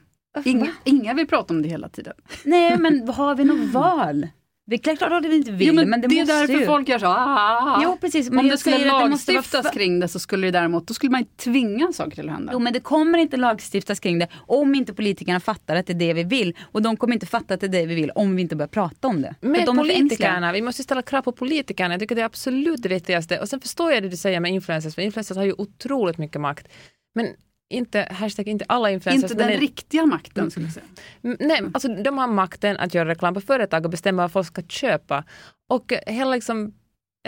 Inga, 0.44 0.72
inga 0.84 1.14
vill 1.14 1.26
prata 1.26 1.54
om 1.54 1.62
det 1.62 1.68
hela 1.68 1.88
tiden. 1.88 2.14
nej 2.44 2.78
men 2.78 3.08
har 3.08 3.34
vi 3.34 3.44
något 3.44 3.72
val? 3.72 4.26
Det 4.70 4.74
är 4.88 4.96
klart 4.96 5.12
att 5.12 5.24
vi 5.24 5.36
inte 5.36 5.50
vill, 5.50 5.66
jo, 5.68 5.74
men, 5.74 5.90
men 5.90 6.00
det, 6.00 6.08
det 6.08 6.14
är 6.18 6.20
måste 6.20 6.34
därför 6.34 6.54
ju. 6.54 6.66
folk 6.66 6.88
gör 6.88 6.98
så. 6.98 7.06
Ah, 7.06 7.80
Jo 7.84 7.96
precis, 8.00 8.30
men 8.30 8.38
Om 8.38 8.48
det 8.48 8.58
skulle 8.58 8.78
det 8.78 8.90
vara 8.90 9.06
lagstiftas 9.06 9.66
fa- 9.66 9.72
kring 9.72 10.00
det 10.00 10.08
så 10.08 10.18
skulle 10.18 10.46
det 10.46 10.50
däremot, 10.50 10.86
då 10.86 10.94
skulle 10.94 11.10
man 11.10 11.24
tvinga 11.24 11.92
saker 11.92 12.10
till 12.10 12.28
att 12.28 12.34
hända. 12.34 12.52
Jo 12.52 12.58
men 12.58 12.72
det 12.72 12.80
kommer 12.80 13.18
inte 13.18 13.36
lagstiftas 13.36 14.00
kring 14.00 14.18
det 14.18 14.28
om 14.46 14.74
inte 14.74 14.94
politikerna 14.94 15.40
fattar 15.40 15.76
att 15.76 15.86
det 15.86 15.92
är 15.92 15.94
det 15.94 16.12
vi 16.12 16.24
vill. 16.24 16.56
Och 16.72 16.82
de 16.82 16.96
kommer 16.96 17.14
inte 17.14 17.26
fatta 17.26 17.54
att 17.54 17.60
det 17.60 17.66
är 17.66 17.68
det 17.68 17.86
vi 17.86 17.94
vill 17.94 18.10
om 18.10 18.36
vi 18.36 18.42
inte 18.42 18.56
börjar 18.56 18.68
prata 18.68 19.08
om 19.08 19.22
det. 19.22 19.34
Med 19.40 19.66
de 19.66 19.78
är 19.78 19.82
politikerna, 19.82 20.52
vi 20.52 20.62
måste 20.62 20.82
ställa 20.82 21.02
krav 21.02 21.22
på 21.22 21.32
politikerna. 21.32 21.94
Jag 21.94 22.00
tycker 22.00 22.14
det 22.14 22.20
är 22.20 22.26
absolut 22.26 22.82
det 22.82 22.88
viktigaste. 22.88 23.40
Och 23.40 23.48
sen 23.48 23.60
förstår 23.60 23.92
jag 23.92 24.02
det 24.02 24.08
du 24.08 24.16
säger 24.16 24.40
med 24.40 24.52
influencers, 24.52 24.94
för 24.94 25.02
influencers 25.02 25.36
har 25.36 25.44
ju 25.44 25.52
otroligt 25.58 26.18
mycket 26.18 26.40
makt. 26.40 26.68
Men 27.14 27.26
inte, 27.70 28.08
hashtag 28.10 28.48
inte 28.48 28.64
alla 28.68 28.90
influencers. 28.90 29.30
inte 29.30 29.36
men 29.42 29.48
den 29.50 29.56
det- 29.60 29.62
riktiga 29.66 30.06
makten 30.06 30.50
skulle 30.50 30.66
jag 30.66 30.72
säga. 30.74 30.86
Mm, 31.24 31.36
Nej, 31.40 31.62
alltså 31.74 31.88
de 31.88 32.18
har 32.18 32.26
makten 32.26 32.76
att 32.76 32.94
göra 32.94 33.08
reklam 33.08 33.34
på 33.34 33.40
företag 33.40 33.84
och 33.84 33.90
bestämma 33.90 34.22
vad 34.22 34.32
folk 34.32 34.46
ska 34.46 34.62
köpa. 34.62 35.24
Och 35.70 35.92
eh, 35.92 36.14
hela 36.14 36.34
liksom, 36.34 36.74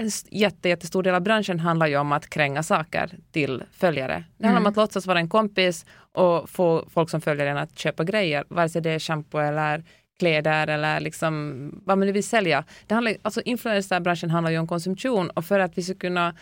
en 0.00 0.11
jätte, 0.31 0.68
jättestor 0.68 1.03
del 1.03 1.14
av 1.14 1.20
branschen 1.22 1.61
handlar 1.61 1.87
ju 1.87 1.96
om 1.96 2.12
att 2.12 2.31
kränga 2.31 2.62
saker 2.62 3.18
till 3.33 3.62
följare. 3.72 4.24
Det 4.38 4.46
handlar 4.46 4.61
om 4.61 4.66
att 4.66 4.76
låtsas 4.76 5.07
vara 5.07 5.18
en 5.18 5.29
kompis 5.29 5.87
och 6.12 6.50
få 6.50 6.85
folk 6.90 7.11
som 7.11 7.20
följer 7.20 7.46
en 7.46 7.57
att 7.57 7.79
köpa 7.79 8.05
grejer, 8.05 8.44
vare 8.48 8.68
sig 8.68 8.83
det 8.83 8.90
är 8.90 8.98
shampoo 8.98 9.40
eller 9.40 9.85
kläder 10.18 10.66
eller 10.66 11.00
liksom 11.00 11.83
vad 11.87 11.98
man 11.98 12.07
nu 12.07 12.12
vill 12.12 12.24
sälja. 12.24 12.64
Det 12.87 12.94
handlar, 12.94 13.14
alltså 13.22 13.40
influencerbranschen 13.40 14.31
handlar 14.31 14.50
ju 14.50 14.59
om 14.59 14.66
konsumtion 14.66 15.31
och 15.31 15.44
för 15.44 15.59
att 15.61 15.79
vi 15.79 15.83
ska 15.83 15.94
kunna 15.94 16.35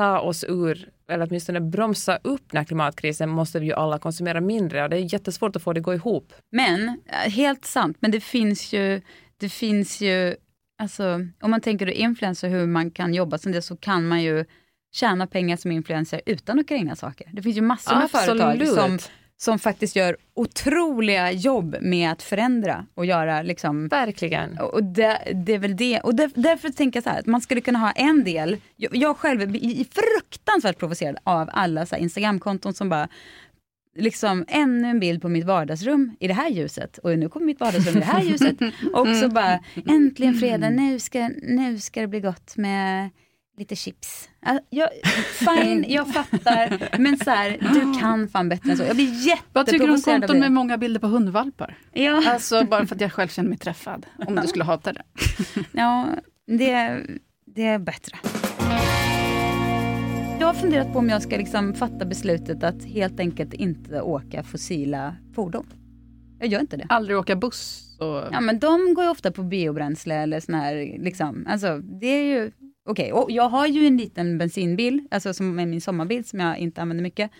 ta 0.00 0.20
oss 0.20 0.44
ur, 0.48 0.88
eller 1.08 1.26
åtminstone 1.26 1.60
bromsa 1.60 2.18
upp 2.22 2.42
den 2.50 2.58
här 2.58 2.64
klimatkrisen 2.64 3.28
måste 3.28 3.60
vi 3.60 3.66
ju 3.66 3.72
alla 3.72 3.98
konsumera 3.98 4.40
mindre 4.40 4.82
och 4.82 4.90
det 4.90 4.96
är 4.96 5.12
jättesvårt 5.12 5.56
att 5.56 5.62
få 5.62 5.72
det 5.72 5.80
att 5.80 5.84
gå 5.84 5.94
ihop. 5.94 6.32
Men, 6.52 6.88
eh, 6.88 7.30
helt 7.30 7.64
sant, 7.64 7.96
men 8.00 8.10
det 8.10 8.20
finns 8.20 8.72
ju, 8.72 9.00
det 9.36 9.48
finns 9.48 10.00
ju, 10.00 10.36
alltså 10.82 11.26
om 11.40 11.50
man 11.50 11.60
tänker 11.60 11.86
då 11.86 11.92
influencer 11.92 12.48
hur 12.48 12.66
man 12.66 12.90
kan 12.90 13.14
jobba 13.14 13.38
som 13.38 13.52
det 13.52 13.62
så 13.62 13.76
kan 13.76 14.08
man 14.08 14.22
ju 14.22 14.44
tjäna 14.92 15.26
pengar 15.26 15.56
som 15.56 15.72
influencer 15.72 16.20
utan 16.26 16.58
att 16.58 16.68
kränga 16.68 16.96
saker. 16.96 17.30
Det 17.32 17.42
finns 17.42 17.56
ju 17.56 17.62
massor 17.62 17.96
med 17.96 18.10
företag 18.10 18.62
Absolut. 18.62 18.74
som, 18.74 18.98
som 19.42 19.58
faktiskt 19.58 19.96
gör 19.96 20.16
otroliga 20.34 21.32
jobb 21.32 21.76
med 21.80 22.12
att 22.12 22.22
förändra 22.22 22.86
och 22.94 23.06
göra 23.06 23.42
liksom 23.42 23.88
Verkligen. 23.88 24.58
Och 24.58 24.84
det, 24.84 25.32
det 25.34 25.54
är 25.54 25.58
väl 25.58 25.76
det. 25.76 26.00
Och 26.00 26.14
där, 26.14 26.30
därför 26.34 26.68
tänker 26.68 26.96
jag 26.96 27.04
så 27.04 27.10
här, 27.10 27.18
att 27.18 27.26
man 27.26 27.40
skulle 27.40 27.60
kunna 27.60 27.78
ha 27.78 27.90
en 27.90 28.24
del. 28.24 28.56
Jag, 28.76 28.96
jag 28.96 29.16
själv 29.16 29.42
är 29.42 29.84
fruktansvärt 29.84 30.78
provocerad 30.78 31.16
av 31.24 31.50
alla 31.52 31.86
så 31.86 31.94
här 31.94 32.02
Instagramkonton 32.02 32.74
som 32.74 32.88
bara 32.88 33.08
Liksom 33.98 34.44
ännu 34.48 34.88
en 34.88 35.00
bild 35.00 35.22
på 35.22 35.28
mitt 35.28 35.44
vardagsrum 35.44 36.16
i 36.20 36.28
det 36.28 36.34
här 36.34 36.48
ljuset 36.50 36.98
och 36.98 37.18
nu 37.18 37.28
kommer 37.28 37.46
mitt 37.46 37.60
vardagsrum 37.60 37.96
i 37.96 38.00
det 38.00 38.06
här 38.06 38.22
ljuset. 38.22 38.56
Och 38.92 39.16
så 39.16 39.28
bara 39.28 39.60
äntligen 39.86 40.34
fredag, 40.34 40.70
nu 40.70 40.98
ska, 40.98 41.28
nu 41.42 41.78
ska 41.78 42.00
det 42.00 42.06
bli 42.06 42.20
gott 42.20 42.56
med 42.56 43.10
lite 43.60 43.76
chips. 43.76 44.28
Ja, 44.40 44.60
Jag, 44.70 44.88
fine, 45.32 45.84
jag 45.88 46.14
fattar. 46.14 46.98
Men 46.98 47.18
så 47.18 47.30
här, 47.30 47.58
du 47.74 48.00
kan 48.00 48.28
fan 48.28 48.48
bättre 48.48 48.70
än 48.70 48.76
så. 48.76 48.82
Jag 48.82 48.96
blir 48.96 49.38
Vad 49.52 49.66
tycker 49.66 49.78
du 49.78 49.84
om 49.84 49.90
jätteprovocerad 49.96 50.20
konton 50.20 50.38
med 50.38 50.52
många 50.52 50.78
bilder 50.78 51.00
på 51.00 51.06
hundvalpar? 51.06 51.78
Ja. 51.92 52.30
Alltså 52.30 52.64
bara 52.64 52.86
för 52.86 52.94
att 52.94 53.00
jag 53.00 53.12
själv 53.12 53.28
känner 53.28 53.48
mig 53.48 53.58
träffad. 53.58 54.06
Om 54.26 54.36
du 54.36 54.46
skulle 54.46 54.64
hata 54.64 54.92
det. 54.92 55.02
Ja, 55.72 56.08
det, 56.46 57.00
det 57.46 57.66
är 57.66 57.78
bättre. 57.78 58.18
Jag 60.40 60.46
har 60.46 60.54
funderat 60.54 60.92
på 60.92 60.98
om 60.98 61.08
jag 61.08 61.22
ska 61.22 61.36
liksom 61.36 61.74
fatta 61.74 62.04
beslutet 62.04 62.64
att 62.64 62.84
helt 62.84 63.20
enkelt 63.20 63.54
inte 63.54 64.00
åka 64.00 64.42
fossila 64.42 65.16
fordon. 65.34 65.66
Jag 66.38 66.48
gör 66.48 66.60
inte 66.60 66.76
det. 66.76 66.86
Aldrig 66.88 67.18
åka 67.18 67.36
buss. 67.36 67.96
Och... 68.00 68.28
Ja 68.32 68.40
men 68.40 68.58
de 68.58 68.94
går 68.94 69.04
ju 69.04 69.10
ofta 69.10 69.32
på 69.32 69.42
biobränsle 69.42 70.14
eller 70.14 70.40
sån 70.40 70.54
här, 70.54 70.98
liksom, 70.98 71.46
alltså 71.48 71.78
det 71.78 72.06
är 72.06 72.24
ju 72.24 72.50
okej. 72.90 73.12
Och 73.12 73.30
jag 73.30 73.48
har 73.48 73.66
ju 73.66 73.86
en 73.86 73.96
liten 73.96 74.38
bensinbil, 74.38 75.08
alltså 75.10 75.34
som 75.34 75.58
är 75.58 75.66
min 75.66 75.80
sommarbil 75.80 76.24
som 76.24 76.40
jag 76.40 76.58
inte 76.58 76.82
använder 76.82 77.02
mycket. 77.02 77.30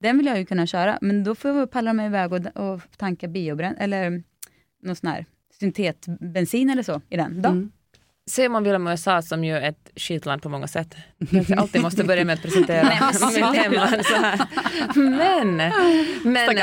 Den 0.00 0.16
vill 0.16 0.26
jag 0.26 0.38
ju 0.38 0.44
kunna 0.44 0.66
köra, 0.66 0.98
men 1.00 1.24
då 1.24 1.34
får 1.34 1.50
jag 1.50 1.70
palla 1.70 1.92
mig 1.92 2.06
iväg 2.06 2.32
och, 2.32 2.46
och 2.56 2.80
tanka 2.96 3.28
biobränsle, 3.28 3.84
eller 3.84 4.22
någon 4.82 4.96
sån 4.96 5.10
här 5.10 5.26
syntetbensin 5.60 6.70
eller 6.70 6.82
så 6.82 7.00
i 7.08 7.16
den. 7.16 7.42
Då. 7.42 7.48
Mm. 7.48 7.72
Ser 8.30 8.48
man 8.48 8.62
Vilhelm 8.62 8.86
USA 8.86 9.22
som 9.22 9.44
ju 9.44 9.56
ett 9.56 9.90
skitland 9.96 10.42
på 10.42 10.48
många 10.48 10.66
sätt. 10.66 10.96
Kanske 11.30 11.54
alltid 11.54 11.82
måste 11.82 12.04
börja 12.04 12.24
med 12.24 12.34
att 12.34 12.42
presentera 12.42 12.82
mitt 12.82 13.56
hemland 13.56 14.06
så 14.06 14.14
här. 14.14 14.40
Men, 14.94 15.56
men 16.24 16.56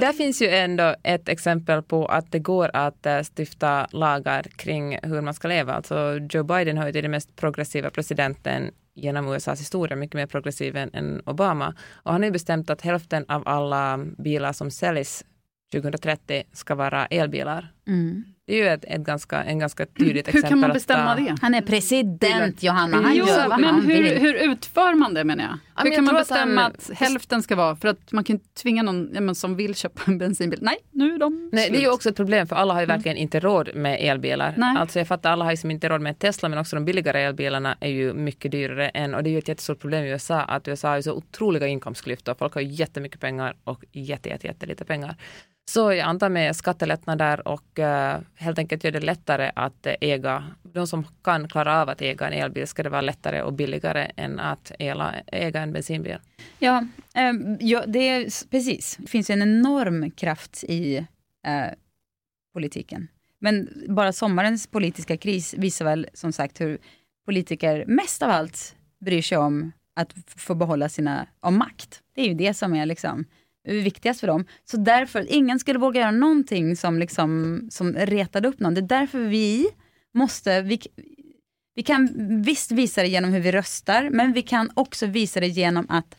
där 0.00 0.12
finns 0.12 0.42
ju 0.42 0.48
ändå 0.48 0.94
ett 1.02 1.28
exempel 1.28 1.82
på 1.82 2.06
att 2.06 2.32
det 2.32 2.38
går 2.38 2.70
att 2.74 3.06
eh, 3.06 3.20
stifta 3.36 3.86
lagar 3.90 4.42
kring 4.42 4.98
hur 5.02 5.20
man 5.20 5.34
ska 5.34 5.48
leva. 5.48 5.72
Alltså 5.72 6.18
Joe 6.30 6.42
Biden 6.42 6.78
har 6.78 6.86
ju 6.86 6.92
den 6.92 7.10
mest 7.10 7.36
progressiva 7.36 7.90
presidenten 7.90 8.70
genom 8.94 9.28
USAs 9.32 9.60
historia, 9.60 9.96
mycket 9.96 10.14
mer 10.14 10.26
progressiv 10.26 10.76
än, 10.76 10.90
än 10.92 11.22
Obama. 11.26 11.74
Och 11.92 12.12
han 12.12 12.20
har 12.20 12.26
ju 12.26 12.32
bestämt 12.32 12.70
att 12.70 12.80
hälften 12.80 13.24
av 13.28 13.48
alla 13.48 13.98
bilar 14.18 14.52
som 14.52 14.70
säljs 14.70 15.24
2030 15.72 16.42
ska 16.52 16.74
vara 16.74 17.06
elbilar. 17.06 17.72
Mm. 17.86 18.24
Det 18.52 18.56
är 18.60 18.64
ju 18.64 18.68
ett, 18.68 18.84
ett 18.84 19.00
ganska, 19.00 19.42
en 19.44 19.58
ganska 19.58 19.86
tydligt 19.86 20.28
Hur 20.28 20.30
exempel. 20.30 20.48
kan 20.48 20.58
man 20.60 20.72
bestämma 20.72 21.14
ta- 21.14 21.20
det? 21.20 21.36
Han 21.40 21.54
är 21.54 21.60
president 21.60 22.62
Johanna, 22.62 22.96
han 22.96 23.16
jo, 23.16 23.26
gör 23.26 23.48
vad 23.48 23.60
men 23.60 23.70
han 23.74 23.82
hur, 23.82 24.02
vill. 24.02 24.18
hur 24.18 24.34
utför 24.34 24.94
man 24.94 25.14
det 25.14 25.24
menar 25.24 25.44
jag? 25.44 25.58
men 25.74 25.84
hur 25.84 25.90
jag 25.90 25.94
kan 25.96 26.04
man 26.04 26.12
tror 26.14 26.20
att 26.20 26.28
bestämma 26.28 26.60
han- 26.62 26.72
att 26.72 26.90
hälften 26.98 27.42
ska 27.42 27.56
vara, 27.56 27.76
för 27.76 27.88
att 27.88 28.12
man 28.12 28.24
kan 28.24 28.36
ju 28.36 28.42
tvinga 28.62 28.82
någon 28.82 29.10
ja, 29.14 29.20
men, 29.20 29.34
som 29.34 29.56
vill 29.56 29.74
köpa 29.74 30.00
en 30.06 30.18
bensinbil. 30.18 30.58
Nej, 30.62 30.76
nu 30.90 31.14
är 31.14 31.18
de 31.18 31.50
Nej, 31.52 31.70
det 31.70 31.76
är 31.76 31.78
ju 31.80 31.84
slut. 31.84 31.94
också 31.94 32.08
ett 32.08 32.16
problem 32.16 32.46
för 32.46 32.56
alla 32.56 32.74
har 32.74 32.80
ju 32.80 32.86
verkligen 32.86 33.16
inte 33.16 33.40
råd 33.40 33.74
med 33.74 33.98
elbilar. 34.00 34.54
Nej. 34.56 34.76
Alltså 34.78 34.98
jag 34.98 35.08
fattar, 35.08 35.30
alla 35.32 35.44
har 35.44 35.50
ju 35.50 35.56
som 35.56 35.70
inte 35.70 35.88
råd 35.88 36.00
med 36.00 36.18
Tesla 36.18 36.48
men 36.48 36.58
också 36.58 36.76
de 36.76 36.84
billigare 36.84 37.22
elbilarna 37.22 37.76
är 37.80 37.90
ju 37.90 38.12
mycket 38.14 38.50
dyrare 38.52 38.88
än, 38.88 39.14
och 39.14 39.22
det 39.22 39.30
är 39.30 39.32
ju 39.32 39.38
ett 39.38 39.48
jättestort 39.48 39.78
problem 39.80 40.04
i 40.04 40.08
USA, 40.10 40.40
att 40.40 40.68
USA 40.68 40.88
har 40.88 40.96
ju 40.96 41.02
så 41.02 41.12
otroliga 41.12 41.66
inkomstklyftor. 41.66 42.34
Folk 42.34 42.54
har 42.54 42.60
ju 42.60 42.68
jättemycket 42.68 43.20
pengar 43.20 43.56
och 43.64 43.84
jätte, 43.92 44.28
jätte, 44.28 44.46
jättelite 44.46 44.84
pengar. 44.84 45.16
Så 45.64 45.92
jag 45.92 46.00
antar 46.00 46.28
med 46.28 46.56
skattelättnader 46.56 47.48
och 47.48 47.78
eh, 47.78 48.20
helt 48.34 48.58
enkelt 48.58 48.84
gör 48.84 48.90
det 48.90 49.00
lättare 49.00 49.50
att 49.54 49.86
äga, 50.00 50.44
de 50.62 50.86
som 50.86 51.04
kan 51.24 51.48
klara 51.48 51.82
av 51.82 51.88
att 51.88 52.02
äga 52.02 52.26
en 52.26 52.32
elbil 52.32 52.66
ska 52.66 52.82
det 52.82 52.88
vara 52.88 53.00
lättare 53.00 53.42
och 53.42 53.52
billigare 53.52 54.10
än 54.16 54.40
att 54.40 54.72
äga 54.78 55.60
en 55.60 55.72
bensinbil. 55.72 56.18
Ja, 56.58 56.86
eh, 57.14 57.32
ja 57.60 57.84
det 57.86 58.08
är, 58.08 58.48
precis. 58.50 58.96
Det 59.00 59.06
finns 59.06 59.30
en 59.30 59.42
enorm 59.42 60.10
kraft 60.10 60.64
i 60.64 60.96
eh, 61.46 61.66
politiken. 62.52 63.08
Men 63.38 63.68
bara 63.88 64.12
sommarens 64.12 64.66
politiska 64.66 65.16
kris 65.16 65.54
visar 65.54 65.84
väl 65.84 66.08
som 66.14 66.32
sagt 66.32 66.60
hur 66.60 66.78
politiker 67.24 67.84
mest 67.86 68.22
av 68.22 68.30
allt 68.30 68.76
bryr 69.00 69.22
sig 69.22 69.38
om 69.38 69.72
att 69.96 70.14
få 70.26 70.54
behålla 70.54 70.88
sina, 70.88 71.26
om 71.40 71.58
makt. 71.58 72.00
Det 72.14 72.20
är 72.20 72.28
ju 72.28 72.34
det 72.34 72.54
som 72.54 72.74
är 72.74 72.86
liksom 72.86 73.24
viktigast 73.64 74.20
för 74.20 74.26
dem. 74.26 74.44
Så 74.64 74.76
därför, 74.76 75.26
ingen 75.32 75.58
skulle 75.58 75.78
våga 75.78 76.00
göra 76.00 76.10
någonting 76.10 76.76
som, 76.76 76.98
liksom, 76.98 77.60
som 77.70 77.94
retade 77.94 78.48
upp 78.48 78.60
någon. 78.60 78.74
Det 78.74 78.80
är 78.80 78.82
därför 78.82 79.18
vi 79.18 79.68
måste, 80.14 80.62
vi, 80.62 80.80
vi 81.74 81.82
kan 81.82 82.08
visst 82.42 82.70
visa 82.70 83.02
det 83.02 83.08
genom 83.08 83.32
hur 83.32 83.40
vi 83.40 83.52
röstar, 83.52 84.10
men 84.10 84.32
vi 84.32 84.42
kan 84.42 84.70
också 84.74 85.06
visa 85.06 85.40
det 85.40 85.48
genom 85.48 85.86
att 85.88 86.16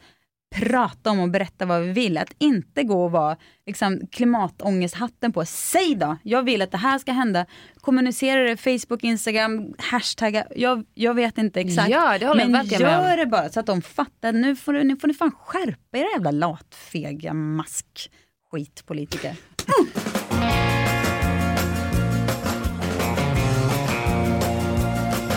prata 0.54 1.12
om 1.12 1.20
och 1.20 1.30
berätta 1.30 1.66
vad 1.66 1.82
vi 1.82 1.92
vill. 1.92 2.18
Att 2.18 2.34
inte 2.38 2.84
gå 2.84 3.04
och 3.04 3.12
vara 3.12 3.38
liksom, 3.66 4.02
klimatångesthatten 4.12 5.34
på. 5.34 5.46
Säg 5.46 5.96
då, 5.96 6.18
jag 6.24 6.44
vill 6.44 6.62
att 6.62 6.72
det 6.72 6.78
här 6.78 7.00
ska 7.00 7.12
hända. 7.12 7.46
Kommunicera 7.82 8.44
det, 8.44 8.58
Facebook, 8.58 9.04
Instagram, 9.04 9.74
hashtagga. 9.78 10.46
Jag, 10.56 10.86
jag 10.94 11.14
vet 11.14 11.38
inte 11.38 11.60
exakt. 11.60 11.90
Ja, 11.90 12.18
det 12.18 12.26
jag 12.26 12.38
men 12.38 12.52
med 12.52 12.72
gör 12.72 13.18
det 13.18 13.26
bara 13.26 13.50
så 13.50 13.60
att 13.60 13.66
de 13.66 13.82
fattar. 13.82 14.32
Nu 14.32 14.56
får, 14.56 14.74
du, 14.74 14.84
nu 14.84 14.98
får 14.98 15.08
ni 15.08 15.14
fan 15.14 15.32
skärpa 15.32 15.98
er 15.98 16.06
jävla 16.14 16.32
latfega 16.32 17.34
mask 17.34 18.12
skitpolitiker. 18.52 19.36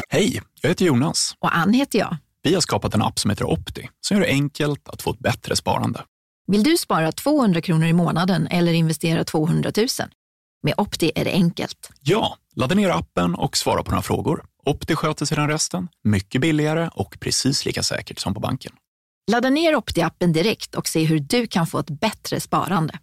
Hej, 0.09 0.41
jag 0.61 0.69
heter 0.69 0.85
Jonas. 0.85 1.35
Och 1.39 1.57
Ann 1.57 1.73
heter 1.73 1.99
jag. 1.99 2.17
Vi 2.47 2.55
har 2.55 2.61
skapat 2.61 2.95
en 2.95 3.03
app 3.03 3.19
som 3.19 3.31
heter 3.31 3.45
Opti 3.45 3.89
som 4.01 4.17
gör 4.17 4.25
det 4.25 4.31
enkelt 4.31 4.89
att 4.89 5.03
få 5.03 5.11
ett 5.11 5.19
bättre 5.19 5.57
sparande. 5.57 6.05
Vill 6.47 6.63
du 6.63 6.77
spara 6.77 7.13
200 7.13 7.61
kronor 7.61 7.87
i 7.87 7.93
månaden 7.93 8.47
eller 8.47 8.73
investera 8.73 9.25
200 9.25 9.73
000? 9.77 9.87
Med 10.63 10.75
Opti 10.77 11.13
är 11.15 11.25
det 11.25 11.33
enkelt. 11.33 11.91
Ja, 12.01 12.37
ladda 12.57 12.75
ner 12.75 12.91
appen 12.91 13.35
och 13.35 13.57
svara 13.57 13.83
på 13.83 13.91
några 13.91 14.03
frågor. 14.03 14.45
Opti 14.65 14.95
sköter 14.95 15.27
sedan 15.27 15.49
resten, 15.49 15.89
mycket 16.05 16.41
billigare 16.41 16.91
och 16.95 17.17
precis 17.21 17.65
lika 17.65 17.83
säkert 17.83 18.19
som 18.19 18.35
på 18.35 18.41
banken. 18.41 18.73
Ladda 19.31 19.51
ner 19.51 19.75
Opti-appen 19.75 20.33
direkt 20.33 20.75
och 20.75 20.89
se 20.89 21.05
hur 21.05 21.19
du 21.19 21.47
kan 21.47 21.67
få 21.67 21.79
ett 21.79 21.91
bättre 21.91 22.41
sparande. 22.41 22.99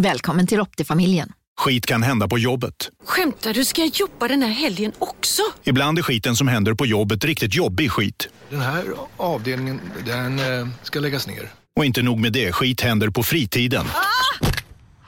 Välkommen 0.00 0.46
till 0.46 0.60
Opti-familjen. 0.60 1.32
Skit 1.60 1.86
kan 1.86 2.02
hända 2.02 2.28
på 2.28 2.38
jobbet. 2.38 2.90
Skämtar 3.04 3.54
du? 3.54 3.64
Ska 3.64 3.80
jag 3.80 3.90
jobba 3.94 4.28
den 4.28 4.42
här 4.42 4.50
helgen 4.50 4.92
också? 4.98 5.42
Ibland 5.64 5.98
är 5.98 6.02
skiten 6.02 6.36
som 6.36 6.48
händer 6.48 6.74
på 6.74 6.86
jobbet 6.86 7.24
riktigt 7.24 7.54
jobbig 7.54 7.90
skit. 7.90 8.28
Den 8.50 8.60
här 8.60 8.84
avdelningen, 9.16 9.80
den 10.06 10.38
eh, 10.38 10.68
ska 10.82 11.00
läggas 11.00 11.26
ner. 11.26 11.50
Och 11.76 11.84
inte 11.84 12.02
nog 12.02 12.18
med 12.18 12.32
det, 12.32 12.52
skit 12.52 12.80
händer 12.80 13.10
på 13.10 13.22
fritiden. 13.22 13.84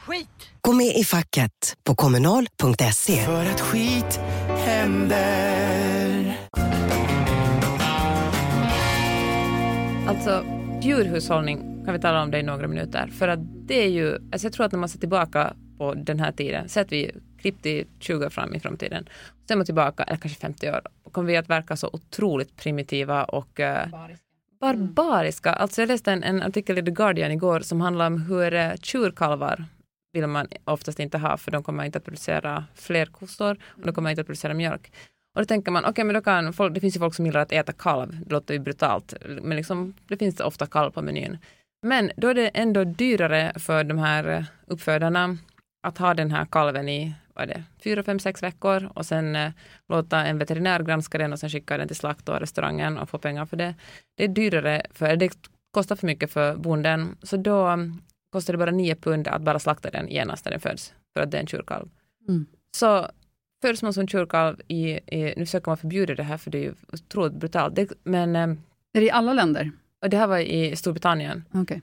Skit! 0.07 0.29
Gå 0.61 0.73
med 0.73 0.97
i 0.97 1.05
facket 1.05 1.77
på 1.85 1.95
kommunal.se. 1.95 3.25
För 3.25 3.47
att 3.47 3.61
skit 3.61 4.21
händer. 4.67 6.39
Alltså 10.09 10.45
djurhushållning 10.83 11.85
kan 11.85 11.95
vi 11.95 12.01
tala 12.01 12.23
om 12.23 12.31
det 12.31 12.39
i 12.39 12.43
några 12.43 12.69
minuter. 12.69 13.11
För 13.19 13.29
att 13.29 13.39
det 13.69 13.85
är 13.85 13.89
ju, 13.89 14.15
alltså 14.15 14.47
jag 14.47 14.53
tror 14.53 14.67
att 14.67 14.73
när 14.73 14.79
man 14.79 14.89
ser 14.89 14.99
tillbaka 14.99 15.55
på 15.79 15.95
den 15.95 16.21
här 16.21 16.33
tiden, 16.33 16.69
så 16.69 16.81
att 16.81 16.93
vi 16.93 17.11
klippt 17.41 17.67
i 17.67 17.87
20 17.99 18.27
år 18.27 18.31
fram 18.31 18.55
i 18.55 18.61
framtiden, 18.61 19.09
ser 19.49 19.57
man 19.57 19.67
tillbaka, 19.67 20.03
eller 20.03 20.17
kanske 20.17 20.41
50 20.41 20.71
år, 20.71 20.81
kommer 21.13 21.29
vi 21.29 21.37
att 21.37 21.51
verka 21.51 21.77
så 21.77 21.91
otroligt 21.93 22.57
primitiva 22.57 23.25
och 23.25 23.61
eh, 23.61 23.89
barbariska. 24.61 25.53
Alltså 25.53 25.83
jag 25.83 25.89
läste 25.89 26.13
en, 26.13 26.23
en 26.23 26.43
artikel 26.43 26.79
i 26.79 26.83
The 26.83 26.91
Guardian 26.91 27.33
igår 27.33 27.61
som 27.61 27.81
handlar 27.81 28.07
om 28.07 28.23
hur 28.23 28.55
uh, 28.55 28.75
tjurkalvar 28.83 29.65
vill 30.13 30.27
man 30.27 30.47
oftast 30.65 31.01
inte 31.01 31.19
ha 31.19 31.37
för 31.37 31.51
de 31.51 31.63
kommer 31.63 31.85
inte 31.85 31.99
att 31.99 32.05
producera 32.05 32.65
fler 32.75 33.07
kossor 33.07 33.59
och 33.69 33.87
de 33.87 33.95
kommer 33.95 34.11
inte 34.11 34.21
att 34.21 34.27
producera 34.27 34.55
mjölk. 34.55 34.93
Och 35.35 35.41
då 35.41 35.45
tänker 35.45 35.71
man, 35.71 35.85
okej 35.85 36.05
men 36.05 36.15
då 36.15 36.21
kan 36.21 36.53
folk, 36.53 36.75
det 36.75 36.81
finns 36.81 36.97
ju 36.97 37.01
folk 37.01 37.15
som 37.15 37.27
gillar 37.27 37.41
att 37.41 37.53
äta 37.53 37.73
kalv, 37.73 38.21
det 38.25 38.33
låter 38.33 38.55
ju 38.55 38.61
brutalt, 38.61 39.15
men 39.43 39.57
liksom, 39.57 39.95
det 40.09 40.17
finns 40.17 40.41
ofta 40.41 40.67
kalv 40.67 40.91
på 40.91 41.03
menyn. 41.03 41.39
Men 41.83 42.11
då 42.17 42.29
är 42.29 42.35
det 42.35 42.49
ändå 42.49 42.85
dyrare 42.85 43.53
för 43.59 43.85
de 43.85 43.99
här 43.99 44.29
eh, 44.29 44.45
uppfödarna 44.67 45.37
att 45.83 45.99
ha 45.99 46.15
den 46.15 46.31
här 46.31 46.45
kalven 46.45 46.89
i 46.89 47.15
vad 47.35 47.51
är 47.51 47.55
det, 47.55 47.65
fyra, 47.85 48.03
fem, 48.03 48.19
sex 48.19 48.43
veckor 48.43 48.91
och 48.95 49.07
sen 49.07 49.37
eh, 49.37 49.53
låta 49.89 50.27
en 50.27 50.39
veterinär 50.39 50.83
granska 50.83 51.19
den 51.19 51.33
och 51.33 51.39
sen 51.39 51.51
skicka 51.51 51.77
den 51.77 51.87
till 51.87 51.97
slakt 51.97 52.29
och 52.29 52.41
restaurangen 52.41 52.99
och 52.99 53.09
få 53.11 53.19
pengar 53.19 53.47
för 53.47 53.57
det. 53.57 53.75
Det 54.15 54.25
är 54.25 54.29
dyrare, 54.29 54.83
för 54.91 55.17
det 55.17 55.33
kostar 55.71 55.97
för 55.97 56.07
mycket 56.07 56.31
för 56.31 56.57
bonden, 56.57 57.17
så 57.23 57.37
då 57.37 57.67
mm, 57.67 58.01
kostar 58.33 58.53
det 58.53 58.59
bara 58.59 58.71
nio 58.71 58.95
pund 58.95 59.29
att 59.29 59.43
bara 59.43 59.59
slakta 59.59 59.91
den 59.91 60.09
genast 60.09 60.45
när 60.45 60.53
den 60.53 60.61
föds, 60.61 60.95
för 61.13 61.21
att 61.21 61.31
det 61.31 61.37
är 61.37 61.41
en 61.41 61.47
tjurkalv. 61.47 61.89
Mm. 62.29 62.47
Så 62.77 63.07
föds 63.63 63.83
man 63.83 63.93
som 63.93 64.09
tjurkalv 64.09 64.61
i, 64.69 64.91
i, 64.91 65.35
nu 65.37 65.47
försöker 65.47 65.71
man 65.71 65.77
förbjuda 65.77 66.15
det 66.15 66.23
här 66.23 66.37
för 66.37 66.51
det 66.51 66.59
är 66.59 66.63
ju 66.63 66.75
otroligt 66.93 67.33
brutalt, 67.33 67.77
det, 67.77 67.93
men 68.03 68.37
eh, 68.37 68.49
Är 68.93 69.01
det 69.01 69.07
i 69.07 69.11
alla 69.11 69.33
länder? 69.33 69.71
och 70.03 70.11
det 70.11 70.17
här 70.17 70.27
var 70.27 70.39
i 70.39 70.77
Storbritannien. 70.77 71.45
Okej. 71.53 71.83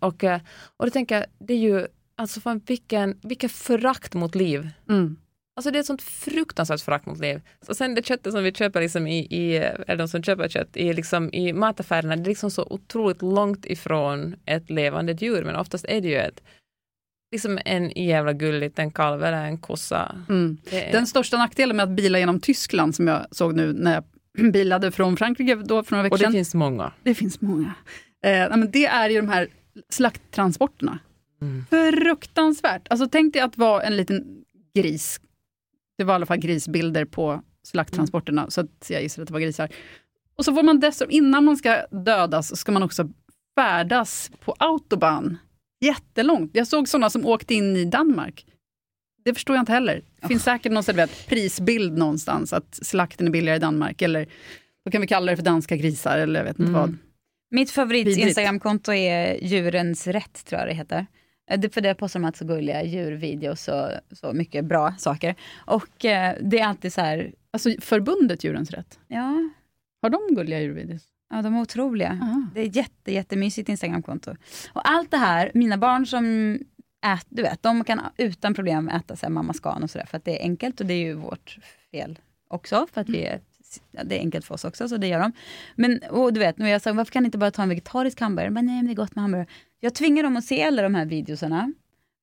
Och, 0.00 0.24
eh, 0.24 0.40
och 0.76 0.86
då 0.86 0.90
tänker 0.90 1.14
jag, 1.14 1.24
det 1.38 1.54
är 1.54 1.58
ju, 1.58 1.86
alltså 2.18 2.40
fan 2.40 2.60
vilken, 2.66 3.18
vilken 3.22 3.50
förakt 3.50 4.14
mot 4.14 4.34
liv. 4.34 4.68
Mm. 4.88 5.16
Alltså 5.56 5.70
det 5.70 5.78
är 5.78 5.80
ett 5.80 5.86
sånt 5.86 6.02
fruktansvärt 6.02 6.80
förakt 6.80 7.06
mot 7.06 7.18
liv. 7.18 7.40
Och 7.68 7.76
sen 7.76 7.94
det 7.94 8.06
köttet 8.06 8.32
som 8.32 8.42
vi 8.44 8.52
köper 8.52 8.80
liksom 8.80 9.06
i, 9.06 9.18
i 9.18 9.56
eller 9.56 9.96
de 9.96 10.08
som 10.08 10.22
köper 10.22 10.48
kött 10.48 10.76
i, 10.76 10.92
liksom, 10.92 11.32
i 11.34 11.52
mataffärerna, 11.52 12.16
det 12.16 12.22
är 12.22 12.26
liksom 12.28 12.50
så 12.50 12.62
otroligt 12.70 13.22
långt 13.22 13.66
ifrån 13.66 14.36
ett 14.44 14.70
levande 14.70 15.12
djur, 15.12 15.44
men 15.44 15.56
oftast 15.56 15.84
är 15.88 16.00
det 16.00 16.08
ju 16.08 16.16
ett 16.16 16.42
liksom 17.32 17.58
en 17.64 17.90
jävla 17.90 18.32
gullig 18.32 18.60
liten 18.60 18.90
kalv 18.90 19.24
eller 19.24 19.44
en 19.44 19.58
kossa. 19.58 20.16
Mm. 20.28 20.58
Är- 20.70 20.92
Den 20.92 21.06
största 21.06 21.38
nackdelen 21.38 21.76
med 21.76 21.84
att 21.84 21.90
bila 21.96 22.18
genom 22.18 22.40
Tyskland, 22.40 22.94
som 22.94 23.06
jag 23.08 23.26
såg 23.30 23.54
nu 23.54 23.72
när 23.72 23.94
jag 23.94 24.04
bilade 24.52 24.90
från 24.92 25.16
Frankrike 25.16 25.54
då 25.54 25.82
för 25.84 25.92
några 25.92 26.02
veckor 26.02 26.14
och 26.14 26.18
det 26.18 26.24
sedan. 26.24 26.32
finns 26.32 26.54
många. 26.54 26.92
Det 27.02 27.14
finns 27.14 27.40
många. 27.40 27.74
Eh, 28.24 28.48
men 28.56 28.70
det 28.70 28.86
är 28.86 29.10
ju 29.10 29.20
de 29.20 29.28
här 29.28 29.48
slakttransporterna. 29.90 30.98
Mm. 31.40 31.64
Fruktansvärt. 31.70 32.86
Alltså 32.90 33.08
tänk 33.08 33.32
dig 33.32 33.42
att 33.42 33.58
vara 33.58 33.82
en 33.82 33.96
liten 33.96 34.44
gris. 34.74 35.20
Det 35.98 36.04
var 36.04 36.14
i 36.14 36.16
alla 36.16 36.26
fall 36.26 36.38
grisbilder 36.38 37.04
på 37.04 37.42
slakttransporterna, 37.62 38.50
så 38.50 38.60
att 38.60 38.86
jag 38.90 39.02
gissar 39.02 39.22
att 39.22 39.28
det 39.28 39.32
var 39.32 39.40
grisar. 39.40 39.68
Och 40.36 40.44
så 40.44 40.54
får 40.54 40.62
man 40.62 40.80
dessutom, 40.80 41.10
innan 41.10 41.44
man 41.44 41.56
ska 41.56 41.86
dödas, 41.90 42.56
ska 42.56 42.72
man 42.72 42.82
också 42.82 43.08
färdas 43.54 44.30
på 44.40 44.54
autobahn. 44.58 45.38
Jättelångt. 45.80 46.50
Jag 46.54 46.66
såg 46.66 46.88
sådana 46.88 47.10
som 47.10 47.26
åkte 47.26 47.54
in 47.54 47.76
i 47.76 47.84
Danmark. 47.84 48.46
Det 49.24 49.34
förstår 49.34 49.56
jag 49.56 49.62
inte 49.62 49.72
heller. 49.72 50.02
Det 50.20 50.28
finns 50.28 50.42
säkert 50.42 50.72
någon 50.72 50.82
där 50.84 51.26
prisbild 51.28 51.98
någonstans, 51.98 52.52
att 52.52 52.78
slakten 52.82 53.26
är 53.26 53.30
billigare 53.30 53.56
i 53.56 53.60
Danmark. 53.60 54.02
Eller 54.02 54.26
då 54.84 54.90
kan 54.90 55.00
vi 55.00 55.06
kalla 55.06 55.32
det 55.32 55.36
för 55.36 55.44
danska 55.44 55.76
grisar, 55.76 56.18
eller 56.18 56.40
jag 56.40 56.44
vet 56.44 56.58
inte 56.58 56.70
Mm. 56.70 56.80
vad. 56.80 56.96
Mitt 57.50 57.70
favorit. 57.70 58.18
Instagramkonto 58.18 58.92
är 58.92 59.44
Djurens 59.44 60.06
Rätt, 60.06 60.44
tror 60.46 60.60
jag 60.60 60.68
det 60.68 60.74
heter. 60.74 61.06
Eh, 61.48 61.60
det- 61.60 61.74
För 61.74 61.80
det 61.80 61.94
postar 61.94 62.20
de 62.20 62.26
alltid 62.26 62.38
så 62.38 62.44
gulliga 62.44 62.82
djurvideos 62.82 63.68
och 63.68 63.90
så 64.16 64.32
mycket 64.32 64.64
bra 64.64 64.94
saker. 64.98 65.34
Och 65.66 66.04
eh, 66.04 66.36
det 66.40 66.58
är 66.60 66.66
alltid 66.66 66.92
så 66.92 67.00
här... 67.00 67.32
Alltså 67.50 67.70
förbundet 67.80 68.44
Djurens 68.44 68.70
Rätt? 68.70 68.98
Ja. 69.08 69.50
Har 70.02 70.10
de 70.10 70.20
gulliga 70.34 70.60
djurvideos? 70.60 71.02
Ja, 71.30 71.42
de 71.42 71.54
är 71.56 71.60
otroliga. 71.60 72.18
Det 72.54 72.60
är 72.60 72.76
jätte, 72.76 73.12
jättemysigt 73.12 73.68
Instagramkonto. 73.68 74.34
Och 74.72 74.88
allt 74.90 75.10
det 75.10 75.16
här, 75.16 75.50
mina 75.54 75.76
barn 75.78 76.06
som 76.06 76.58
ät, 77.06 77.26
du 77.28 77.42
vet, 77.42 77.62
de 77.62 77.84
kan 77.84 78.00
utan 78.16 78.54
problem 78.54 78.88
äta 78.88 79.16
så 79.16 79.26
här, 79.26 79.30
mammaskan 79.30 79.82
och 79.82 79.90
sådär, 79.90 80.06
för 80.06 80.16
att 80.16 80.24
det 80.24 80.38
är 80.40 80.42
enkelt 80.42 80.80
och 80.80 80.86
det 80.86 80.94
är 80.94 81.04
ju 81.04 81.14
vårt 81.14 81.58
fel 81.90 82.18
också, 82.48 82.86
för 82.92 83.00
att 83.00 83.08
vi 83.08 83.24
är, 83.24 83.32
ja, 83.34 83.40
det 84.04 84.16
är 84.16 84.20
enkelt 84.20 84.44
för 84.44 84.54
oss 84.54 84.64
också, 84.64 84.88
så 84.88 84.96
det 84.96 85.06
gör 85.06 85.20
de. 85.20 85.32
Men 85.76 86.00
och 86.10 86.32
du 86.32 86.40
vet, 86.40 86.58
nu 86.58 86.68
jag 86.68 86.82
sa, 86.82 86.92
varför 86.92 87.12
kan 87.12 87.22
ni 87.22 87.26
inte 87.26 87.38
bara 87.38 87.50
ta 87.50 87.62
en 87.62 87.68
vegetarisk 87.68 88.20
hamburgare? 88.20 88.50
Men 88.50 88.66
nej, 88.66 88.76
men 88.76 88.86
det 88.86 88.92
är 88.92 88.94
gott 88.94 89.14
med 89.14 89.22
hamburgare. 89.22 89.48
Jag 89.80 89.94
tvingar 89.94 90.22
dem 90.22 90.36
att 90.36 90.44
se 90.44 90.62
alla 90.62 90.82
de 90.82 90.94
här 90.94 91.04
videosarna. 91.04 91.72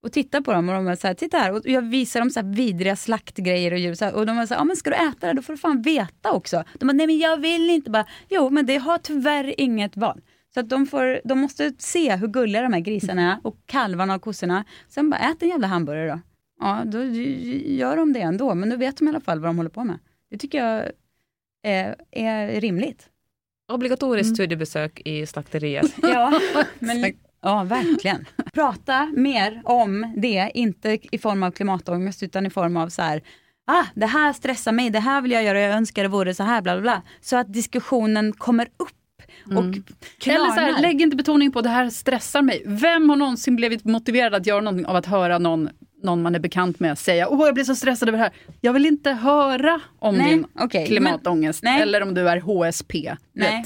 och 0.03 0.11
titta 0.11 0.41
på 0.41 0.53
dem 0.53 0.69
och 0.69 0.75
de 0.75 0.87
är 0.87 0.95
så 0.95 1.07
här, 1.07 1.13
titta 1.13 1.37
här. 1.37 1.51
Och 1.51 1.61
jag 1.65 1.81
visar 1.81 2.19
dem 2.19 2.29
så 2.29 2.39
här 2.39 2.47
vidriga 2.47 2.95
slaktgrejer 2.95 3.71
och 3.71 3.79
djur. 3.79 3.93
Så 3.93 4.05
här, 4.05 4.15
och 4.15 4.25
de 4.25 4.37
är 4.37 4.45
så 4.45 4.53
här, 4.53 4.61
ja 4.61 4.65
men 4.65 4.75
ska 4.75 4.89
du 4.89 4.95
äta 4.95 5.27
det 5.27 5.33
då 5.33 5.41
får 5.41 5.53
du 5.53 5.57
fan 5.57 5.81
veta 5.81 6.31
också. 6.31 6.63
De 6.79 6.85
bara, 6.85 6.93
nej 6.93 7.07
men 7.07 7.17
jag 7.17 7.37
vill 7.37 7.69
inte. 7.69 7.89
Bara, 7.89 8.05
jo 8.29 8.49
men 8.49 8.65
det 8.65 8.77
har 8.77 8.97
tyvärr 8.97 9.59
inget 9.59 9.97
val. 9.97 10.21
Så 10.53 10.59
att 10.59 10.69
de, 10.69 10.85
får, 10.85 11.21
de 11.27 11.39
måste 11.39 11.73
se 11.77 12.15
hur 12.15 12.27
gulliga 12.27 12.61
de 12.61 12.73
här 12.73 12.79
grisarna 12.79 13.33
är 13.33 13.47
och 13.47 13.57
kalvarna 13.65 14.15
och 14.15 14.21
kossorna. 14.21 14.65
Sen 14.89 15.09
bara, 15.09 15.19
ät 15.19 15.43
en 15.43 15.49
jävla 15.49 15.67
hamburgare 15.67 16.09
då. 16.09 16.19
Ja, 16.59 16.83
då 16.85 17.03
gör 17.65 17.97
de 17.97 18.13
det 18.13 18.21
ändå, 18.21 18.55
men 18.55 18.69
då 18.69 18.75
vet 18.75 18.97
de 18.97 19.07
i 19.07 19.09
alla 19.09 19.19
fall 19.19 19.39
vad 19.39 19.49
de 19.49 19.57
håller 19.57 19.69
på 19.69 19.83
med. 19.83 19.99
Det 20.29 20.37
tycker 20.37 20.65
jag 20.65 20.91
är, 21.65 21.95
är 22.11 22.61
rimligt. 22.61 23.09
Obligatoriskt 23.71 24.27
mm. 24.27 24.35
studiebesök 24.35 25.01
i 25.05 25.25
slakteriet. 25.25 25.95
ja, 26.01 26.39
men, 26.79 27.13
ja, 27.41 27.63
verkligen. 27.63 28.25
Prata 28.53 29.11
mer 29.15 29.61
om 29.65 30.13
det, 30.17 30.51
inte 30.53 30.97
i 31.11 31.17
form 31.17 31.43
av 31.43 31.51
klimatångest, 31.51 32.23
utan 32.23 32.45
i 32.45 32.49
form 32.49 32.77
av 32.77 32.89
så 32.89 33.01
här, 33.01 33.21
ah, 33.67 33.85
det 33.95 34.05
här 34.05 34.33
stressar 34.33 34.71
mig, 34.71 34.89
det 34.89 34.99
här 34.99 35.21
vill 35.21 35.31
jag 35.31 35.43
göra, 35.43 35.59
jag 35.59 35.71
önskar 35.71 36.03
det 36.03 36.09
vore 36.09 36.33
så 36.33 36.43
här, 36.43 36.61
bla 36.61 36.73
bla 36.75 36.81
bla. 36.81 37.01
Så 37.21 37.35
att 37.37 37.53
diskussionen 37.53 38.33
kommer 38.33 38.65
upp 38.77 38.91
och 39.45 39.51
mm. 39.51 39.83
Eller 40.25 40.45
så 40.45 40.59
här, 40.59 40.81
lägg 40.81 41.01
inte 41.01 41.15
betoning 41.15 41.51
på 41.51 41.61
det 41.61 41.69
här 41.69 41.89
stressar 41.89 42.41
mig. 42.41 42.63
Vem 42.65 43.09
har 43.09 43.15
någonsin 43.15 43.55
blivit 43.55 43.85
motiverad 43.85 44.35
att 44.35 44.45
göra 44.45 44.61
någonting 44.61 44.85
av 44.85 44.95
att 44.95 45.05
höra 45.05 45.37
någon, 45.37 45.69
någon 46.05 46.21
man 46.21 46.35
är 46.35 46.39
bekant 46.39 46.79
med 46.79 46.97
säga 46.97 47.29
åh 47.29 47.45
jag 47.45 47.53
blir 47.53 47.63
så 47.63 47.75
stressad 47.75 48.09
över 48.09 48.17
det 48.17 48.23
här. 48.23 48.33
Jag 48.61 48.73
vill 48.73 48.85
inte 48.85 49.11
höra 49.11 49.81
om 49.99 50.17
nej, 50.17 50.29
din 50.29 50.45
okay, 50.53 50.85
klimatångest 50.85 51.63
men, 51.63 51.81
eller 51.81 52.01
om 52.01 52.13
du 52.13 52.29
är 52.29 52.39
HSP. 52.39 53.15
Nej. 53.33 53.65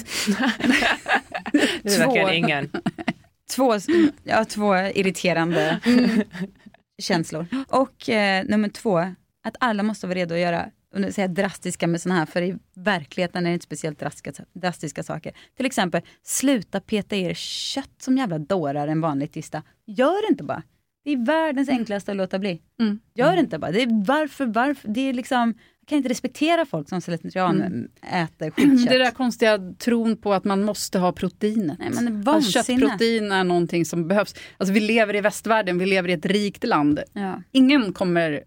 det 1.83 1.93
är 1.95 1.99
verkligen 1.99 2.33
ingen. 2.33 2.69
Två, 3.55 3.75
ja, 4.23 4.45
två 4.45 4.75
irriterande 4.75 5.79
mm. 5.85 6.21
känslor. 7.01 7.45
Och 7.67 8.09
eh, 8.09 8.45
nummer 8.45 8.69
två, 8.69 8.97
att 9.43 9.55
alla 9.59 9.83
måste 9.83 10.07
vara 10.07 10.17
redo 10.17 10.33
att 10.33 10.41
göra 10.41 10.69
och 10.93 11.01
nu 11.01 11.11
säger 11.11 11.27
jag 11.27 11.35
drastiska 11.35 11.87
med 11.87 12.01
sådana 12.01 12.19
här, 12.19 12.25
för 12.25 12.41
i 12.41 12.57
verkligheten 12.75 13.45
är 13.45 13.49
det 13.49 13.53
inte 13.53 13.65
speciellt 13.65 13.99
drastiska, 13.99 14.31
drastiska 14.53 15.03
saker. 15.03 15.33
Till 15.57 15.65
exempel, 15.65 16.01
sluta 16.23 16.79
peta 16.79 17.15
er 17.15 17.33
kött 17.33 18.01
som 18.01 18.17
jävla 18.17 18.39
dårar 18.39 18.87
en 18.87 19.01
vanlig 19.01 19.31
tisdag. 19.31 19.63
Gör 19.85 20.27
det 20.27 20.31
inte 20.31 20.43
bara. 20.43 20.63
Det 21.03 21.11
är 21.11 21.25
världens 21.25 21.69
enklaste 21.69 22.11
att 22.11 22.17
låta 22.17 22.39
bli. 22.39 22.61
Mm. 22.79 22.99
Gör 23.15 23.33
det 23.33 23.39
inte 23.39 23.59
bara. 23.59 23.71
Det 23.71 23.81
är 23.81 24.05
varför, 24.05 24.45
varför, 24.45 24.87
det 24.87 25.09
är 25.09 25.13
liksom, 25.13 25.53
jag 25.79 25.87
kan 25.87 25.97
inte 25.97 26.09
respektera 26.09 26.65
folk 26.65 26.89
som 26.89 27.01
slentrian 27.01 27.61
mm. 27.61 27.87
äter 28.01 28.51
skitkött. 28.55 28.89
Det 28.89 28.97
där 28.97 29.11
konstiga 29.11 29.59
tron 29.77 30.17
på 30.17 30.33
att 30.33 30.43
man 30.43 30.63
måste 30.63 30.99
ha 30.99 31.11
proteinet. 31.11 31.79
Nej, 31.79 31.89
men 31.91 32.27
alltså, 32.27 32.51
köttprotein 32.51 33.31
är 33.31 33.43
någonting 33.43 33.85
som 33.85 34.07
behövs. 34.07 34.35
Alltså, 34.57 34.73
vi 34.73 34.79
lever 34.79 35.15
i 35.15 35.21
västvärlden, 35.21 35.77
vi 35.77 35.85
lever 35.85 36.09
i 36.09 36.13
ett 36.13 36.25
rikt 36.25 36.63
land. 36.63 36.99
Ja. 37.13 37.41
Ingen 37.51 37.93
kommer 37.93 38.43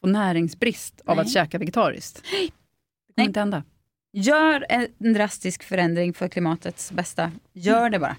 få 0.00 0.06
näringsbrist 0.06 1.00
av 1.04 1.16
Nej. 1.16 1.24
att 1.24 1.32
käka 1.32 1.58
vegetariskt. 1.58 2.22
Det 2.22 2.30
kommer 2.30 2.50
Nej. 3.16 3.26
inte 3.26 3.40
hända. 3.40 3.62
Gör 4.12 4.66
en 4.68 5.12
drastisk 5.12 5.62
förändring 5.62 6.14
för 6.14 6.28
klimatets 6.28 6.92
bästa. 6.92 7.32
Gör 7.52 7.78
mm. 7.78 7.92
det 7.92 7.98
bara. 7.98 8.16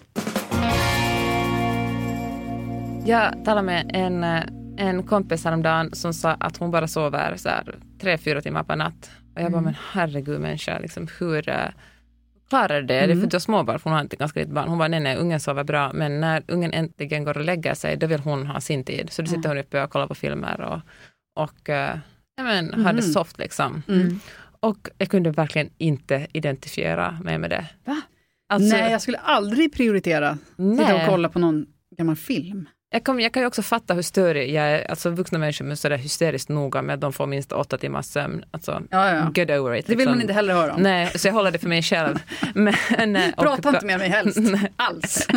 Jag 3.08 3.46
talade 3.46 3.66
med 3.66 3.92
en, 3.94 4.24
en 4.78 5.04
kompis 5.04 5.46
häromdagen 5.46 5.90
som 5.94 6.14
sa 6.14 6.32
att 6.32 6.58
hon 6.58 6.72
bara 6.72 6.88
sover 6.88 7.36
så 7.38 7.50
här, 7.50 7.76
tre, 8.02 8.18
fyra 8.18 8.42
timmar 8.42 8.64
per 8.64 8.76
natt. 8.76 9.12
Och 9.36 9.42
jag 9.42 9.52
bara, 9.52 9.58
mm. 9.58 9.64
men 9.64 9.76
herregud 9.92 10.42
människa, 10.42 10.80
liksom, 10.80 11.08
hur 11.20 11.50
uh, 11.50 11.56
klarar 12.50 12.82
det? 12.82 12.98
Mm. 12.98 13.08
Det 13.08 13.14
är 13.14 13.16
för 13.16 13.24
att 13.24 13.32
du 13.32 13.36
har 13.36 13.40
småbarn, 13.40 13.80
för 13.80 13.90
hon 13.90 13.94
har 13.94 14.02
inte 14.02 14.16
ganska 14.16 14.40
litet 14.40 14.56
barn. 14.56 14.70
Hon 14.70 14.78
bara, 14.78 14.88
nej, 14.88 15.00
nej, 15.00 15.18
ungen 15.18 15.40
sover 15.40 15.64
bra, 15.64 15.94
men 15.94 16.20
när 16.20 16.44
ungen 16.48 16.74
äntligen 16.74 17.24
går 17.24 17.38
och 17.38 17.46
lägger 17.46 17.74
sig, 17.74 17.98
då 17.98 18.08
vill 18.08 18.20
hon 18.20 18.48
ha 18.48 18.62
sin 18.62 18.84
tid. 18.84 19.10
Så 19.12 19.22
då 19.22 19.28
sitter 19.28 19.50
hon 19.50 19.58
uppe 19.58 19.84
och 19.84 19.90
kollar 19.90 20.08
på 20.08 20.16
filmer 20.16 20.62
och 20.62 20.80
och 21.44 21.70
uh, 21.70 21.76
ja, 22.36 22.44
men, 22.44 22.74
mm. 22.74 22.86
hade 22.86 23.02
soft 23.02 23.38
liksom. 23.38 23.84
Mm. 23.88 24.20
Och 24.60 24.90
jag 24.98 25.10
kunde 25.10 25.32
verkligen 25.32 25.70
inte 25.78 26.28
identifiera 26.34 27.20
mig 27.24 27.38
med 27.38 27.50
det. 27.50 27.66
Va? 27.86 28.02
Alltså, 28.50 28.78
nej, 28.78 28.92
jag 28.92 29.02
skulle 29.02 29.18
aldrig 29.18 29.74
prioritera 29.74 30.38
och 30.58 31.06
kolla 31.08 31.30
på 31.30 31.40
någon 31.40 31.66
gammal 31.98 32.16
film. 32.16 32.70
Jag 32.96 33.04
kan, 33.04 33.20
jag 33.20 33.32
kan 33.32 33.44
ju 33.44 33.48
också 33.48 33.62
fatta 33.62 33.94
hur 33.94 34.02
störig 34.02 34.54
jag 34.54 34.66
är, 34.66 34.90
alltså 34.90 35.10
vuxna 35.10 35.40
människor 35.40 35.72
är 35.72 35.76
sådär 35.76 35.98
hysteriskt 35.98 36.50
noga 36.50 36.82
med 36.82 36.94
att 36.94 37.02
de 37.02 37.14
får 37.14 37.28
minst 37.28 37.52
åtta 37.52 37.78
timmars 37.78 38.06
sömn. 38.06 38.46
Alltså, 38.52 38.82
ja, 38.92 39.16
ja. 39.16 39.32
get 39.36 39.50
over 39.50 39.76
it. 39.76 39.86
Det 39.86 39.92
vill 39.92 39.98
liksom. 39.98 40.12
man 40.12 40.22
inte 40.22 40.34
heller 40.34 40.54
höra 40.54 40.74
om. 40.74 40.82
Nej, 40.82 41.12
så 41.16 41.28
jag 41.28 41.34
håller 41.34 41.52
det 41.52 41.60
för 41.60 41.70
mig 41.70 41.82
själv. 41.82 42.20
Men, 42.54 43.16
eh, 43.16 43.36
Prata 43.38 43.70
inte 43.70 43.86
med 43.86 44.00
mig 44.00 44.10
helst, 44.10 44.40
alls. 44.76 45.28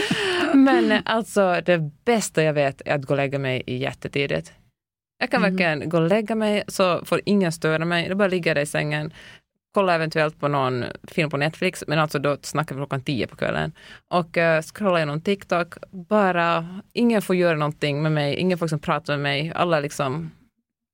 Men 0.54 1.02
alltså 1.04 1.60
det 1.64 1.78
bästa 2.04 2.42
jag 2.42 2.52
vet 2.52 2.82
är 2.84 2.94
att 2.94 3.04
gå 3.04 3.14
och 3.14 3.16
lägga 3.16 3.38
mig 3.38 3.62
jättetidigt. 3.66 4.52
Jag 5.18 5.30
kan 5.30 5.44
mm. 5.44 5.50
verkligen 5.50 5.88
gå 5.88 5.96
och 5.96 6.08
lägga 6.08 6.34
mig 6.34 6.64
så 6.68 7.04
får 7.04 7.20
ingen 7.24 7.52
störa 7.52 7.84
mig. 7.84 8.08
Då 8.08 8.14
bara 8.14 8.28
ligger 8.28 8.54
där 8.54 8.62
i 8.62 8.66
sängen, 8.66 9.12
kolla 9.78 9.94
eventuellt 9.94 10.40
på 10.40 10.48
någon 10.48 10.84
film 11.08 11.30
på 11.30 11.36
Netflix, 11.36 11.84
men 11.86 11.98
alltså 11.98 12.18
då 12.18 12.36
snackar 12.42 12.74
vi 12.74 12.78
klockan 12.78 13.00
tio 13.00 13.26
på 13.26 13.36
kvällen. 13.36 13.72
Och 14.08 14.36
uh, 14.36 14.62
scrolla 14.62 14.98
igenom 14.98 15.20
TikTok, 15.20 15.74
bara, 15.90 16.80
ingen 16.92 17.22
får 17.22 17.36
göra 17.36 17.56
någonting 17.56 18.02
med 18.02 18.12
mig, 18.12 18.36
ingen 18.36 18.58
får 18.58 18.66
liksom 18.66 18.78
prata 18.78 19.12
med 19.12 19.20
mig, 19.20 19.52
alla 19.54 19.80
liksom, 19.80 20.30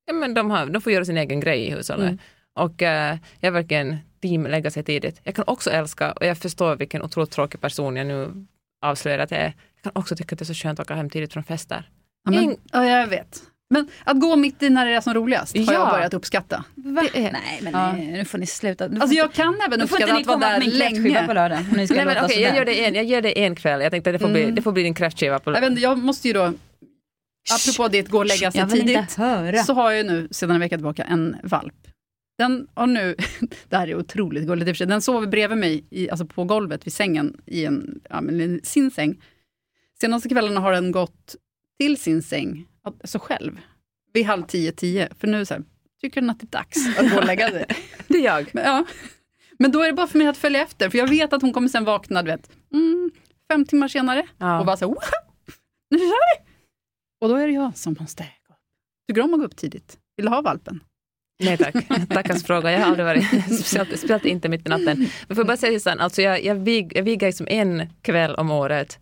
ja 0.07 0.13
men 0.13 0.35
de, 0.35 0.51
har, 0.51 0.67
de 0.67 0.83
får 0.83 0.93
göra 0.93 1.05
sin 1.05 1.17
egen 1.17 1.41
grej 1.41 1.61
i 1.67 1.71
hushållet. 1.71 2.07
Mm. 2.07 2.19
Och 2.55 2.83
uh, 2.83 3.19
jag 3.41 3.49
är 3.49 3.51
verkligen 3.51 3.97
team 4.23 4.47
lägga 4.47 4.71
sig 4.71 4.85
tidigt. 4.85 5.21
Jag 5.23 5.35
kan 5.35 5.45
också 5.47 5.71
älska, 5.71 6.13
och 6.13 6.27
jag 6.27 6.39
förstår 6.39 6.77
vilken 6.77 7.03
otroligt 7.03 7.31
tråkig 7.31 7.61
person 7.61 7.97
jag 7.97 8.07
nu 8.07 8.47
avslöjar 8.85 9.19
att 9.19 9.31
jag 9.31 9.41
är, 9.41 9.53
jag 9.75 9.83
kan 9.83 9.93
också 9.95 10.17
tycka 10.17 10.35
att 10.35 10.39
det 10.39 10.43
är 10.43 10.55
så 10.55 10.55
skönt 10.55 10.81
att 10.81 10.87
åka 10.87 10.95
hem 10.95 11.11
tidigt 11.11 11.33
från 11.33 11.45
fester. 11.45 11.91
Ja, 12.25 12.31
men, 12.31 12.57
ja 12.73 12.85
jag 12.85 13.07
vet. 13.07 13.43
Men 13.75 13.89
att 14.05 14.21
gå 14.21 14.37
mitt 14.37 14.63
i 14.63 14.71
när 14.71 14.87
det 14.87 14.95
är 14.95 15.01
som 15.01 15.15
roligast 15.15 15.57
har 15.59 15.73
jag 15.73 15.91
börjat 15.91 16.15
uppskatta. 16.15 16.65
Är, 17.15 17.33
nej 17.33 17.59
men 17.63 17.73
ja. 17.73 17.93
nej, 17.93 18.13
nu 18.13 18.25
får 18.25 18.39
ni 18.39 18.47
sluta. 18.47 18.89
Nu 18.89 19.01
alltså 19.01 19.17
jag 19.17 19.33
kan 19.33 19.61
även 19.67 19.81
uppskatta 19.81 20.15
att 20.15 20.27
vara 20.27 20.39
där 20.39 20.61
länge. 20.61 21.27
på 21.27 21.33
lördag. 21.33 21.59
nej, 21.73 21.87
men, 21.91 22.25
okay, 22.25 22.41
jag, 22.41 22.57
gör 22.57 22.65
det 22.65 22.85
en, 22.85 22.95
jag 22.95 23.05
ger 23.05 23.23
det 23.23 23.45
en 23.45 23.57
kväll. 23.57 23.81
Jag 23.81 23.91
tänkte 23.91 24.13
det 24.13 24.19
får, 24.19 24.29
mm. 24.29 24.43
bli, 24.43 24.51
det 24.51 24.63
får 24.63 24.73
bli 24.73 24.83
din 24.83 24.95
kräftskiva 24.95 25.39
på 25.39 25.51
lördag. 25.51 25.71
Jag, 25.71 25.79
jag 25.79 25.99
måste 25.99 26.29
ju 26.29 26.35
då, 26.35 26.53
apropå 27.55 27.89
det, 27.89 28.09
gå 28.09 28.19
och 28.19 28.27
lägga 28.27 28.53
sig 28.53 28.69
tidigt. 28.69 29.11
Så 29.67 29.73
har 29.73 29.91
jag 29.91 30.07
nu 30.07 30.29
sedan 30.31 30.51
en 30.51 30.61
vecka 30.61 30.77
tillbaka 30.77 31.05
en 31.05 31.37
valp. 31.43 31.75
Den 32.39 32.67
har 32.75 32.87
nu, 32.87 33.17
det 33.69 33.77
här 33.77 33.89
är 33.89 33.95
otroligt 33.95 34.47
gulligt 34.47 34.69
i 34.69 34.73
och 34.73 34.77
för 34.77 34.79
sig, 34.79 34.87
den 34.87 35.03
sover 35.03 35.27
bredvid 35.27 35.59
mig 35.59 35.85
i, 35.91 36.11
alltså 36.11 36.27
på 36.27 36.45
golvet 36.45 36.87
vid 36.87 36.93
sängen 36.93 37.37
i 37.47 37.65
en, 37.65 38.01
ja, 38.11 38.21
men 38.21 38.61
sin 38.63 38.91
säng. 38.91 39.23
Senaste 40.01 40.29
kvällarna 40.29 40.61
har 40.61 40.73
den 40.73 40.93
gått 40.93 41.37
till 41.79 41.97
sin 41.97 42.23
säng 42.23 42.67
alltså 42.85 43.19
själv, 43.19 43.61
vid 44.13 44.27
halv 44.27 44.43
tio, 44.43 44.73
tio. 44.73 45.09
För 45.19 45.27
nu 45.27 45.45
så 45.45 45.55
här, 45.55 45.63
tycker 46.01 46.21
den 46.21 46.31
att 46.31 46.41
det 46.41 46.45
är 46.45 46.59
dags 46.59 46.99
att 46.99 47.11
gå 47.11 47.17
och 47.17 47.27
lägga 47.27 47.51
sig. 47.51 47.67
det 48.09 48.19
är 48.19 48.25
jag. 48.25 48.51
Men, 48.53 48.65
ja. 48.65 48.85
Men 49.59 49.73
då 49.73 49.83
är 49.83 49.87
det 49.87 49.93
bara 49.93 50.07
för 50.07 50.19
mig 50.19 50.27
att 50.27 50.37
följa 50.37 50.63
efter, 50.63 50.91
för 50.91 50.99
jag 50.99 51.09
vet 51.09 51.33
att 51.33 51.43
hon 51.43 51.53
kommer 51.53 51.69
sen 51.69 51.85
vakna, 51.85 52.23
du 52.23 52.31
vet, 52.31 52.51
mm, 52.73 53.11
fem 53.49 53.65
timmar 53.65 53.89
senare 53.89 54.27
ja. 54.39 54.61
och 54.61 54.67
bara 54.67 54.77
så 54.77 54.97
nu 55.91 55.99
kör 55.99 56.07
vi! 56.07 56.51
Och 57.21 57.29
då 57.29 57.35
är 57.35 57.47
det 57.47 57.53
jag 57.53 57.77
som 57.77 57.97
måste 58.01 58.23
gå 58.23 58.55
upp. 58.55 58.61
Tycker 59.09 59.21
du 59.21 59.25
om 59.25 59.35
att 59.35 59.41
gå 59.41 59.47
upp 59.47 59.57
tidigt? 59.57 59.99
Vill 60.17 60.27
du 60.27 60.33
ha 60.33 60.41
valpen? 60.41 60.81
Nej 61.39 61.59
tack, 61.59 61.75
tackans 62.09 62.45
fråga. 62.45 62.73
Jag 62.73 62.81
har 62.81 62.87
aldrig 62.87 63.07
varit, 63.07 63.45
speciellt, 63.45 63.89
speciellt 63.89 64.25
inte 64.25 64.49
mitt 64.49 64.67
i 64.67 64.69
natten. 64.69 65.09
Men 65.27 65.37
får 65.37 65.39
jag 65.39 65.47
bara 65.47 65.57
säga 65.57 65.81
så 65.81 65.91
alltså 65.91 66.23
jag, 66.23 66.45
jag, 66.45 66.55
vig, 66.55 66.93
jag 66.97 67.03
vigar 67.03 67.29
liksom 67.29 67.47
en 67.51 67.89
kväll 68.03 68.35
om 68.35 68.51
året 68.51 68.99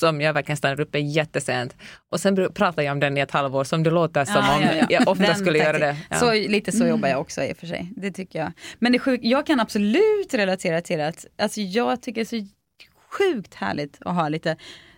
som 0.00 0.20
jag 0.20 0.32
verkligen 0.32 0.56
stannar 0.56 0.80
uppe 0.80 0.98
jättesent. 0.98 1.76
Och 2.10 2.20
sen 2.20 2.52
pratar 2.54 2.82
jag 2.82 2.92
om 2.92 3.00
den 3.00 3.18
i 3.18 3.20
ett 3.20 3.30
halvår 3.30 3.64
som 3.64 3.82
det 3.82 3.90
låter 3.90 4.24
som 4.24 4.34
ja, 4.34 4.56
om 4.56 4.62
ja, 4.62 4.72
ja. 4.74 4.86
jag 4.90 5.08
ofta 5.08 5.24
den 5.24 5.36
skulle 5.36 5.58
göra 5.58 5.78
det. 5.78 5.96
Så, 6.20 6.32
lite 6.32 6.72
så 6.72 6.78
mm. 6.78 6.88
jobbar 6.88 7.08
jag 7.08 7.20
också 7.20 7.42
i 7.42 7.52
och 7.52 7.56
för 7.56 7.66
sig. 7.66 7.92
Det 7.96 8.10
tycker 8.10 8.38
jag. 8.38 8.52
Men 8.78 8.92
det 8.92 8.98
sjuk, 8.98 9.20
jag 9.22 9.46
kan 9.46 9.60
absolut 9.60 10.34
relatera 10.34 10.80
till 10.80 11.00
att 11.00 11.26
alltså 11.38 11.60
jag 11.60 12.02
tycker 12.02 12.24
det 12.24 12.36
är 12.36 12.40
så 12.40 12.48
sjukt 13.10 13.54
härligt 13.54 13.98
att 14.00 14.14
ha 14.14 14.28
lite 14.28 14.56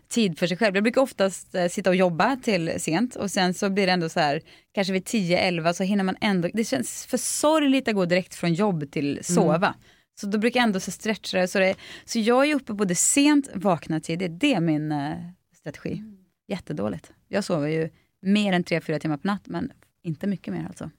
tid 0.08 0.38
för 0.38 0.46
sig 0.46 0.56
själv. 0.56 0.74
Jag 0.74 0.84
brukar 0.84 1.00
oftast 1.00 1.54
eh, 1.54 1.68
sitta 1.68 1.90
och 1.90 1.96
jobba 1.96 2.36
till 2.36 2.80
sent 2.80 3.16
och 3.16 3.30
sen 3.30 3.54
så 3.54 3.70
blir 3.70 3.86
det 3.86 3.92
ändå 3.92 4.08
så 4.08 4.20
här, 4.20 4.40
kanske 4.74 4.92
vid 4.92 5.04
10-11 5.04 5.72
så 5.72 5.82
hinner 5.82 6.04
man 6.04 6.16
ändå, 6.20 6.48
det 6.54 6.64
känns 6.64 7.06
för 7.06 7.16
sorgligt 7.16 7.88
att 7.88 7.94
gå 7.94 8.04
direkt 8.04 8.34
från 8.34 8.54
jobb 8.54 8.90
till 8.90 9.18
sova. 9.22 9.56
Mm. 9.56 9.78
Så 10.20 10.26
då 10.26 10.38
brukar 10.38 10.60
jag 10.60 10.66
ändå 10.66 10.80
så 10.80 10.90
stretcha 10.90 11.38
det. 11.38 11.48
Så, 11.48 11.58
det, 11.58 11.74
så 12.04 12.18
jag 12.18 12.50
är 12.50 12.54
uppe 12.54 12.72
både 12.72 12.94
sent, 12.94 13.48
vaknar 13.54 14.00
tidigt. 14.00 14.40
Det 14.40 14.54
är 14.54 14.60
min 14.60 14.92
uh, 14.92 15.16
strategi. 15.54 15.92
Mm. 15.92 16.18
Jättedåligt. 16.48 17.12
Jag 17.28 17.44
sover 17.44 17.68
ju 17.68 17.90
mer 18.22 18.52
än 18.52 18.64
3-4 18.64 18.98
timmar 18.98 19.16
per 19.16 19.26
natt, 19.26 19.42
men 19.46 19.72
inte 20.02 20.26
mycket 20.26 20.54
mer 20.54 20.66
alltså. 20.66 20.90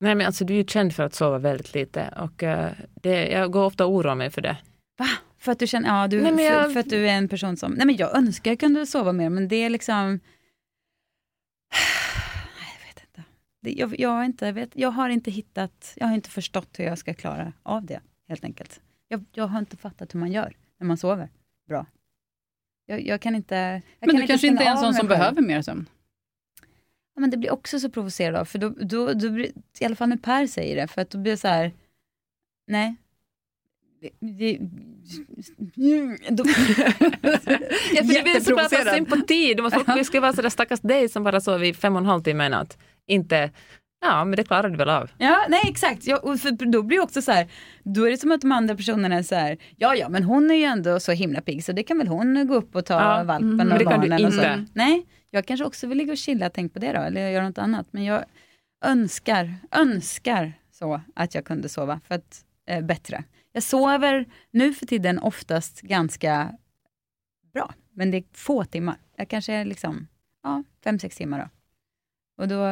Nej 0.00 0.14
men 0.14 0.26
alltså 0.26 0.44
du 0.44 0.54
är 0.54 0.58
ju 0.58 0.64
känd 0.64 0.94
för 0.94 1.02
att 1.02 1.14
sova 1.14 1.38
väldigt 1.38 1.74
lite 1.74 2.14
och 2.18 2.42
uh, 2.42 2.66
det, 2.94 3.28
jag 3.28 3.50
går 3.50 3.64
ofta 3.64 3.86
och 3.86 3.92
oroar 3.92 4.14
mig 4.14 4.30
för 4.30 4.42
det. 4.42 4.56
Va? 4.98 5.08
För 5.38 5.52
att 5.52 5.58
du 5.58 5.66
känner, 5.66 5.88
ja 5.88 6.08
du, 6.08 6.22
nej, 6.22 6.44
jag... 6.46 6.64
för, 6.64 6.70
för, 6.70 6.80
att 6.80 6.90
du 6.90 7.08
är 7.08 7.12
en 7.12 7.28
person 7.28 7.56
som, 7.56 7.72
nej 7.72 7.86
men 7.86 7.96
jag 7.96 8.16
önskar 8.16 8.50
jag 8.50 8.60
kunde 8.60 8.86
sova 8.86 9.12
mer 9.12 9.30
men 9.30 9.48
det 9.48 9.56
är 9.56 9.70
liksom 9.70 10.06
Nej, 12.60 12.78
jag 12.80 12.86
vet 12.86 13.04
inte. 13.08 13.24
Jag, 13.80 14.00
jag, 14.00 14.08
har 14.08 14.24
inte 14.24 14.52
vet, 14.52 14.70
jag 14.74 14.90
har 14.90 15.08
inte 15.08 15.30
hittat, 15.30 15.92
jag 15.96 16.06
har 16.06 16.14
inte 16.14 16.30
förstått 16.30 16.78
hur 16.78 16.84
jag 16.84 16.98
ska 16.98 17.14
klara 17.14 17.52
av 17.62 17.84
det 17.84 18.00
helt 18.28 18.44
enkelt. 18.44 18.80
Jag, 19.08 19.24
jag 19.32 19.46
har 19.46 19.58
inte 19.58 19.76
fattat 19.76 20.14
hur 20.14 20.20
man 20.20 20.32
gör 20.32 20.56
när 20.78 20.86
man 20.86 20.96
sover 20.96 21.28
bra. 21.68 21.86
Jag, 22.86 23.06
jag 23.06 23.20
kan 23.20 23.34
inte... 23.34 23.54
Jag 23.54 23.82
men 24.00 24.08
kan 24.08 24.16
du 24.16 24.22
inte 24.22 24.32
kanske 24.32 24.46
inte 24.46 24.64
är 24.64 24.70
en 24.70 24.78
sån 24.78 24.94
som 24.94 25.08
behöver 25.08 25.42
mer 25.42 25.62
sömn? 25.62 25.86
ja, 27.14 27.20
men 27.20 27.30
det 27.30 27.36
blir 27.36 27.52
också 27.52 27.80
så 27.80 27.90
provocerad 27.90 28.36
av, 28.36 28.44
för 28.44 28.58
då, 28.58 28.68
då, 28.68 29.12
då 29.12 29.30
blir, 29.30 29.52
i 29.78 29.84
alla 29.84 29.96
fall 29.96 30.08
när 30.08 30.16
Per 30.16 30.46
säger 30.46 30.76
det, 30.76 30.88
för 30.88 31.02
att 31.02 31.10
då 31.10 31.18
blir 31.18 31.32
det 31.32 31.38
så 31.38 31.48
här, 31.48 31.72
nej. 32.66 32.96
Det, 34.20 34.58
då, 36.30 36.44
Ja, 37.94 38.02
för 38.02 38.14
det 38.14 38.22
blir 38.22 38.40
så 38.40 38.56
prata 38.56 38.94
sympati. 38.94 39.54
Det 39.54 39.62
måste, 39.62 39.94
vi 39.96 40.04
ska 40.04 40.20
vara 40.20 40.32
sådär 40.32 40.48
stackars 40.48 40.80
dig 40.80 41.08
som 41.08 41.24
bara 41.24 41.40
sov 41.40 41.64
i 41.64 41.74
fem 41.74 41.96
och 41.96 42.00
en 42.00 42.06
halv 42.06 42.22
timme 42.22 42.46
i 42.46 42.48
natt. 42.48 42.78
Inte, 43.06 43.50
ja 44.04 44.24
men 44.24 44.36
det 44.36 44.44
klarar 44.44 44.68
du 44.68 44.76
väl 44.76 44.88
av. 44.88 45.10
Ja, 45.18 45.46
nej 45.48 45.60
exakt. 45.64 46.06
Ja, 46.06 46.18
och 46.18 46.40
för 46.40 46.50
då 46.72 46.82
blir 46.82 46.96
det 46.98 47.02
också 47.04 47.22
så 47.22 47.32
här, 47.32 47.48
då 47.82 48.06
är 48.06 48.10
det 48.10 48.18
som 48.18 48.32
att 48.32 48.40
de 48.40 48.52
andra 48.52 48.76
personerna 48.76 49.16
är 49.16 49.22
så 49.22 49.34
här, 49.34 49.58
ja 49.76 49.94
ja 49.94 50.08
men 50.08 50.22
hon 50.22 50.50
är 50.50 50.54
ju 50.54 50.64
ändå 50.64 51.00
så 51.00 51.12
himla 51.12 51.40
pigg 51.40 51.64
så 51.64 51.72
det 51.72 51.82
kan 51.82 51.98
väl 51.98 52.08
hon 52.08 52.46
gå 52.46 52.54
upp 52.54 52.76
och 52.76 52.86
ta 52.86 52.94
Ja, 52.94 53.24
valpen 53.24 53.60
mm, 53.60 53.72
och 53.72 53.78
det 53.78 53.84
kan 53.84 54.00
du 54.00 54.08
barnen 54.08 54.32
inte. 54.32 54.66
Nej, 54.72 55.06
jag 55.30 55.46
kanske 55.46 55.64
också 55.64 55.86
vill 55.86 55.98
ligga 55.98 56.12
och 56.12 56.18
chilla, 56.18 56.50
tänk 56.50 56.72
på 56.72 56.78
det 56.78 56.92
då, 56.92 57.00
eller 57.00 57.30
göra 57.30 57.48
något 57.48 57.58
annat. 57.58 57.86
Men 57.90 58.04
jag 58.04 58.24
önskar, 58.84 59.54
önskar 59.70 60.52
så 60.72 61.00
att 61.14 61.34
jag 61.34 61.44
kunde 61.44 61.68
sova 61.68 62.00
för 62.08 62.14
att, 62.14 62.44
eh, 62.68 62.84
bättre. 62.84 63.24
Jag 63.52 63.62
sover 63.62 64.26
nu 64.50 64.74
för 64.74 64.86
tiden 64.86 65.18
oftast 65.18 65.80
ganska 65.80 66.52
bra, 67.52 67.74
men 67.92 68.10
det 68.10 68.16
är 68.16 68.24
få 68.32 68.64
timmar. 68.64 68.96
Jag 69.16 69.28
kanske 69.28 69.52
är 69.52 69.64
liksom, 69.64 70.06
ja, 70.42 70.62
fem, 70.84 70.98
sex 70.98 71.16
timmar 71.16 71.38
då. 71.38 71.48
Och 72.42 72.48
då, 72.48 72.64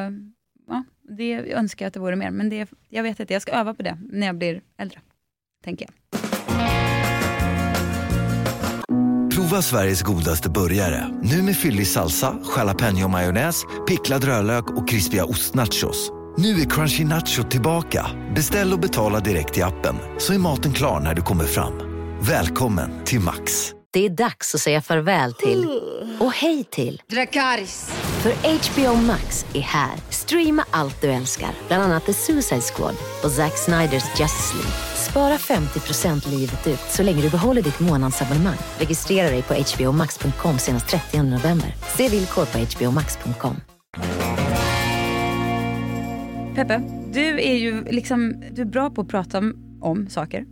det 1.09 1.53
önskar 1.53 1.85
jag 1.85 1.89
att 1.89 1.95
det 1.95 2.01
vore 2.01 2.17
mer, 2.17 2.31
men 2.31 2.49
det, 2.49 2.71
jag 2.89 3.03
vet 3.03 3.21
inte, 3.21 3.33
jag 3.33 3.43
ska 3.43 3.53
öva 3.53 3.75
på 3.75 3.83
det 3.83 3.99
när 4.11 4.27
jag 4.27 4.39
blir 4.39 4.61
äldre, 4.79 5.01
tänker 5.65 5.87
jag. 5.87 6.21
Prova 9.35 9.63
Sveriges 9.63 10.03
godaste 10.03 10.51
burgare. 10.51 11.09
Nu 11.23 11.43
med 11.43 11.57
fyllig 11.57 11.87
salsa, 11.87 12.39
jalapeño 12.57 13.09
majonnäs, 13.09 13.65
picklad 13.89 14.25
rödlök 14.25 14.71
och 14.71 14.89
krispiga 14.89 15.25
ostnachos. 15.25 16.11
Nu 16.39 16.61
är 16.61 16.71
Crunchy 16.71 17.05
Nacho 17.05 17.43
tillbaka. 17.43 18.07
Beställ 18.37 18.73
och 18.73 18.79
betala 18.79 19.21
direkt 19.21 19.59
i 19.59 19.63
appen 19.63 19.97
så 20.19 20.33
är 20.33 20.39
maten 20.39 20.73
klar 20.73 21.01
när 21.01 21.15
du 21.15 21.23
kommer 21.23 21.45
fram. 21.45 21.73
Välkommen 22.21 23.05
till 23.05 23.21
Max. 23.21 23.73
Det 23.91 24.07
är 24.07 24.11
dags 24.11 24.55
att 24.55 24.61
säga 24.61 24.83
farväl 24.83 25.35
till 25.35 25.81
och 26.21 26.33
hej 26.33 26.65
till 26.65 27.03
Dracaris 27.07 27.91
för 28.23 28.31
HBO 28.31 28.97
Max 29.07 29.47
är 29.55 29.61
här. 29.61 29.97
Streama 30.11 30.65
allt 30.71 31.01
du 31.01 31.09
älskar, 31.09 31.51
bland 31.69 31.83
annat 31.83 32.07
The 32.07 32.13
Suicide 32.13 32.61
Squad 32.61 32.95
och 33.25 33.31
Zack 33.31 33.59
Sniders 33.59 34.21
Justice 34.21 34.55
League. 34.55 34.73
Spara 35.11 35.37
50% 35.37 36.31
livet 36.31 36.67
ut 36.67 36.81
så 36.91 37.03
länge 37.03 37.23
du 37.23 37.31
behåller 37.31 37.63
ditt 37.63 37.81
månadsabonnemang. 37.81 38.57
Registrera 38.79 39.31
dig 39.31 39.43
på 39.43 39.55
hbomax.com 39.55 40.59
senast 40.59 40.89
30 40.89 41.23
november. 41.23 41.75
Se 41.97 42.09
villkor 42.09 42.45
på 42.45 42.59
hbomax.com. 42.59 43.57
Peppe, 46.55 46.83
du 47.13 47.41
är 47.41 47.55
ju 47.55 47.85
liksom, 47.85 48.45
du 48.53 48.63
är 48.63 48.67
bra 48.67 48.91
på 48.91 49.01
att 49.01 49.09
prata 49.09 49.39
om, 49.39 49.79
om 49.81 50.09
saker. 50.09 50.45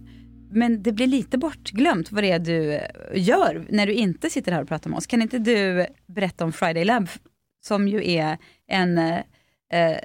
Men 0.53 0.83
det 0.83 0.93
blir 0.93 1.07
lite 1.07 1.39
bortglömt 1.39 2.13
vad 2.13 2.25
det 2.25 2.31
är 2.31 2.39
du 2.39 2.73
eh, 2.73 2.83
gör 3.15 3.67
när 3.69 3.87
du 3.87 3.93
inte 3.93 4.31
sitter 4.31 4.53
här 4.53 4.63
och 4.63 4.69
pratar 4.69 4.91
med 4.91 4.97
oss. 4.97 5.07
Kan 5.07 5.23
inte 5.23 5.39
du 5.39 5.87
berätta 6.07 6.45
om 6.45 6.53
Friday 6.53 6.85
Lab 6.85 7.09
som 7.71 7.89
ju 7.89 8.13
är 8.13 8.39
en 8.69 8.99
eh, 8.99 9.19
eh, 9.73 9.99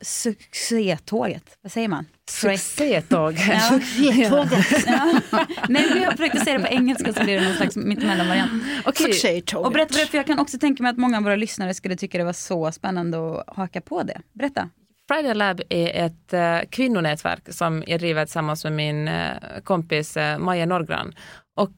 succétåget, 0.00 1.58
vad 1.62 1.72
säger 1.72 1.88
man? 1.88 2.06
Ja. 2.42 3.68
Succétåget. 3.78 4.86
ja. 4.86 5.20
Nej, 5.68 5.86
men 5.90 6.02
jag 6.02 6.12
försökte 6.12 6.40
säga 6.40 6.58
det 6.58 6.64
på 6.64 6.72
engelska 6.72 7.12
så 7.12 7.24
blir 7.24 7.40
det 7.40 7.46
någon 7.46 7.56
slags 7.56 7.76
mittemellan-variant. 7.76 8.52
Okej. 8.84 9.44
Och 9.54 9.72
berätta, 9.72 9.94
för 9.94 10.18
jag 10.18 10.26
kan 10.26 10.38
också 10.38 10.58
tänka 10.58 10.82
mig 10.82 10.90
att 10.90 10.98
många 10.98 11.16
av 11.16 11.22
våra 11.22 11.36
lyssnare 11.36 11.74
skulle 11.74 11.96
tycka 11.96 12.18
det 12.18 12.24
var 12.24 12.32
så 12.32 12.72
spännande 12.72 13.40
att 13.40 13.56
haka 13.56 13.80
på 13.80 14.02
det. 14.02 14.20
Berätta. 14.32 14.70
Friday 15.08 15.34
Lab 15.34 15.60
är 15.68 16.06
ett 16.06 16.32
eh, 16.32 16.58
kvinnonätverk 16.70 17.52
som 17.52 17.84
jag 17.86 18.00
driver 18.00 18.24
tillsammans 18.24 18.64
med 18.64 18.72
min 18.72 19.08
eh, 19.08 19.32
kompis 19.64 20.16
eh, 20.16 20.38
Maja 20.38 20.66
Norgran. 20.66 21.14
Och 21.56 21.72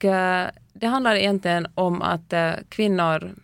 det 0.74 0.86
handlar 0.86 1.14
egentligen 1.14 1.66
om 1.74 2.02
att 2.02 2.32
kvinnor 2.68 3.34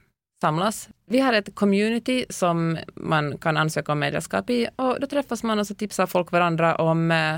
samlas. 0.40 0.88
Vi 1.12 1.20
har 1.20 1.32
ett 1.32 1.54
community 1.54 2.24
som 2.28 2.78
man 2.94 3.38
kan 3.38 3.56
ansöka 3.56 3.92
om 3.92 3.98
medlemskap 3.98 4.50
i 4.50 4.68
och 4.76 5.00
då 5.00 5.06
träffas 5.06 5.42
man 5.42 5.58
och 5.58 5.66
så 5.66 5.74
tipsar 5.74 6.06
folk 6.06 6.32
varandra 6.32 6.74
om 6.76 7.10
eh, 7.10 7.36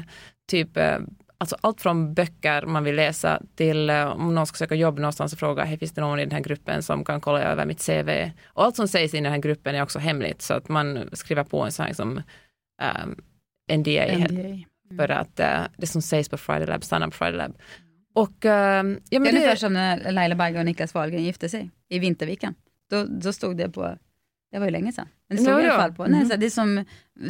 typ 0.50 0.76
eh, 0.76 0.98
Alltså 1.38 1.56
allt 1.60 1.80
från 1.80 2.14
böcker 2.14 2.66
man 2.66 2.84
vill 2.84 2.94
läsa 2.94 3.42
till 3.56 3.90
eh, 3.90 4.06
om 4.06 4.34
någon 4.34 4.46
ska 4.46 4.56
söka 4.56 4.74
jobb 4.74 4.98
någonstans 4.98 5.32
och 5.32 5.38
fråga, 5.38 5.64
hej 5.64 5.78
finns 5.78 5.92
det 5.92 6.00
någon 6.00 6.18
i 6.18 6.24
den 6.24 6.32
här 6.32 6.40
gruppen 6.40 6.82
som 6.82 7.04
kan 7.04 7.20
kolla 7.20 7.42
över 7.42 7.66
mitt 7.66 7.86
CV? 7.86 8.30
Och 8.46 8.64
allt 8.64 8.76
som 8.76 8.88
sägs 8.88 9.14
i 9.14 9.20
den 9.20 9.32
här 9.32 9.38
gruppen 9.38 9.74
är 9.74 9.82
också 9.82 9.98
hemligt 9.98 10.42
så 10.42 10.54
att 10.54 10.68
man 10.68 11.08
skriver 11.12 11.44
på 11.44 11.62
en 11.62 11.72
sån 11.72 11.82
här 11.82 11.90
liksom, 11.90 12.22
um, 12.96 13.16
NDA, 13.78 14.18
NDA. 14.18 14.64
för 14.96 15.08
att 15.08 15.40
eh, 15.40 15.60
det 15.76 15.86
som 15.86 16.02
sägs 16.02 16.28
på 16.28 16.36
Friday 16.36 16.66
Lab 16.66 16.84
stannar 16.84 17.06
på 17.06 17.12
Friday 17.12 17.36
Lab. 17.36 17.54
Och 18.14 18.44
ehm, 18.44 19.00
ja, 19.10 19.18
det 19.18 19.18
men 19.18 19.28
är 19.28 19.32
ungefär 19.32 19.50
det, 19.50 19.60
som 19.60 19.72
när 19.72 20.12
Laila 20.12 20.34
Bagge 20.34 20.58
och 20.58 20.64
Niklas 20.64 20.94
Wahlgren 20.94 21.24
gifte 21.24 21.48
sig 21.48 21.70
i 21.88 21.98
Vinterviken. 21.98 22.54
Då, 22.90 23.04
då 23.04 23.32
stod 23.32 23.56
det 23.56 23.68
på, 23.68 23.98
det 24.50 24.58
var 24.58 24.66
ju 24.66 24.70
länge 24.70 24.92
sedan, 24.92 25.08
men 25.28 25.36
det 25.36 25.42
stod 25.42 25.54
Ja, 25.54 25.60
i 25.60 25.66
alla 25.68 25.78
fall 25.82 25.92
på, 25.92 26.06
nej, 26.06 26.20
Mhm. 26.20 26.28
så 26.28 26.32
här, 26.34 26.40
det 26.40 26.46
är 26.46 26.50
som, 26.50 26.84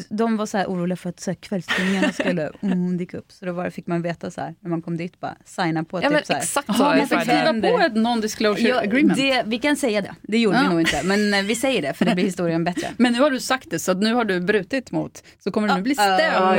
de 0.08 0.36
var 0.36 0.46
så 0.46 0.58
här 0.58 0.66
oroliga 0.66 0.96
för 0.96 1.10
att 1.10 1.20
så 1.20 1.30
här, 1.30 1.34
kvällstidningarna 1.36 2.12
skulle 2.12 2.50
mm, 2.62 2.96
dyka 2.96 3.18
upp, 3.18 3.32
så 3.32 3.44
då 3.44 3.52
var, 3.52 3.70
fick 3.70 3.86
man 3.86 4.02
veta 4.02 4.30
så 4.30 4.40
här, 4.40 4.54
när 4.60 4.70
man 4.70 4.82
kom 4.82 4.96
dit, 4.96 5.20
bara 5.20 5.36
signa 5.44 5.84
på 5.84 5.98
Ja, 5.98 6.02
typ 6.02 6.10
men 6.12 6.24
så 6.24 6.32
här. 6.32 6.40
exakt 6.40 6.66
så 6.76 6.82
Lab. 6.82 6.92
händer? 6.92 7.20
Skriva 7.20 7.78
på 7.78 7.80
ett 7.84 7.92
non-disclosure 7.92 8.68
Ja, 8.68 8.80
agreement. 8.82 9.16
det, 9.18 9.42
vi 9.46 9.58
kan 9.58 9.76
säga 9.76 10.00
det, 10.00 10.14
det 10.22 10.38
gjorde 10.38 10.58
vi 10.58 10.64
Ja. 10.64 10.70
nog 10.70 10.80
inte, 10.80 11.00
men 11.04 11.34
eh, 11.34 11.42
vi 11.42 11.54
säger 11.54 11.82
det 11.82 11.94
för 11.94 12.04
det 12.04 12.14
blir 12.14 12.24
historien 12.24 12.64
bättre. 12.64 12.88
Men 12.96 13.12
nu 13.12 13.20
har 13.20 13.30
du 13.30 13.40
sagt 13.40 13.70
det, 13.70 13.78
så 13.78 13.92
att 13.92 13.98
nu 13.98 14.14
har 14.14 14.24
du 14.24 14.40
brutit 14.40 14.90
mot, 14.90 15.22
så 15.38 15.50
kommer 15.50 15.68
du 15.68 15.74
nu 15.74 15.82
bli 15.82 15.94
stämd 15.94 16.34
av. 16.36 16.56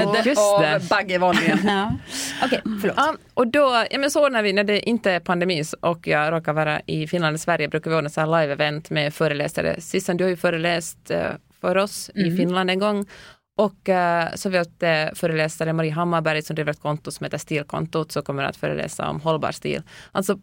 Bagge. 0.89 1.13
Ja. 1.65 1.93
Okej, 2.43 2.61
förlåt. 2.81 2.93
Ja, 2.97 3.15
och 3.33 3.47
då, 3.47 3.85
ja, 3.91 3.99
men 3.99 4.11
så 4.11 4.29
när, 4.29 4.41
vi, 4.43 4.53
när 4.53 4.63
det 4.63 4.89
inte 4.89 5.11
är 5.11 5.19
pandemi 5.19 5.63
och 5.79 6.07
jag 6.07 6.33
råkar 6.33 6.53
vara 6.53 6.81
i 6.85 7.07
Finland 7.07 7.33
och 7.33 7.39
Sverige 7.39 7.67
brukar 7.67 7.91
vi 7.91 7.97
ordna 7.97 8.09
så 8.09 8.21
här 8.21 8.27
live-event 8.27 8.85
med 8.93 9.13
föreläsare. 9.13 9.81
Sissan, 9.81 10.17
du 10.17 10.23
har 10.23 10.29
ju 10.29 10.37
föreläst 10.37 11.11
eh, 11.11 11.27
för 11.61 11.77
oss 11.77 12.09
i 12.15 12.29
Mhm. 12.29 12.37
Finland 12.37 12.69
en 12.69 12.79
gång. 12.79 13.05
Och 13.57 13.89
eh, 13.89 14.33
så 14.35 14.49
vi 14.49 14.57
haft 14.57 14.83
eh, 14.83 15.05
föreläsare 15.13 15.73
Marie 15.73 15.91
Hammarberg 15.91 16.41
som 16.41 16.55
driver 16.55 16.71
ett 16.71 16.79
konto 16.79 17.11
som 17.11 17.23
heter 17.23 17.37
Stilkontot 17.37 18.11
som 18.11 18.23
kommer 18.23 18.43
att 18.43 18.57
föreläsa 18.57 19.09
om 19.09 19.21
hållbar 19.21 19.51
stil. 19.51 19.81
Alltså 20.11 20.39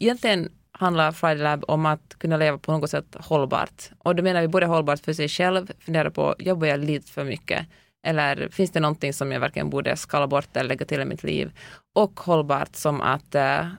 egentligen 0.00 0.48
handlar 0.72 1.12
Friday 1.12 1.42
Lab 1.42 1.64
om 1.68 1.86
att 1.86 2.16
kunna 2.18 2.36
leva 2.36 2.58
på 2.58 2.72
något 2.72 2.90
sätt 2.90 3.16
hållbart. 3.20 3.90
Och 3.98 4.16
då 4.16 4.22
menar 4.22 4.40
vi 4.40 4.48
både 4.48 4.66
hållbart 4.66 5.00
för 5.00 5.12
sig 5.12 5.28
själv, 5.28 5.72
fundera 5.78 6.10
på, 6.10 6.34
jobbar 6.38 6.66
jag 6.66 6.80
lite 6.80 7.12
för 7.12 7.24
mycket? 7.24 7.66
Eller 8.06 8.48
finns 8.48 8.70
det 8.70 8.80
någonting 8.80 9.12
som 9.12 9.32
jag 9.32 9.40
verkligen 9.40 9.70
borde 9.70 9.96
skala 9.96 10.26
bort 10.26 10.56
eller 10.56 10.68
lägga 10.68 10.86
till 10.86 11.00
i 11.00 11.04
mitt 11.04 11.22
liv? 11.22 11.52
Och 11.94 12.20
hållbart 12.20 12.76
som 12.76 13.00
att 13.00 13.34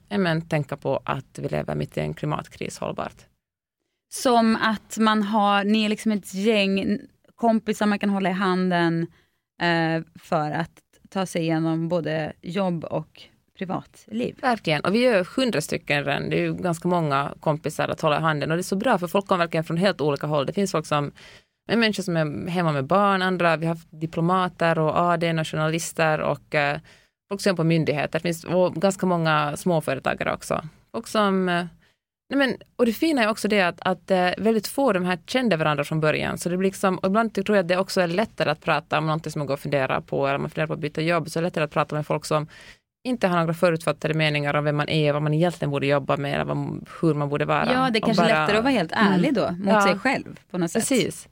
ja, 0.10 0.18
men, 0.18 0.42
tänka 0.42 0.78
på 0.78 1.02
att 1.06 1.40
vi 1.40 1.48
lever 1.48 1.76
mitt 1.76 1.98
i 1.98 2.00
en 2.00 2.14
klimatkris 2.14 2.78
hållbart. 2.80 3.35
Som 4.10 4.56
att 4.56 4.98
man 4.98 5.24
har, 5.24 5.64
ni 5.64 5.86
är 5.86 5.90
liksom 5.90 6.12
ett 6.12 6.34
gäng 6.34 7.00
kompisar 7.36 7.86
man 7.86 8.00
kan 8.00 8.10
hålla 8.10 8.30
i 8.30 8.34
handen 8.34 9.08
eh, 9.62 10.04
för 10.20 10.52
att 10.52 10.72
ta 11.10 11.26
sig 11.26 11.42
igenom 11.42 11.88
både 11.88 12.34
jobb 12.42 12.84
och 12.84 13.22
privatliv. 13.58 14.36
Verkligen, 14.42 14.82
och 14.82 14.96
vi 14.96 15.06
är 15.06 15.28
hundra 15.36 15.62
stycken 15.62 16.04
redan. 16.04 16.30
Det 16.30 16.36
är 16.36 16.42
ju 16.42 16.54
ganska 16.54 16.88
många 16.88 17.34
kompisar 17.40 17.88
att 17.88 18.02
hålla 18.02 18.18
i 18.18 18.22
handen 18.22 18.52
och 18.52 18.58
det 18.58 18.62
är 18.62 18.64
så 18.64 18.76
bra 18.76 18.98
för 18.98 19.08
folk 19.08 19.28
kommer 19.28 19.44
verkligen 19.44 19.64
från 19.64 19.78
helt 19.78 20.02
olika 20.02 20.28
håll. 20.28 20.46
Det 20.46 20.54
finns 20.54 20.72
folk 20.72 20.86
som 20.86 21.12
är 21.68 21.78
människor 21.78 22.04
som 22.04 22.18
är 22.18 22.48
hemma 22.48 22.72
med 22.72 22.86
barn, 22.86 23.22
andra, 23.22 23.58
vi 23.58 23.66
har 23.66 23.74
haft 23.74 23.88
diplomater 23.92 24.80
och 24.80 24.98
AD 24.98 25.40
och 25.40 25.48
journalister 25.48 26.20
och 26.20 26.56
eh, 26.56 26.80
folk 27.30 27.42
som 27.42 27.52
är 27.52 27.56
på 27.56 27.64
myndigheter. 27.64 28.20
Det 28.20 28.24
finns 28.24 28.44
och 28.44 28.76
ganska 28.76 29.06
många 29.06 29.58
småföretagare 29.58 30.34
också. 30.34 30.68
Folk 30.92 31.08
som 31.08 31.50
eh, 31.50 31.66
Nej 32.30 32.38
men, 32.38 32.56
och 32.76 32.86
det 32.86 32.94
fina 32.94 33.24
är 33.24 33.30
också 33.30 33.48
det 33.48 33.62
att, 33.62 33.78
att 33.82 34.12
eh, 34.12 34.30
väldigt 34.38 34.68
få 34.68 34.88
av 34.88 34.94
de 34.94 35.06
här 35.06 35.20
kände 35.28 35.58
varandra 35.58 35.84
från 35.84 36.00
början. 36.00 36.38
Så 36.38 36.50
det 36.50 36.58
blir 36.58 36.68
liksom, 36.70 36.98
och 36.98 37.08
ibland 37.08 37.34
tror 37.34 37.50
jag 37.58 37.64
att 37.64 37.68
det 37.68 37.78
också 37.78 38.02
är 38.02 38.08
lättare 38.08 38.50
att 38.50 38.62
prata 38.62 38.98
om 38.98 39.06
någonting 39.06 39.32
som 39.32 39.40
man 39.40 39.48
går 39.48 39.54
och 39.54 39.60
funderar 39.60 40.02
på, 40.02 40.28
eller 40.28 40.38
man 40.38 40.50
funderar 40.50 40.68
på 40.68 40.74
att 40.74 40.80
byta 40.80 41.02
jobb, 41.02 41.30
så 41.30 41.40
är 41.40 41.42
det 41.42 41.48
lättare 41.48 41.64
att 41.64 41.72
prata 41.72 41.96
med 41.96 42.08
folk 42.08 42.26
som 42.26 42.48
inte 43.08 43.28
har 43.28 43.40
några 43.40 43.54
förutfattade 43.54 44.14
meningar 44.14 44.54
om 44.54 44.64
vem 44.64 44.76
man 44.76 44.90
är, 44.90 45.14
vad 45.14 45.22
man 45.22 45.34
egentligen 45.34 45.72
borde 45.72 45.88
jobba 45.88 46.18
med, 46.18 46.34
eller 46.34 46.46
vad, 46.46 46.88
hur 47.02 47.14
man 47.14 47.30
borde 47.30 47.46
vara. 47.46 47.74
Ja, 47.74 47.90
det 47.90 48.00
är 48.00 48.02
kanske 48.02 48.24
är 48.24 48.30
bara- 48.30 48.42
lättare 48.42 48.58
att 48.58 48.64
vara 48.64 48.74
helt 48.74 48.92
ärlig 48.92 49.34
då 49.34 49.52
mot 49.52 49.68
Ja. 49.74 49.82
sig 49.82 50.00
själv 50.00 50.40
på 50.52 50.58
något 50.58 50.72
sätt. 50.72 50.82
Precis. 50.82 51.28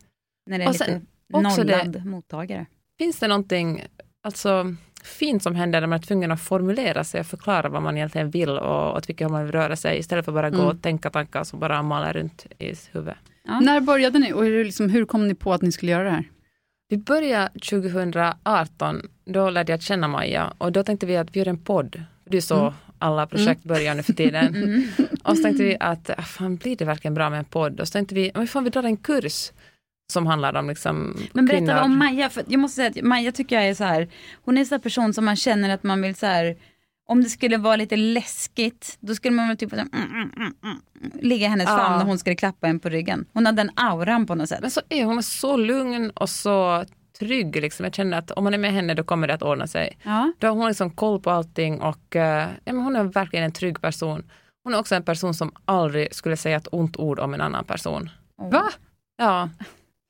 När 0.50 0.58
det 0.58 0.64
är 0.64 0.68
Och 0.68 0.74
lite 0.74 1.02
också 1.32 1.64
det- 1.64 1.78
nollad 1.84 2.06
mottagare. 2.06 2.66
Finns 3.00 3.20
det 3.20 3.28
någonting 3.28 3.84
alltså, 4.24 4.76
fint 5.04 5.44
som 5.44 5.56
händer 5.56 5.82
när 5.82 5.88
man 5.88 6.00
är 6.00 6.04
tvungen 6.04 6.32
att 6.32 6.42
formulera 6.42 7.04
sig 7.04 7.20
och 7.20 7.26
förklara 7.26 7.70
vad 7.70 7.82
man 7.82 7.98
egentligen 7.98 8.30
vill 8.30 8.50
och 8.50 8.98
åt 8.98 9.10
vilket 9.10 9.26
håll 9.26 9.32
man 9.32 9.44
vill 9.44 9.52
röra 9.52 9.76
sig 9.76 10.00
istället 10.00 10.26
för 10.26 10.32
bara 10.32 10.50
gå 10.50 10.56
Mm. 10.62 10.68
och 10.68 10.82
tänka 10.82 11.10
tankar 11.10 11.44
som 11.44 11.60
bara 11.60 11.84
malar 11.84 12.14
runt 12.14 12.46
i 12.60 12.74
huvudet. 12.92 13.18
När 13.62 13.80
började 13.82 14.20
ni 14.20 14.34
och 14.34 14.44
hur, 14.46 14.66
liksom, 14.66 14.90
hur 14.90 15.06
kom 15.06 15.28
ni 15.28 15.36
på 15.36 15.54
att 15.54 15.62
ni 15.62 15.72
skulle 15.72 15.92
göra 15.92 16.04
det 16.04 16.10
här? 16.10 16.24
Vi 16.90 16.98
började 16.98 17.50
2018, 17.60 19.02
då 19.26 19.50
lärde 19.50 19.72
jag 19.74 19.82
känna 19.82 20.08
Maja 20.08 20.54
och 20.58 20.72
då 20.72 20.84
tänkte 20.84 21.06
vi 21.06 21.18
att 21.18 21.36
vi 21.36 21.40
gör 21.40 21.48
en 21.48 21.58
podd. 21.58 22.04
Det 22.26 22.38
är 22.38 22.42
så 22.42 22.60
Mm. 22.62 22.74
alla 23.00 23.28
projekt 23.28 23.64
börjar 23.64 23.96
nu 23.96 24.04
för 24.04 24.14
tiden. 24.14 24.56
Mm. 24.64 24.84
Och 25.24 25.38
så 25.38 25.44
tänkte 25.44 25.64
vi 25.64 25.78
att, 25.80 26.10
ah, 26.18 26.22
fan 26.22 26.56
blir 26.56 26.76
det 26.76 26.86
verkligen 26.86 27.14
bra 27.14 27.30
med 27.30 27.40
en 27.40 27.46
podd? 27.46 27.80
Och 27.80 27.88
så 27.88 27.92
tänkte 27.92 28.16
vi, 28.16 28.32
men 28.36 28.48
fan 28.48 28.64
vi 28.64 28.70
drar 28.70 28.84
en 28.84 28.98
kurs. 28.98 29.52
Som 30.14 30.28
handlar 30.28 30.56
om 30.56 30.68
liksom 30.70 31.18
Men 31.34 31.46
berätta 31.46 31.66
kvinnor. 31.66 31.82
om 31.82 31.98
Maja, 32.00 32.30
för 32.30 32.44
jag 32.48 32.60
måste 32.60 32.76
säga 32.76 32.90
att 32.90 33.02
Maja 33.02 33.32
tycker 33.32 33.56
jag 33.56 33.68
är 33.68 33.74
så 33.74 33.84
här, 33.84 34.10
hon 34.46 34.58
är 34.58 34.62
en 34.62 34.66
sån 34.68 34.82
person 34.82 35.14
som 35.14 35.26
man 35.26 35.36
känner 35.36 35.70
att 35.70 35.84
man 35.84 36.02
vill 36.02 36.16
så 36.16 36.26
här, 36.26 36.56
om 37.08 37.24
det 37.24 37.30
skulle 37.30 37.58
vara 37.58 37.76
lite 37.76 37.96
läskigt, 37.96 38.98
då 39.00 39.16
skulle 39.16 39.36
man 39.36 39.48
väl 39.48 39.58
typ 39.58 39.72
här, 39.72 39.80
mm, 39.80 40.12
mm, 40.12 40.32
mm, 40.38 40.54
mm, 40.64 40.78
ligga 41.22 41.48
hennes 41.48 41.70
Ja. 41.70 41.78
famn 41.78 42.02
och 42.02 42.08
hon 42.08 42.20
skulle 42.20 42.36
klappa 42.36 42.68
en 42.68 42.80
på 42.80 42.90
ryggen. 42.90 43.26
Hon 43.34 43.46
hade 43.46 43.56
den 43.64 43.72
auran 43.76 44.26
på 44.26 44.36
något 44.36 44.50
sätt. 44.50 44.62
Men 44.62 44.72
så 44.72 44.82
är 44.90 45.06
hon 45.06 45.24
så 45.24 45.58
lugn 45.58 46.10
och 46.10 46.30
så 46.30 46.86
trygg. 47.20 47.56
Liksom. 47.62 47.84
Jag 47.84 47.96
känner 47.96 48.18
att 48.18 48.32
om 48.32 48.44
man 48.44 48.54
är 48.54 48.58
med 48.58 48.74
henne 48.74 48.94
då 48.94 49.04
kommer 49.04 49.28
det 49.28 49.34
att 49.34 49.42
ordna 49.44 49.68
sig. 49.68 49.98
Ja. 50.04 50.34
Då 50.40 50.48
har 50.48 50.56
hon 50.56 50.68
liksom 50.68 50.90
koll 50.92 51.20
på 51.22 51.30
allting 51.32 51.82
och 51.82 52.16
eh, 52.16 52.48
ja, 52.64 52.74
men 52.74 52.82
hon 52.84 52.96
är 52.96 53.04
verkligen 53.04 53.46
en 53.46 53.52
trygg 53.52 53.82
person. 53.82 54.24
Hon 54.64 54.74
är 54.74 54.80
också 54.80 54.96
en 54.96 55.04
person 55.04 55.34
som 55.34 55.52
aldrig 55.66 56.16
skulle 56.16 56.38
säga 56.38 56.58
ett 56.58 56.68
ont 56.72 56.98
ord 56.98 57.20
om 57.20 57.34
en 57.34 57.42
annan 57.42 57.66
person. 57.66 58.10
Va? 58.52 58.64
Ja. 59.18 59.50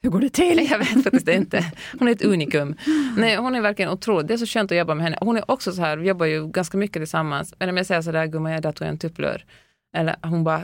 Hur 0.04 0.10
går 0.10 0.20
det 0.22 0.30
till? 0.30 0.68
Jag 0.72 0.80
vet 0.80 1.04
faktiskt 1.04 1.28
inte. 1.28 1.72
Hon 2.00 2.08
är 2.08 2.12
ett 2.12 2.22
unikum. 2.26 2.76
Nej, 3.18 3.36
hon 3.38 3.56
är 3.56 3.62
verkligen 3.62 3.92
otrolig. 3.92 4.28
Det 4.28 4.34
är 4.34 4.38
så 4.38 4.46
skönt 4.46 4.72
att 4.72 4.78
jobba 4.78 4.96
med 4.96 5.04
henne. 5.04 5.18
Hon 5.22 5.38
är 5.38 5.52
också 5.52 5.72
så 5.72 5.82
här, 5.82 5.98
vi 5.98 6.08
jobbar 6.08 6.26
ju 6.26 6.48
ganska 6.48 6.78
mycket 6.78 7.00
tillsammans. 7.02 7.54
Men 7.60 7.70
om 7.70 7.78
jag 7.78 7.86
säger 7.86 8.02
sådär, 8.02 8.26
gumman 8.26 8.52
jag 8.52 8.62
där 8.62 8.72
tog 8.72 8.86
jag 8.86 8.92
en 8.92 8.98
tupplur. 8.98 9.46
Eller 9.96 10.16
hon 10.22 10.44
bara, 10.44 10.64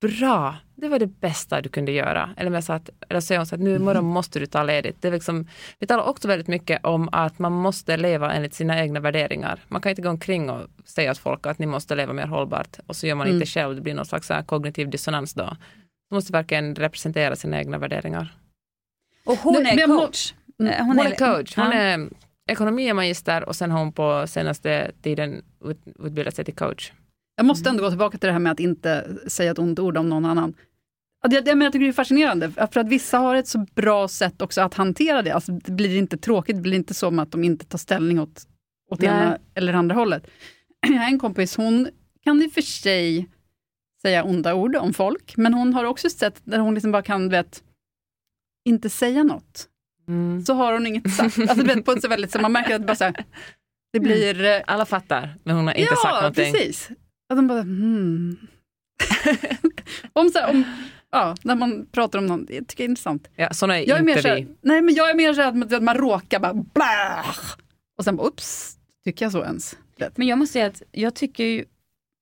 bra, 0.00 0.56
det 0.74 0.88
var 0.88 0.98
det 0.98 1.06
bästa 1.06 1.60
du 1.60 1.68
kunde 1.68 1.92
göra. 1.92 2.30
Eller, 2.36 2.50
om 2.50 2.54
jag 2.54 2.76
att, 2.76 2.90
eller 3.08 3.20
säger 3.20 3.38
hon 3.38 3.46
så 3.46 3.54
att 3.54 3.60
nu 3.60 3.76
imorgon 3.76 4.04
måste 4.04 4.38
du 4.38 4.46
ta 4.46 4.62
ledigt. 4.62 4.96
Det 5.02 5.08
är 5.08 5.12
liksom, 5.12 5.48
vi 5.78 5.86
talar 5.86 6.04
också 6.04 6.28
väldigt 6.28 6.48
mycket 6.48 6.84
om 6.84 7.08
att 7.12 7.38
man 7.38 7.52
måste 7.52 7.96
leva 7.96 8.32
enligt 8.32 8.54
sina 8.54 8.80
egna 8.80 9.00
värderingar. 9.00 9.60
Man 9.68 9.80
kan 9.82 9.90
inte 9.90 10.02
gå 10.02 10.08
omkring 10.08 10.50
och 10.50 10.66
säga 10.84 11.10
åt 11.10 11.18
folk 11.18 11.46
att 11.46 11.58
ni 11.58 11.66
måste 11.66 11.94
leva 11.94 12.12
mer 12.12 12.26
hållbart 12.26 12.78
och 12.86 12.96
så 12.96 13.06
gör 13.06 13.14
man 13.14 13.26
Mm. 13.26 13.36
inte 13.36 13.46
själv. 13.46 13.74
Det 13.74 13.80
blir 13.80 13.94
någon 13.94 14.06
slags 14.06 14.26
så 14.26 14.34
kognitiv 14.46 14.90
dissonans 14.90 15.34
då. 15.34 15.44
Man 15.44 16.16
måste 16.16 16.32
verkligen 16.32 16.74
representera 16.74 17.36
sina 17.36 17.58
egna 17.58 17.78
värderingar. 17.78 18.34
Och 19.26 19.36
hon 19.36 19.52
men 19.52 19.66
är 19.66 19.86
coach. 19.86 20.34
Mm. 20.60 20.72
Eh, 20.72 20.84
Hon, 20.84 20.98
är 20.98 21.14
coach. 21.14 21.56
Hon 21.56 21.64
Ja. 21.64 21.72
är 21.72 22.08
ekonomimagister 22.50 23.44
och 23.48 23.56
sen 23.56 23.70
har 23.70 23.78
hon 23.78 23.92
på 23.92 24.24
senaste 24.26 24.90
tiden 25.02 25.42
ut, 25.64 25.80
utbildat 26.04 26.36
sig 26.36 26.44
till 26.44 26.54
coach. 26.54 26.92
Jag 27.36 27.46
måste 27.46 27.70
ändå 27.70 27.82
gå 27.82 27.88
tillbaka 27.90 28.18
till 28.18 28.26
det 28.26 28.32
här 28.32 28.38
med 28.40 28.52
att 28.52 28.60
inte 28.60 29.16
säga 29.26 29.50
ett 29.50 29.58
ont 29.58 29.78
ord 29.78 29.96
om 29.96 30.08
någon 30.08 30.24
annan. 30.24 30.54
Det, 31.28 31.40
det, 31.40 31.54
men 31.54 31.64
jag 31.64 31.72
tycker 31.72 31.84
det 31.84 31.90
är 31.90 31.92
fascinerande, 31.92 32.50
för 32.50 32.78
att 32.80 32.88
vissa 32.88 33.18
har 33.18 33.34
ett 33.34 33.48
så 33.48 33.58
bra 33.74 34.08
sätt 34.08 34.42
också 34.42 34.60
att 34.60 34.74
hantera 34.74 35.22
det. 35.22 35.30
Alltså, 35.30 35.52
det 35.52 35.72
blir 35.72 35.98
inte 35.98 36.16
tråkigt, 36.16 36.56
det 36.56 36.62
blir 36.62 36.74
inte 36.74 36.94
som 36.94 37.18
att 37.18 37.30
de 37.32 37.44
inte 37.44 37.64
tar 37.66 37.78
ställning 37.78 38.20
åt, 38.20 38.46
åt 38.90 39.00
Nej. 39.00 39.08
ena 39.08 39.38
eller 39.54 39.72
andra 39.72 39.94
hållet. 39.94 40.26
Jag 40.86 40.94
har 40.98 41.06
en 41.06 41.18
kompis, 41.18 41.56
hon 41.56 41.88
kan 42.24 42.42
i 42.42 42.48
och 42.48 42.52
för 42.52 42.62
sig 42.62 43.28
säga 44.02 44.24
onda 44.24 44.54
ord 44.54 44.76
om 44.76 44.94
folk, 44.94 45.36
men 45.36 45.54
hon 45.54 45.74
har 45.74 45.84
också 45.84 46.06
ett 46.06 46.12
sätt 46.18 46.40
där 46.44 46.58
hon 46.58 46.74
liksom 46.74 46.92
bara 46.92 47.02
kan, 47.02 47.28
vet, 47.28 47.62
inte 48.64 48.90
säga 48.90 49.22
något. 49.22 49.68
Mm. 50.08 50.44
Så 50.44 50.54
har 50.54 50.72
hon 50.72 50.86
inget 50.86 51.14
sagt. 51.14 51.38
Alltså, 51.38 51.54
du 51.56 51.62
vet, 51.74 51.84
på 51.84 51.92
ett 51.92 52.02
så 52.02 52.08
väldigt, 52.08 52.30
så 52.32 52.38
man 52.40 52.52
märker 52.52 52.74
att 52.74 52.86
bara 52.86 52.96
så 52.96 53.04
här, 53.04 53.24
det 53.92 54.00
blir... 54.00 54.44
eh, 54.44 54.60
Alla 54.66 54.86
fattar, 54.86 55.36
men 55.44 55.56
hon 55.56 55.66
har 55.66 55.74
inte 55.74 55.92
ja, 55.92 55.96
sagt 56.02 56.14
någonting. 56.14 56.52
precis. 56.52 56.90
Att 57.28 57.36
de 57.38 57.46
bara, 57.46 57.62
hmm. 57.62 58.36
om, 60.12 60.28
så 60.30 60.38
här, 60.38 60.50
om, 60.50 60.64
ja, 61.10 61.34
när 61.42 61.54
man 61.56 61.86
pratar 61.92 62.18
om 62.18 62.26
någon, 62.26 62.44
det 62.46 62.52
tycker 62.68 62.82
jag 62.84 62.86
är 62.86 62.90
intressant. 62.90 63.28
Ja, 63.36 63.52
såna 63.52 63.78
är 63.80 63.88
Jag 63.88 63.98
är 63.98 64.02
mer 64.02 64.16
inte 64.16 64.28
här, 64.28 64.36
vi. 64.36 64.46
nej, 64.60 64.82
men 64.82 64.94
jag 64.94 65.10
är 65.10 65.14
mer 65.14 65.34
här 65.34 65.74
att 65.74 65.82
man 65.82 65.94
råkar 65.96 66.40
bara, 66.40 66.54
blah, 66.54 67.36
och 67.98 68.04
sen 68.04 68.16
bara, 68.16 68.26
ups, 68.28 68.76
tycker 69.04 69.24
jag 69.24 69.32
så 69.32 69.42
ens? 69.44 69.76
Men 70.16 70.26
jag 70.26 70.38
måste 70.38 70.52
säga 70.52 70.66
att 70.66 70.82
jag 70.92 71.14
tycker 71.14 71.44
ju, 71.44 71.64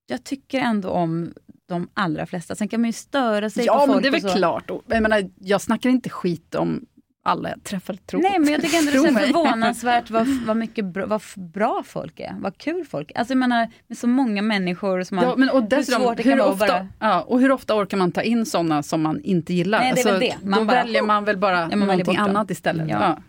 jag 0.07 0.25
tycker 0.25 0.59
ändå 0.61 0.89
om 0.89 1.35
de 1.73 1.89
allra 1.95 2.27
flesta. 2.27 2.55
Sen 2.55 2.69
kan 2.69 2.81
man 2.81 2.89
ju 2.89 2.93
störa 2.93 3.51
sig 3.51 3.67
på 3.67 3.73
Ja, 3.75 3.79
folk 3.79 3.91
men 3.93 4.03
det 4.03 4.09
är 4.09 4.13
väl 4.13 4.21
så. 4.21 4.37
klart. 4.37 4.71
Jag, 4.87 5.03
menar, 5.03 5.31
jag 5.41 5.61
snackar 5.61 5.91
inte 5.91 6.11
skit 6.11 6.55
om 6.55 6.87
alla 7.25 7.51
jag 7.51 7.65
träffar, 7.65 7.95
tro. 7.95 8.21
Nej 8.21 8.39
men 8.39 8.53
jag 8.53 8.63
tycker 8.63 8.79
ändå 8.79 8.91
det 8.91 9.09
är 9.21 9.27
förvånansvärt 9.27 10.11
vad, 10.11 10.27
vad, 10.47 10.57
mycket 10.57 10.85
bra, 10.85 11.07
vad 11.07 11.23
bra 11.37 11.83
folk 11.87 12.21
är. 12.21 12.35
Vad 12.39 12.59
kul 12.59 12.85
folk 12.85 13.11
är. 13.11 13.19
Alltså 13.19 13.33
jag 13.33 13.39
menar 13.39 13.71
med 13.89 13.99
så 13.99 14.07
många 14.07 14.43
människor 14.43 15.03
som 15.03 15.15
man, 15.17 15.25
Ja, 15.25 15.37
men 15.37 15.49
och 15.49 15.61
hur 15.63 15.69
dessutom, 15.69 16.03
svårt 16.03 16.17
det 16.17 16.23
kan 16.23 16.33
hur, 16.33 16.39
vara 16.39 16.49
ofta, 16.51 16.67
bara... 16.67 16.89
ja, 17.01 17.21
och 17.23 17.41
hur 17.41 17.51
ofta 17.53 17.75
orkar 17.75 17.97
man 17.97 18.13
ta 18.13 18.23
in 18.23 18.47
sådana 18.47 18.83
som 18.83 19.03
man 19.03 19.21
inte 19.21 19.55
gillar? 19.55 19.79
Nej, 19.81 19.93
det 19.95 20.01
är 20.01 20.05
väl 20.05 20.15
Alltså, 20.15 20.39
det. 20.41 20.51
Man 20.51 20.59
då 20.59 20.65
bara, 20.65 20.83
väljer 20.83 21.03
man 21.03 21.25
väl 21.25 21.37
bara 21.39 21.69
Ja, 21.71 21.77
någonting 21.77 22.17
annat 22.17 22.51
istället. 22.51 22.89
Ja. 22.91 23.03
Ja. 23.03 23.23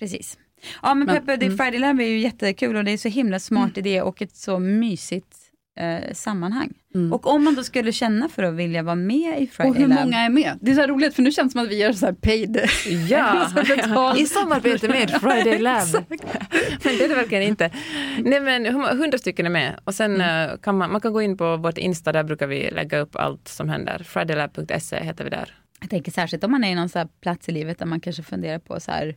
Precis. 0.00 0.38
Ja 0.82 0.94
men, 0.94 1.06
Men- 1.06 1.16
Peppe, 1.26 1.44
mm. 1.46 1.58
Friday 1.58 1.78
Lab 1.78 2.00
är 2.00 2.04
ju 2.04 2.18
jättekul 2.18 2.76
och 2.76 2.84
det 2.84 2.90
är 2.90 2.98
så 2.98 3.08
himla 3.08 3.38
smart 3.38 3.78
idé 3.78 4.02
och 4.02 4.22
ett 4.22 4.36
så 4.36 4.58
mysigt 4.58 5.36
eh, 5.78 6.12
sammanhang. 6.12 6.72
Mm. 6.94 7.12
Och 7.12 7.26
om 7.26 7.44
man 7.44 7.54
då 7.54 7.62
skulle 7.62 7.92
känna 7.92 8.28
för 8.28 8.42
att 8.42 8.54
vilja 8.54 8.82
vara 8.82 8.94
med 8.94 9.42
i 9.42 9.46
Friday 9.46 9.70
Och 9.70 9.76
hur 9.76 9.88
Lab. 9.88 9.98
många 10.04 10.18
är 10.20 10.28
med? 10.30 10.58
Det 10.60 10.70
är 10.70 10.74
så 10.74 10.80
här 10.80 10.88
roligt 10.88 11.14
för 11.14 11.22
nu 11.22 11.32
känns 11.32 11.52
det 11.52 11.58
som 11.58 11.66
att 11.66 11.70
vi 11.72 11.76
gör 11.78 11.92
så 11.92 12.06
här 12.06 12.12
paid. 12.12 12.60
Ja, 13.08 14.16
i 14.18 14.26
samarbete 14.26 14.88
med 14.88 15.10
Friday 15.20 15.58
Lab. 15.58 15.88
men 16.84 16.98
det 16.98 17.04
är 17.04 17.08
det 17.08 17.14
verkligen 17.14 17.42
inte. 17.44 17.70
Nej 18.18 18.40
men 18.40 18.66
hundra 18.98 19.18
stycken 19.18 19.46
är 19.46 19.50
med 19.50 19.80
och 19.84 19.94
sen 19.94 20.14
Mm. 20.14 20.50
eh, 20.50 20.56
kan 20.56 20.78
man, 20.78 20.92
man 20.92 21.00
kan 21.00 21.12
gå 21.12 21.22
in 21.22 21.36
på 21.36 21.56
vårt 21.56 21.78
Insta, 21.78 22.12
där 22.12 22.24
brukar 22.24 22.46
vi 22.46 22.70
lägga 22.70 22.98
upp 22.98 23.16
allt 23.16 23.48
som 23.48 23.68
händer. 23.68 23.98
Fridaylab.se 24.06 25.00
heter 25.04 25.24
vi 25.24 25.30
där. 25.30 25.54
Jag 25.80 25.90
tänker 25.90 26.12
särskilt 26.12 26.44
om 26.44 26.50
man 26.50 26.64
är 26.64 26.72
i 26.72 26.74
någon 26.74 26.88
så 26.88 26.98
här 26.98 27.08
plats 27.22 27.48
i 27.48 27.52
livet 27.52 27.78
där 27.78 27.86
man 27.86 28.00
kanske 28.00 28.22
funderar 28.22 28.58
på 28.58 28.80
så 28.80 28.90
här 28.90 29.14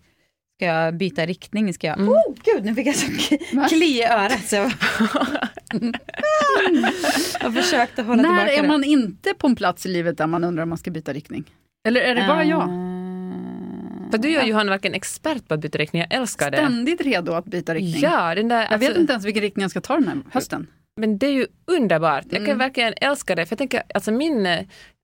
Ska 0.62 0.66
jag 0.68 0.94
byta 0.98 1.26
riktning? 1.26 1.74
Ska 1.74 1.88
jag... 1.88 1.98
Mm. 2.00 2.10
Oh 2.10 2.36
gud, 2.44 2.66
nu 2.66 2.76
fick 2.76 2.88
jag 2.88 2.96
så 2.96 3.08
kli 3.70 3.86
i 3.86 4.04
örat. 4.04 4.46
Så 4.48 4.56
jag... 4.56 4.72
jag 7.42 7.54
försökte 7.54 8.02
hålla 8.02 8.22
När 8.22 8.30
tillbaka 8.30 8.54
är 8.54 8.62
det. 8.62 8.68
man 8.68 8.84
inte 8.84 9.34
på 9.34 9.48
en 9.48 9.56
plats 9.56 9.86
i 9.86 9.90
livet 9.90 10.18
där 10.18 10.28
man 10.28 10.44
undrar 10.44 10.64
om 10.64 10.70
man 10.70 10.78
ska 10.78 10.92
byta 10.92 11.14
riktning? 11.14 11.44
Eller 11.88 12.02
är 12.02 12.16
det 12.16 12.26
bara 12.28 12.44
jag? 12.44 12.62
För 14.12 14.18
du 14.18 14.36
är 14.38 14.42
ju 14.44 14.50
Johanna 14.50 14.70
verkligen 14.72 14.94
expert 14.96 15.48
på 15.48 15.54
att 15.54 15.60
byta 15.60 15.78
riktning, 15.78 16.02
jag 16.10 16.20
älskar 16.20 16.52
det. 16.52 16.58
Ständigt 16.58 17.02
redo 17.02 17.32
att 17.34 17.46
byta 17.46 17.74
riktning. 17.74 18.02
Ja, 18.04 18.36
den 18.36 18.48
där, 18.48 18.68
Jag 18.72 18.78
vet 18.78 18.88
alltså- 18.88 19.02
inte 19.02 19.14
ens 19.14 19.26
vilken 19.26 19.42
riktning 19.42 19.62
jag 19.62 19.72
ska 19.72 19.82
ta 19.82 19.94
den 19.94 20.08
här 20.08 20.18
hösten. 20.32 20.68
Men 21.00 21.18
det 21.18 21.26
är 21.28 21.32
ju 21.32 21.48
underbart. 21.68 22.24
Jag 22.30 22.36
kan 22.36 22.46
Mm. 22.46 22.58
verkligen 22.58 22.94
älska 23.02 23.36
det. 23.36 23.46
För 23.46 23.54
jag 23.54 23.58
tänker, 23.58 23.84
alltså 23.94 24.12
min, 24.12 24.46
eh, 24.46 24.60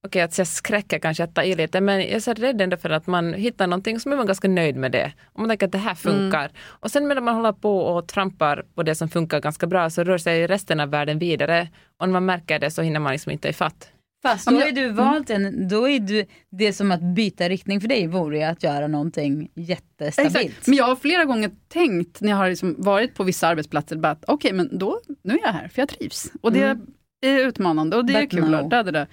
okej 0.08 0.22
att 0.22 0.38
jag 0.38 0.48
skräcker 0.48 1.00
kanske 1.00 1.24
att 1.24 1.36
ta 1.36 1.44
i 1.44 1.56
lite, 1.56 1.82
men 1.82 1.96
jag 2.00 2.10
är 2.10 2.20
så 2.20 2.34
rädd 2.34 2.62
ändå 2.62 2.78
för 2.78 2.90
att 2.90 3.08
man 3.08 3.34
hittar 3.34 3.68
någonting 3.68 4.00
som 4.00 4.12
är 4.12 4.18
man 4.18 4.26
ganska 4.26 4.48
nöjd 4.48 4.76
med 4.76 4.92
det. 4.92 5.12
Om 5.34 5.42
man 5.42 5.50
tänker 5.50 5.66
att 5.66 5.72
det 5.72 5.78
här 5.78 5.96
funkar. 5.96 6.52
Och 6.60 6.92
sen 6.92 7.08
medan 7.08 7.24
man 7.24 7.36
håller 7.36 7.52
på 7.54 7.78
och 7.80 8.08
trampar 8.08 8.66
på 8.76 8.84
det 8.84 8.96
som 8.96 9.10
funkar 9.10 9.40
ganska 9.40 9.68
bra 9.68 9.90
så 9.90 10.04
rör 10.04 10.18
sig 10.18 10.48
resten 10.48 10.80
av 10.80 10.90
världen 10.90 11.20
vidare. 11.20 11.68
Och 12.00 12.08
när 12.08 12.14
man 12.14 12.26
märker 12.26 12.60
det 12.60 12.72
så 12.72 12.82
hinner 12.82 13.00
man 13.00 13.12
liksom 13.12 13.32
inte 13.32 13.48
ifatt. 13.50 13.92
Fast 14.24 14.48
då 14.48 14.56
är 14.56 14.66
jag- 14.66 14.76
du 14.76 14.90
valt 14.90 15.30
en, 15.30 15.68
då 15.68 15.90
är 15.90 16.00
du, 16.00 16.26
det 16.52 16.74
som 16.74 16.92
att 16.92 17.02
byta 17.02 17.50
riktning 17.50 17.82
för 17.82 17.88
dig 17.88 18.08
vore 18.08 18.38
ju 18.38 18.44
att 18.44 18.64
göra 18.64 18.88
någonting 18.88 19.50
jättestabilt. 19.56 20.36
Exakt. 20.36 20.68
Men 20.68 20.76
jag 20.78 20.86
har 20.86 20.96
flera 20.96 21.26
gånger 21.26 21.52
tänkt 21.68 22.22
när 22.22 22.30
jag 22.30 22.38
har 22.38 22.50
liksom 22.50 22.76
varit 22.78 23.16
på 23.16 23.24
vissa 23.24 23.48
arbetsplatser, 23.48 23.96
bara 23.96 24.12
att 24.12 24.24
okej 24.28 24.54
men 24.54 24.78
då, 24.78 25.00
nu 25.24 25.34
är 25.34 25.40
jag 25.44 25.54
här 25.54 25.68
för 25.68 25.82
jag 25.82 25.90
trivs. 25.90 26.32
Och 26.42 26.52
det, 26.52 26.64
Mm. 26.64 26.86
är 27.26 27.48
utmanande 27.48 27.98
och 27.98 28.06
det 28.06 28.14
är 28.14 28.22
But 28.22 28.32
kul. 28.32 28.50
no. 28.50 28.58
Och, 28.58 28.70
där, 28.70 28.84
där, 28.84 28.92
där. 28.92 29.08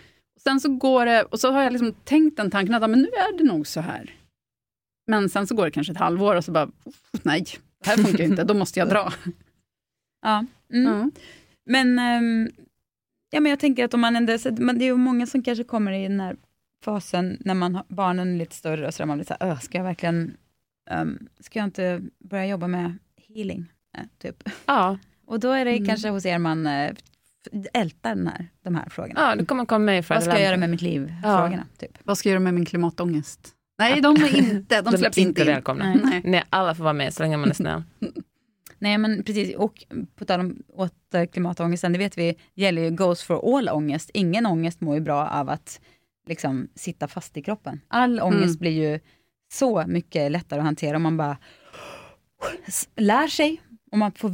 Sen 0.49 0.61
så 0.61 0.69
går 0.77 1.07
det, 1.07 1.23
och 1.23 1.41
så 1.41 1.51
har 1.53 1.63
jag 1.63 1.73
liksom 1.73 1.93
tänkt 1.93 2.37
den 2.37 2.51
tanken 2.51 2.75
att 2.75 2.91
men 2.91 3.03
nu 3.03 3.09
är 3.09 3.39
det 3.39 3.45
nog 3.45 3.67
så 3.67 3.81
här. 3.81 4.15
Men 5.07 5.29
sen 5.29 5.47
så 5.47 5.55
går 5.55 5.65
det 5.65 5.71
kanske 5.71 5.93
ett 5.93 5.99
halvår 5.99 6.37
och 6.37 6.45
så 6.45 6.53
bara, 6.53 6.65
"Uff, 6.85 7.01
nej, 7.23 7.45
det 7.85 7.91
här 7.91 7.97
funkar 7.97 8.19
ju 8.19 8.25
inte, 8.31 8.45
då 8.45 8.55
måste 8.55 8.79
jag 8.79 8.89
dra. 8.89 9.13
Ja. 10.23 10.45
Mm. 10.73 10.93
Mm. 10.93 11.11
Men, 11.67 11.99
ehm, 11.99 12.51
ja, 13.31 13.41
men 13.41 13.51
jag 13.51 13.59
tänker 13.61 13.85
att 13.85 13.95
om 13.95 14.01
man 14.01 14.17
ändå, 14.17 14.33
det 14.37 14.49
är 14.61 14.83
ju 14.83 14.97
många 14.97 15.27
som 15.27 15.43
kanske 15.43 15.65
kommer 15.65 15.93
i 15.93 16.03
den 16.09 16.21
här 16.21 16.37
fasen 16.85 17.37
när 17.41 17.55
man 17.55 17.75
har, 17.75 17.85
barnen 17.89 18.35
är 18.35 18.39
lite 18.39 18.55
större 18.57 18.87
och 18.87 18.95
så 18.95 19.03
där 19.03 19.07
man 19.07 19.19
blir 19.19 19.27
så 19.27 19.37
här, 19.41 19.51
"Öh, 19.51 19.61
ska 19.61 19.79
jag 19.79 19.85
verkligen, 19.85 20.37
ehm, 20.91 21.29
ska 21.41 21.59
jag 21.59 21.67
inte 21.67 22.03
börja 22.19 22.47
jobba 22.47 22.67
med 22.69 22.99
healing? 23.29 23.73
Eh, 23.99 24.05
typ. 24.19 24.49
Ja, 24.67 24.99
Och 25.27 25.41
då 25.41 25.51
är 25.51 25.65
det 25.65 25.71
Mm. 25.71 25.87
kanske 25.87 26.09
hos 26.09 26.27
er 26.27 26.39
man 26.39 26.67
eh, 26.67 26.95
ältar 27.73 28.15
den 28.15 28.27
här, 28.27 28.49
de 28.63 28.75
här 28.75 28.89
frågorna. 28.89 29.21
ja 29.21 29.37
då 29.37 29.45
man 29.57 29.67
komma 29.67 29.79
med 29.79 30.05
Vad 30.09 30.23
ska 30.23 30.33
jag 30.33 30.43
göra 30.43 30.57
med 30.57 30.71
mitt 30.71 30.83
liv? 30.83 31.15
Ja. 31.23 31.39
Frågorna, 31.39 31.67
typ. 31.79 31.99
Vad 32.05 32.19
ska 32.19 32.29
jag 32.29 32.33
göra 32.33 32.41
med 32.41 32.55
min 32.55 32.65
klimatångest? 32.65 33.51
Nej, 33.79 34.01
de 34.01 34.17
är 34.17 34.37
inte, 34.37 34.83
de 34.83 34.91
De 34.91 34.99
släpps 34.99 35.19
är 35.19 35.23
inte 35.23 35.29
inte 35.31 35.41
in. 35.41 35.47
välkomna. 35.47 35.85
Nej. 35.85 36.01
Nej. 36.05 36.21
Nej, 36.25 36.45
alla 36.51 36.75
får 36.75 36.85
vara 36.85 36.93
med 36.95 37.15
så 37.15 37.23
länge 37.23 37.37
man 37.37 37.51
är 37.51 37.55
snäll. 37.55 37.83
Nej 38.79 38.99
men 38.99 39.23
precis, 39.23 39.55
och 39.57 39.85
på 40.17 40.25
tal 40.25 40.41
om 40.41 40.63
åter 40.69 41.27
klimatångesten, 41.27 41.93
det 41.93 41.99
vet 41.99 42.19
vi 42.19 42.37
gäller 42.55 42.83
ju 42.83 42.91
goes 42.91 43.23
for 43.23 43.57
all 43.59 43.69
ångest. 43.69 44.11
Ingen 44.15 44.47
ångest 44.47 44.81
mår 44.81 44.95
ju 44.95 45.01
bra 45.01 45.29
av 45.29 45.49
att 45.49 45.81
liksom 46.27 46.69
sitta 46.75 47.09
fast 47.09 47.37
i 47.37 47.43
kroppen. 47.43 47.81
All 47.89 48.21
ångest 48.21 48.45
Mm. 48.45 48.57
blir 48.57 48.71
ju 48.91 49.01
så 49.53 49.85
mycket 49.87 50.33
lättare 50.33 50.61
att 50.61 50.65
hantera 50.67 50.97
om 50.97 51.03
man 51.03 51.17
bara 51.17 51.37
lär 52.97 53.29
sig, 53.29 53.61
om 53.93 53.99
man 53.99 54.13
får 54.13 54.29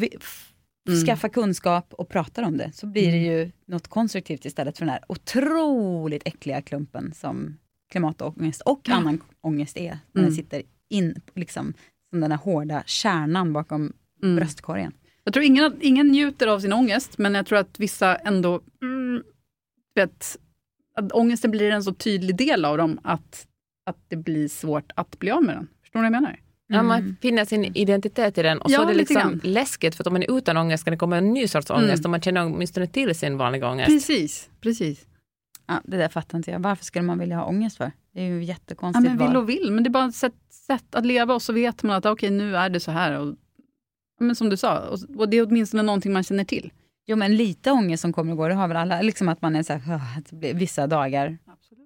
Mm. 0.88 1.00
skaffa 1.06 1.28
kunskap 1.28 1.94
och 1.94 2.08
pratar 2.08 2.42
om 2.42 2.56
det, 2.56 2.72
så 2.74 2.86
blir 2.86 3.12
det 3.12 3.18
ju 3.18 3.50
något 3.66 3.88
konstruktivt 3.88 4.44
istället 4.44 4.78
för 4.78 4.84
den 4.84 4.92
här 4.92 5.04
otroligt 5.08 6.22
äckliga 6.26 6.62
klumpen 6.62 7.12
som 7.14 7.56
klimatångest 7.90 8.60
och 8.60 8.80
Ja. 8.84 8.94
annan 8.94 9.20
ångest 9.40 9.76
är, 9.76 9.98
när 10.12 10.20
Mm. 10.22 10.24
den 10.30 10.32
sitter 10.32 10.62
in, 10.88 11.20
liksom, 11.34 11.74
som 12.10 12.20
den 12.20 12.30
här 12.30 12.38
hårda 12.38 12.82
kärnan 12.86 13.52
bakom 13.52 13.92
Mm. 14.22 14.36
bröstkorgen. 14.36 14.92
Jag 15.24 15.34
tror 15.34 15.44
ingen, 15.44 15.76
ingen 15.80 16.06
njuter 16.08 16.46
av 16.46 16.60
sin 16.60 16.72
ångest, 16.72 17.18
men 17.18 17.34
jag 17.34 17.46
tror 17.46 17.58
att 17.58 17.80
vissa 17.80 18.16
ändå 18.16 18.60
mm, 18.82 19.22
vet, 19.94 20.36
att 20.94 21.12
ångesten 21.12 21.50
blir 21.50 21.70
en 21.70 21.84
så 21.84 21.94
tydlig 21.94 22.36
del 22.36 22.64
av 22.64 22.76
dem 22.78 23.00
att 23.04 23.46
att 23.84 23.96
det 24.08 24.16
blir 24.16 24.48
svårt 24.48 24.92
att 24.94 25.18
bli 25.18 25.30
av 25.30 25.42
med 25.42 25.56
den. 25.56 25.68
Förstår 25.82 26.00
du 26.00 26.02
vad 26.02 26.14
jag 26.16 26.22
menar? 26.22 26.40
Ja, 26.72 26.82
man 26.82 27.16
finner 27.22 27.44
sin 27.44 27.64
identitet 27.76 28.38
i 28.38 28.42
den 28.42 28.58
och 28.60 28.70
så 28.70 28.76
Ja, 28.76 28.82
är 28.82 28.86
det 28.86 28.94
liksom 28.94 29.40
läskigt 29.42 29.94
för 29.94 30.02
att 30.02 30.06
om 30.06 30.12
man 30.12 30.22
är 30.22 30.38
utan 30.38 30.56
ångest 30.56 30.84
kan 30.84 30.90
det 30.92 30.98
komma 30.98 31.16
en 31.16 31.32
ny 31.32 31.48
sorts 31.48 31.70
ångest 31.70 31.92
Mm. 31.92 32.04
och 32.04 32.10
man 32.10 32.20
känner 32.22 32.44
åtminstone 32.46 32.86
till 32.86 33.14
sin 33.14 33.36
vanliga 33.36 33.70
ångest. 33.70 33.88
Precis, 33.90 34.48
precis. 34.60 35.06
Ja, 35.66 35.80
det 35.84 35.96
där 35.96 36.08
fattar 36.08 36.38
inte 36.38 36.50
jag. 36.50 36.58
Varför 36.60 36.84
skulle 36.84 37.02
man 37.04 37.18
vilja 37.18 37.36
ha 37.36 37.44
ångest 37.44 37.76
för? 37.76 37.92
Det 38.14 38.20
är 38.20 38.24
ju 38.26 38.34
Ja, 38.36 38.40
jättekonstigt 38.42 39.04
men 39.16 39.18
vill 39.28 39.36
och 39.36 39.48
vill, 39.48 39.70
men 39.72 39.84
det 39.84 39.88
är 39.88 39.90
bara 39.90 40.08
ett 40.08 40.14
sätt, 40.14 40.34
sätt 40.66 40.94
att 40.94 41.06
leva 41.06 41.34
och 41.34 41.42
så 41.42 41.52
vet 41.52 41.82
man 41.82 41.96
att 41.96 42.06
okej, 42.06 42.30
nu 42.30 42.56
är 42.56 42.68
det 42.70 42.80
så 42.80 42.90
här. 42.90 43.18
Och, 43.20 43.28
ja, 44.18 44.24
men 44.24 44.36
som 44.36 44.48
du 44.50 44.56
sa, 44.56 44.78
och, 44.88 44.98
och 45.16 45.28
det 45.28 45.36
är 45.36 45.46
åtminstone 45.46 45.82
någonting 45.82 46.12
man 46.12 46.22
känner 46.22 46.44
till. 46.44 46.72
Jo 47.06 47.16
men 47.16 47.36
lite 47.36 47.70
ångest 47.70 48.00
som 48.00 48.12
kommer 48.12 48.32
och 48.32 48.36
går, 48.38 48.48
det 48.48 48.54
har 48.54 48.68
väl 48.68 48.76
alla. 48.76 49.02
Liksom 49.02 49.28
att 49.28 49.42
man 49.42 49.56
är 49.56 49.62
så 49.62 49.72
här, 49.72 50.54
vissa 50.54 50.86
dagar. 50.86 51.38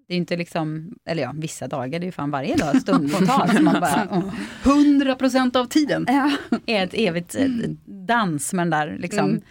Det 0.08 0.14
är 0.14 0.18
inte 0.18 0.36
liksom, 0.36 0.94
eller 1.04 1.22
ja, 1.22 1.32
vissa 1.36 1.68
dagar, 1.68 1.98
det 2.00 2.04
är 2.04 2.08
ju 2.08 2.12
fan 2.12 2.30
varje 2.30 2.56
dag 2.56 2.80
stundtals. 2.80 3.60
man 3.60 3.80
bara, 3.80 4.08
åh. 4.10 4.34
100 4.64 5.14
procent 5.14 5.56
av 5.56 5.64
tiden. 5.66 6.06
Ja, 6.08 6.32
är 6.66 6.84
ett 6.84 6.94
evigt 6.94 7.34
eh, 7.34 7.46
dans 7.84 8.52
med 8.52 8.62
den 8.66 8.70
där 8.70 8.96
liksom, 8.98 9.30
Mm. 9.30 9.42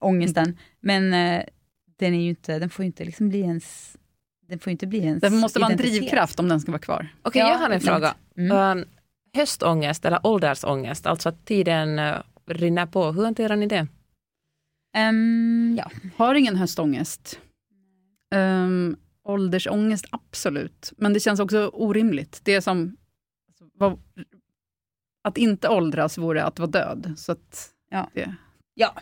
ångesten. 0.00 0.58
Men 0.80 1.14
eh, 1.14 1.42
den, 1.98 2.14
är 2.14 2.22
ju 2.22 2.28
inte, 2.28 2.58
den 2.58 2.70
får 2.70 2.82
ju 2.82 2.86
inte 2.86 3.04
liksom 3.04 3.28
bli 3.28 3.40
ens 3.40 3.96
den 4.48 4.58
får 4.58 4.70
inte 4.70 4.86
bli 4.86 4.98
ens 4.98 5.20
Det 5.20 5.30
måste 5.30 5.58
vara 5.58 5.70
en 5.70 5.76
drivkraft 5.76 6.40
om 6.40 6.48
den 6.48 6.60
ska 6.60 6.72
vara 6.72 6.80
kvar. 6.80 7.08
Okej, 7.22 7.40
Ja, 7.42 7.48
jag 7.48 7.58
har 7.58 7.70
en 7.70 7.80
fråga. 7.80 8.14
Mm. 8.36 8.78
Um, 8.78 8.84
höstångest 9.34 10.04
eller 10.04 10.26
åldersångest, 10.26 11.06
alltså 11.06 11.28
att 11.28 11.44
tiden 11.44 11.98
uh, 11.98 12.14
rinner 12.46 12.86
på. 12.86 13.12
Hur 13.12 13.24
hanterar 13.24 13.56
ni 13.56 13.66
det? 13.66 13.86
Ehm, 14.96 15.76
ja. 15.78 15.90
Har 16.16 16.34
ingen 16.34 16.56
höstångest. 16.56 17.38
Um, 18.34 18.96
åldersångest, 19.30 20.06
absolut. 20.10 20.92
Men 20.96 21.12
det 21.12 21.20
känns 21.20 21.40
också 21.40 21.68
orimligt. 21.74 22.40
Det 22.44 22.54
är 22.54 22.60
som... 22.60 22.96
Alltså, 23.48 23.64
vad, 23.74 23.98
att 25.24 25.38
inte 25.38 25.68
åldras 25.68 26.18
vore 26.18 26.44
att 26.44 26.58
vara 26.58 26.70
död. 26.70 27.14
Så 27.16 27.32
att 27.32 27.70
Ja. 27.90 28.10
det, 28.14 28.34
ja. 28.74 28.94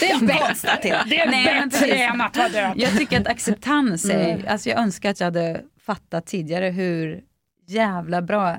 det 0.00 0.10
är 0.10 0.46
konstaterat. 0.48 1.06
Det 1.10 1.20
är 1.20 1.30
Nej, 1.30 1.64
bättre 1.70 1.94
än 1.94 2.20
att 2.20 2.36
vara 2.36 2.48
död. 2.48 2.72
Jag 2.76 2.98
tycker 2.98 3.20
att 3.20 3.26
acceptans 3.26 4.04
är, 4.10 4.34
Mm. 4.34 4.46
alltså 4.48 4.68
jag 4.68 4.78
önskar 4.78 5.10
att 5.10 5.20
jag 5.20 5.24
hade 5.26 5.64
fattat 5.78 6.26
tidigare 6.26 6.70
hur 6.70 7.24
jävla 7.66 8.22
bra 8.22 8.58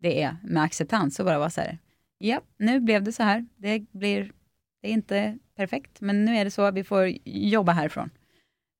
det 0.00 0.22
är 0.22 0.36
med 0.44 0.62
acceptans 0.62 1.18
och 1.18 1.24
bara 1.26 1.38
vara 1.38 1.50
så 1.50 1.60
här, 1.60 1.78
ja, 2.18 2.40
nu 2.58 2.80
blev 2.80 3.02
det 3.02 3.12
så 3.12 3.22
här, 3.22 3.46
det 3.56 3.78
blir, 3.92 4.32
det 4.82 4.88
är 4.88 4.92
inte 4.92 5.38
perfekt, 5.56 6.00
men 6.00 6.24
nu 6.24 6.36
är 6.36 6.44
det 6.44 6.50
så, 6.50 6.70
vi 6.70 6.84
får 6.84 7.12
jobba 7.24 7.72
härifrån. 7.72 8.10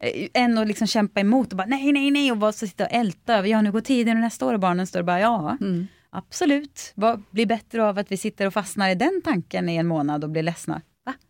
Eh, 0.03 0.29
Än 0.35 0.59
att 0.59 0.69
liksom 0.69 0.87
kämpa 0.87 1.21
emot 1.21 1.53
och 1.53 1.57
bara 1.57 1.67
nej, 1.67 1.93
nej, 1.93 2.11
nej 2.11 2.31
och 2.33 2.37
bara 2.39 2.53
så 2.53 2.67
sitta 2.67 2.85
och 2.85 2.93
älta, 2.93 3.47
ja 3.47 3.63
nu 3.63 3.73
går 3.73 3.81
tiden 3.81 4.17
och 4.17 4.21
nästa 4.21 4.47
år 4.47 4.55
och 4.55 4.61
barnen 4.61 4.87
står 4.87 5.01
och 5.01 5.07
bara 5.07 5.21
ja, 5.21 5.57
Mm. 5.61 5.87
absolut, 6.11 6.93
vad 6.95 7.23
blir 7.31 7.47
bättre 7.47 7.85
av 7.85 7.99
att 7.99 8.13
vi 8.13 8.17
sitter 8.17 8.47
och 8.47 8.53
fastnar 8.53 8.91
i 8.91 8.95
den 8.95 9.23
tanken 9.25 9.69
i 9.69 9.77
en 9.77 9.87
månad 9.87 10.25
och 10.25 10.31
blir 10.31 10.43
ledsna? 10.43 10.83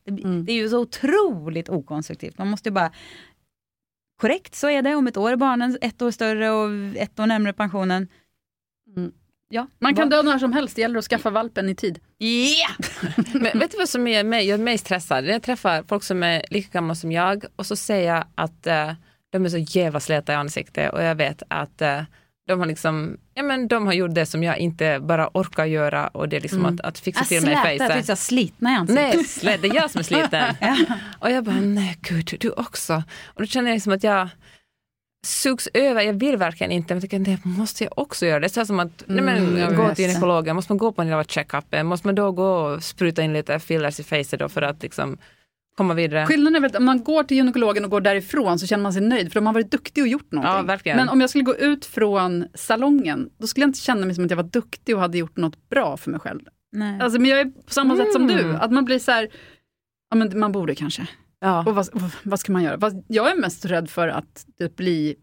Det, 0.04 0.22
Mm. 0.22 0.44
det 0.44 0.52
är 0.52 0.56
ju 0.56 0.68
så 0.68 0.78
otroligt 0.80 1.68
okonstruktivt, 1.68 2.38
man 2.38 2.48
måste 2.50 2.68
ju 2.68 2.72
bara 2.72 2.92
Korrekt, 4.20 4.54
så 4.54 4.68
är 4.70 4.82
det. 4.82 4.94
Om 4.94 5.06
ett 5.06 5.16
år 5.16 5.32
är 5.32 5.36
barnen 5.36 5.78
ett 5.80 6.02
år 6.02 6.10
större 6.10 6.50
och 6.50 6.96
ett 6.96 7.20
år 7.20 7.26
närmare 7.26 7.52
pensionen. 7.52 8.08
Mm. 8.96 9.12
Ja, 9.48 9.66
Man 9.78 9.94
kan 9.94 10.08
vad- 10.10 10.24
dö 10.24 10.30
när 10.30 10.38
som 10.38 10.52
helst, 10.52 10.76
det 10.76 10.82
gäller 10.82 10.98
att 10.98 11.04
skaffa 11.04 11.30
valpen 11.30 11.68
i 11.68 11.74
tid. 11.74 11.98
Yeah! 12.18 12.72
Men 13.34 13.58
vet 13.58 13.70
du 13.70 13.76
vad 13.78 13.88
som 13.88 14.08
gör 14.08 14.24
mig, 14.24 14.46
gör 14.46 14.58
mig 14.58 14.78
stressad? 14.78 15.24
När 15.24 15.32
jag 15.32 15.42
träffar 15.42 15.82
folk 15.88 16.02
som 16.04 16.22
är 16.22 16.44
lika 16.50 16.68
gamla 16.72 16.94
som 16.94 17.12
jag 17.12 17.44
och 17.56 17.66
så 17.66 17.76
säger 17.76 18.14
jag 18.14 18.24
att 18.34 18.66
eh, 18.66 18.92
de 19.32 19.44
är 19.44 19.48
så 19.48 19.58
jävla 19.58 20.00
släta 20.00 20.32
i 20.32 20.36
ansiktet 20.36 20.92
och 20.92 21.02
jag 21.02 21.14
vet 21.14 21.42
att 21.48 21.82
eh, 21.82 22.02
de 22.48 22.58
har 22.60 22.66
liksom, 22.66 23.16
ja 23.34 23.42
men 23.42 23.68
de 23.68 23.86
har 23.86 23.92
gjort 23.92 24.14
det 24.14 24.26
som 24.26 24.42
jag 24.42 24.58
inte 24.58 24.98
bara 25.00 25.30
orkar 25.34 25.64
göra 25.64 26.06
och 26.08 26.28
det 26.28 26.36
är 26.36 26.40
liksom 26.40 26.58
Mm. 26.60 26.74
att, 26.74 26.80
att 26.80 26.98
fixa 26.98 27.20
Ah, 27.22 27.24
till 27.24 27.42
mig 27.42 27.52
i 27.52 27.56
släta, 27.78 27.84
jag 27.84 27.92
fejset. 27.92 28.18
slitna 28.18 28.72
i 28.72 28.74
ansiktet. 28.74 29.14
Nej, 29.14 29.24
slä, 29.24 29.56
det 29.56 29.68
är 29.68 29.74
jag 29.74 29.90
som 29.90 29.98
är 29.98 30.02
sliten. 30.02 30.54
Och 31.18 31.30
jag 31.30 31.44
bara, 31.44 31.60
nej 31.60 31.98
gud, 32.00 32.36
du 32.40 32.50
också. 32.50 33.02
Och 33.26 33.40
då 33.42 33.46
känner 33.46 33.70
jag 33.70 33.74
liksom 33.76 33.92
att 33.92 34.02
jag 34.04 34.28
sugs 35.26 35.68
över, 35.74 36.02
jag 36.02 36.12
vill 36.12 36.36
verkligen 36.36 36.72
inte, 36.72 36.94
men 36.94 37.00
jag 37.00 37.10
tycker, 37.10 37.18
det 37.18 37.44
måste 37.44 37.84
jag 37.84 37.92
också 37.98 38.26
göra. 38.26 38.40
Det 38.40 38.46
är 38.46 38.48
så 38.48 38.60
här 38.60 38.64
som 38.64 38.80
att 38.80 39.04
nej, 39.06 39.22
men, 39.24 39.56
Mm, 39.56 39.76
gå 39.76 39.94
till 39.94 40.04
gynekologen, 40.06 40.56
måste 40.56 40.72
man 40.72 40.78
gå 40.78 40.92
på 40.92 41.02
en 41.02 41.08
lilla 41.08 41.24
checkup, 41.24 41.64
måste 41.84 42.06
man 42.06 42.14
då 42.14 42.32
gå 42.32 42.48
och 42.48 42.82
spruta 42.84 43.22
in 43.22 43.32
lite 43.32 43.58
fillers 43.58 44.00
i 44.00 44.02
facet 44.02 44.40
då 44.40 44.48
för 44.48 44.62
att 44.62 44.82
liksom 44.82 45.18
komma 45.76 45.94
vidare? 45.94 46.26
Skillnaden 46.26 46.56
är 46.56 46.60
väl 46.60 46.70
att 46.70 46.76
om 46.76 46.84
man 46.84 47.04
går 47.04 47.22
till 47.22 47.36
gynekologen 47.36 47.84
och 47.84 47.90
går 47.90 48.00
därifrån 48.00 48.58
så 48.58 48.66
känner 48.66 48.82
man 48.82 48.92
sig 48.92 49.02
nöjd 49.02 49.32
för 49.32 49.40
de 49.40 49.46
har 49.46 49.54
varit 49.54 49.70
duktig 49.70 50.02
och 50.02 50.08
gjort 50.08 50.32
någonting. 50.32 50.56
Ja, 50.56 50.62
verkligen. 50.62 50.96
Men 50.98 51.08
om 51.08 51.20
jag 51.20 51.30
skulle 51.30 51.44
gå 51.44 51.56
ut 51.56 51.84
från 51.84 52.46
salongen, 52.54 53.28
då 53.38 53.46
skulle 53.46 53.62
jag 53.64 53.68
inte 53.68 53.80
känna 53.80 54.06
mig 54.06 54.14
som 54.14 54.24
att 54.24 54.30
jag 54.30 54.36
var 54.36 54.44
duktig 54.44 54.94
och 54.94 55.00
hade 55.00 55.18
gjort 55.18 55.36
något 55.36 55.68
bra 55.68 55.96
för 55.96 56.10
mig 56.10 56.20
själv. 56.20 56.40
Nej. 56.72 57.00
Alltså, 57.00 57.20
men 57.20 57.30
jag 57.30 57.40
är 57.40 57.44
på 57.44 57.72
samma 57.72 57.96
sätt 57.96 58.12
som 58.12 58.22
Mm. 58.30 58.36
du, 58.36 58.56
att 58.56 58.72
man 58.72 58.84
blir 58.84 58.98
så 58.98 59.10
här, 59.12 59.28
ja 60.10 60.16
men 60.16 60.38
man 60.38 60.52
borde 60.52 60.74
kanske. 60.74 61.06
Ja. 61.40 61.58
Och 61.66 61.74
vad, 61.74 61.88
vad- 62.22 62.40
ska 62.40 62.52
man 62.52 62.62
göra? 62.62 62.92
Jag 63.08 63.30
är 63.30 63.36
mest 63.40 63.64
rädd 63.64 63.90
för 63.90 64.08
att 64.08 64.46
det 64.58 64.76
blir 64.76 65.14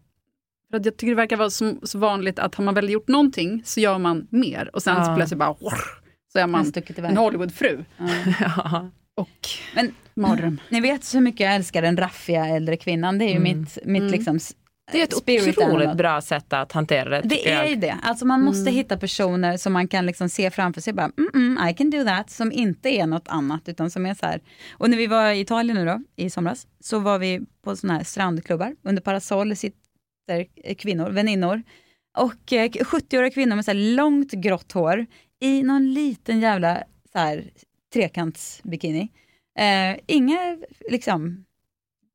för 0.70 0.76
att 0.76 0.84
jag 0.86 0.96
tycker 0.96 1.10
det 1.10 1.16
verkar 1.16 1.36
vara 1.36 1.50
så, 1.50 1.74
så 1.82 1.98
vanligt 1.98 2.38
att 2.38 2.54
har 2.54 2.64
man 2.64 2.74
väl 2.74 2.90
gjort 2.90 3.08
någonting 3.08 3.62
så 3.64 3.80
gör 3.80 3.98
man 3.98 4.26
mer 4.30 4.70
och 4.72 4.82
sen 4.82 5.04
så 5.04 5.10
Ja. 5.10 5.16
plötsligt 5.16 5.38
bara 5.38 5.54
så 6.32 6.38
är 6.38 6.46
man 6.46 6.72
en 6.96 7.16
Hollywoodfru. 7.16 7.84
Ja. 8.40 8.90
Och 9.14 9.48
Men 9.74 9.94
mardröm. 10.14 10.60
ni 10.68 10.80
vet 10.80 11.14
hur 11.14 11.20
mycket 11.20 11.40
jag 11.40 11.54
älskar 11.54 11.82
den 11.82 11.96
raffiga 11.96 12.46
äldre 12.46 12.76
kvinnan. 12.76 13.18
Det 13.18 13.24
är 13.24 13.28
ju 13.28 13.36
Mm. 13.36 13.58
mitt, 13.60 13.78
mitt 13.84 14.00
Mm. 14.00 14.12
liksom 14.12 14.38
Det 14.92 15.00
är 15.00 15.04
ett 15.04 15.14
otroligt 15.14 15.58
animal. 15.58 15.96
bra 15.96 16.20
sätt 16.20 16.52
att 16.52 16.72
hantera 16.72 17.08
det. 17.08 17.28
Det 17.28 17.48
är 17.50 17.54
jag. 17.56 17.70
ju 17.70 17.76
det. 17.76 17.98
Alltså 18.02 18.26
man 18.26 18.42
måste 18.44 18.60
Mm. 18.70 18.74
hitta 18.74 18.96
personer 18.96 19.56
som 19.56 19.72
man 19.72 19.88
kan 19.88 20.06
liksom 20.06 20.28
se 20.28 20.50
framför 20.50 20.80
sig. 20.80 20.92
Bara, 20.92 21.10
mm, 21.18 21.30
mm, 21.56 21.68
I 21.68 21.74
can 21.74 21.90
do 21.90 22.04
that. 22.04 22.30
Som 22.30 22.52
inte 22.52 22.88
är 22.88 23.06
något 23.06 23.28
annat. 23.28 23.68
Utan 23.68 23.90
som 23.90 24.06
är 24.06 24.14
så 24.14 24.26
här. 24.26 24.40
Och 24.72 24.90
när 24.90 24.96
vi 24.96 25.06
var 25.06 25.30
i 25.30 25.40
Italien 25.40 25.76
nu 25.76 25.84
då, 25.84 26.00
i 26.16 26.30
somras, 26.30 26.66
så 26.80 26.98
var 26.98 27.18
vi 27.18 27.40
på 27.64 27.76
sådana 27.76 27.96
här 27.98 28.04
strandklubbar. 28.04 28.76
Under 28.82 29.02
parasoll 29.02 29.56
sitter 29.56 30.46
eh, 30.64 30.74
kvinnor, 30.74 31.10
väninnor. 31.10 31.62
Och 32.18 32.52
eh, 32.52 32.68
70-åriga 32.70 33.30
kvinnor 33.30 33.56
med 33.56 33.64
så 33.64 33.72
långt 33.72 34.32
grått 34.32 34.72
hår 34.72 35.06
i 35.40 35.62
någon 35.62 35.94
liten 35.94 36.40
jävla 36.40 36.82
så 37.12 37.18
här, 37.18 37.44
trekantsbikini. 37.94 39.08
Eh, 39.58 39.96
inga, 40.06 40.58
liksom, 40.90 41.44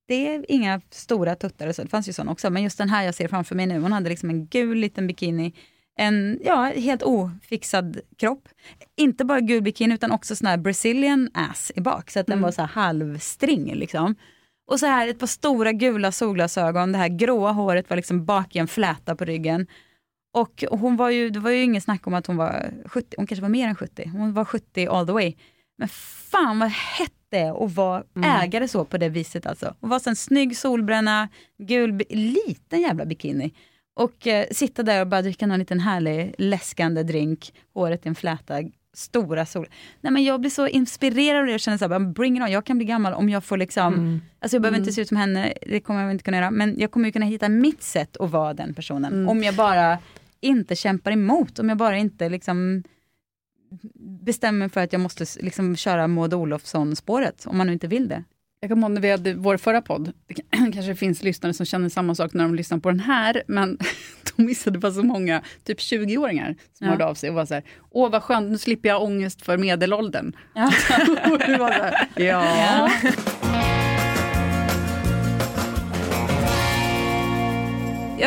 det 0.10 0.28
är 0.28 0.46
inga 0.52 0.82
stora 0.90 1.36
tuttar 1.36 1.72
så, 1.72 1.82
det 1.84 1.88
fanns 1.90 2.10
ju 2.10 2.14
sådana 2.14 2.32
också, 2.32 2.50
men 2.50 2.64
just 2.64 2.78
den 2.78 2.90
här 2.90 3.04
jag 3.04 3.16
ser 3.16 3.28
framför 3.28 3.56
mig 3.56 3.66
nu, 3.66 3.80
hon 3.80 3.92
hade 3.92 4.10
liksom 4.10 4.30
en 4.30 4.48
gul 4.48 4.78
liten 4.78 5.08
bikini, 5.08 5.54
en 6.00 6.40
ja, 6.44 6.64
helt 6.76 7.04
ofixad 7.04 8.00
kropp. 8.18 8.50
Inte 8.98 9.26
bara 9.26 9.40
gul 9.40 9.64
bikini 9.64 9.94
utan 9.96 10.12
också 10.12 10.36
sån 10.36 10.48
här 10.48 10.58
Brazilian 10.58 11.30
ass 11.34 11.72
i 11.76 11.82
bak, 11.82 12.12
så 12.12 12.20
att 12.20 12.28
den 12.28 12.34
Mm. 12.38 12.44
var 12.44 12.52
så 12.52 12.62
här 12.62 12.68
halvstring 12.70 13.76
liksom. 13.76 14.16
Och 14.72 14.80
så 14.80 14.86
här 14.86 15.08
ett 15.08 15.20
par 15.20 15.28
stora 15.28 15.72
gula 15.72 16.12
solglasögon, 16.12 16.92
det 16.92 16.98
här 16.98 17.08
gråa 17.10 17.52
håret 17.52 17.90
var 17.90 17.98
liksom 17.98 18.26
bak 18.26 18.56
i 18.56 18.60
en 18.60 18.68
fläta 18.68 19.16
på 19.16 19.26
ryggen. 19.26 19.68
Och 20.34 20.64
hon 20.72 20.96
var 20.96 21.10
ju, 21.10 21.30
det 21.30 21.40
var 21.40 21.52
ju 21.52 21.64
ingen 21.64 21.82
snack 21.82 22.08
om 22.08 22.14
att 22.14 22.28
hon 22.28 22.38
var 22.38 22.74
70, 22.86 23.16
hon 23.18 23.28
kanske 23.28 23.42
var 23.42 23.50
mer 23.50 23.68
än 23.68 23.76
70, 23.76 24.10
hon 24.14 24.34
var 24.34 24.46
70 24.46 24.88
all 24.88 25.08
the 25.08 25.14
way. 25.14 25.36
Men 25.78 25.88
fan 26.32 26.60
vad 26.60 26.70
hett 26.70 27.14
det 27.30 27.38
är 27.40 27.66
att 27.66 27.76
vara 27.76 28.04
Mm. 28.16 28.30
ägare 28.42 28.68
så 28.68 28.86
på 28.86 28.98
det 28.98 29.10
viset 29.10 29.46
alltså. 29.46 29.74
Och 29.80 29.90
vara 29.90 30.00
så 30.00 30.10
en 30.10 30.16
snygg 30.16 30.58
solbränna, 30.58 31.30
gul, 31.58 32.02
liten 32.10 32.82
jävla 32.82 33.06
bikini. 33.06 33.54
Och 33.96 34.28
eh, 34.28 34.46
sitta 34.52 34.84
där 34.84 35.02
och 35.02 35.08
bara 35.08 35.22
dricka 35.22 35.48
någon 35.48 35.60
liten 35.60 35.80
härlig 35.80 36.36
läskande 36.38 37.04
drink, 37.04 37.54
håret 37.74 38.06
i 38.06 38.10
en 38.10 38.16
fläta, 38.16 38.54
stora 38.94 39.46
sol. 39.46 39.68
Nej 40.02 40.14
men 40.14 40.24
jag 40.24 40.40
blir 40.42 40.52
så 40.52 40.68
inspirerad 40.68 41.54
och 41.54 41.60
känner 41.60 41.78
så 41.78 41.84
här, 41.84 41.90
bara, 41.90 42.00
bring 42.00 42.38
it 42.38 42.44
on, 42.44 42.52
jag 42.52 42.66
kan 42.66 42.78
bli 42.78 42.86
gammal 42.86 43.14
om 43.14 43.30
jag 43.30 43.44
får 43.44 43.58
liksom, 43.58 43.94
Mm. 43.94 44.22
alltså 44.40 44.56
jag 44.56 44.62
behöver 44.62 44.78
Mm. 44.78 44.84
inte 44.84 44.94
se 44.94 45.02
ut 45.02 45.08
som 45.08 45.18
henne, 45.18 45.54
det 45.62 45.80
kommer 45.80 46.02
jag 46.02 46.12
inte 46.12 46.24
kunna 46.24 46.38
göra, 46.38 46.52
men 46.52 46.80
jag 46.80 46.92
kommer 46.92 47.06
ju 47.06 47.12
kunna 47.12 47.26
hitta 47.26 47.50
mitt 47.50 47.84
sätt 47.84 48.18
att 48.18 48.32
vara 48.32 48.54
den 48.54 48.74
personen. 48.74 49.14
Mm. 49.14 49.30
Om 49.30 49.44
jag 49.44 49.56
bara 49.56 49.98
inte 50.42 50.76
kämpar 50.76 51.12
emot, 51.12 51.60
om 51.60 51.70
jag 51.70 51.78
bara 51.78 51.98
inte 51.98 52.30
liksom 52.30 52.84
bestämmer 54.22 54.70
för 54.70 54.82
att 54.82 54.94
jag 54.94 55.00
måste 55.02 55.26
liksom 55.40 55.76
köra 55.76 56.08
Maud 56.08 56.34
Olofsson-spåret, 56.34 57.46
om 57.46 57.58
man 57.58 57.68
nu 57.68 57.74
inte 57.74 57.88
vill 57.88 58.08
det. 58.08 58.24
Jag 58.62 58.70
kommer 58.72 58.84
ihåg 58.88 58.92
när 58.92 59.02
vi 59.02 59.12
hade 59.12 59.34
vår 59.34 59.58
förra 59.58 59.82
podd, 59.82 60.12
det 60.28 60.34
kanske 60.74 60.96
finns 60.96 61.24
lyssnare 61.24 61.54
som 61.54 61.66
känner 61.66 61.90
samma 61.90 62.16
sak 62.16 62.34
när 62.34 62.44
de 62.44 62.56
lyssnar 62.56 62.78
på 62.78 62.90
den 62.90 63.00
här, 63.00 63.44
men 63.48 63.78
de 64.36 64.44
missade 64.44 64.80
bara 64.80 64.92
så 64.92 65.04
många, 65.04 65.42
typ 65.64 65.80
20-åringar 65.80 66.56
som 66.78 66.86
Ja. 66.88 66.92
hörde 66.92 67.06
av 67.06 67.14
sig 67.14 67.30
och 67.30 67.36
var 67.36 67.46
så 67.46 67.54
här, 67.54 67.64
åh 67.90 68.12
vad 68.12 68.24
skönt, 68.24 68.52
nu 68.52 68.58
slipper 68.58 68.90
jag 68.90 69.04
ångest 69.04 69.42
för 69.42 69.58
medelåldern. 69.58 70.34
Ja. 70.54 70.72
och 71.32 71.42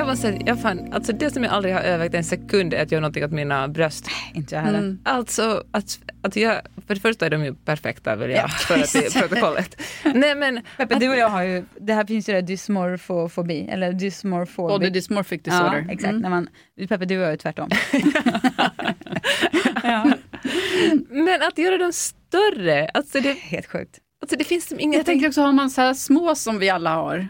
var 0.01 0.15
så 0.15 0.27
ja. 0.27 0.33
Jag 0.33 0.33
måste 0.33 0.33
säga, 0.33 0.41
jag 0.47 0.63
fan, 0.63 0.93
alltså 0.93 1.13
det 1.13 1.31
som 1.31 1.43
jag 1.45 1.53
aldrig 1.53 1.75
har 1.75 1.81
övervägt 1.81 2.15
en 2.15 2.25
sekund 2.25 2.75
är 2.75 2.83
att 2.83 2.93
göra 2.93 3.01
någonting 3.01 3.25
åt 3.25 3.31
mina 3.31 3.69
bröst. 3.69 4.07
Inte 4.35 4.55
jag 4.55 4.63
heller. 4.63 4.79
Mm. 4.79 4.99
Alltså, 5.05 5.65
att, 5.71 5.99
att 6.23 6.37
jag, 6.37 6.61
för 6.87 6.95
det 6.95 7.01
första 7.01 7.27
är 7.27 7.31
de 7.31 7.45
ju 7.45 7.55
perfekta 7.55 8.17
vill 8.17 8.31
jag 8.31 8.39
Ja, 8.39 8.49
för 8.49 8.75
att 8.75 8.93
det 8.93 9.07
är 9.07 9.21
protokollet. 9.29 9.81
Nej 10.15 10.35
men... 10.35 10.61
Peppe, 10.77 10.95
du 10.95 11.09
och 11.09 11.17
jag 11.17 11.29
har 11.29 11.43
ju, 11.43 11.65
det 11.81 11.95
här 11.95 12.05
finns 12.05 12.29
ju 12.29 12.33
det 12.33 12.43
dysmorfofobi, 12.43 13.69
eller 13.71 13.93
dysmorfobi. 13.93 14.73
Body 14.73 14.91
dysmorphic 14.91 15.43
disorder. 15.43 15.85
Ja, 15.87 15.93
exakt. 15.93 16.11
Mm. 16.11 16.23
När 16.23 16.31
man, 16.31 16.49
Peppe, 16.89 17.05
du 17.05 17.19
och 17.19 17.25
jag 17.25 17.33
är 17.33 17.37
tvärtom. 17.37 17.69
Men 21.09 21.43
att 21.43 21.59
göra 21.59 21.79
dem 21.79 21.93
större, 21.93 22.89
alltså 22.89 23.21
det, 23.21 23.33
Helt 23.33 23.67
sjukt. 23.67 23.99
alltså 24.23 24.37
det 24.37 24.45
finns 24.45 24.69
som 24.69 24.77
Jag 24.77 24.83
ingenting... 24.83 25.05
tänker 25.05 25.29
också, 25.29 25.41
har 25.41 25.53
man 25.53 25.71
så 25.71 25.81
här 25.81 25.95
små 25.95 26.35
som 26.35 26.59
vi 26.59 26.71
alla 26.71 26.95
har, 26.95 27.29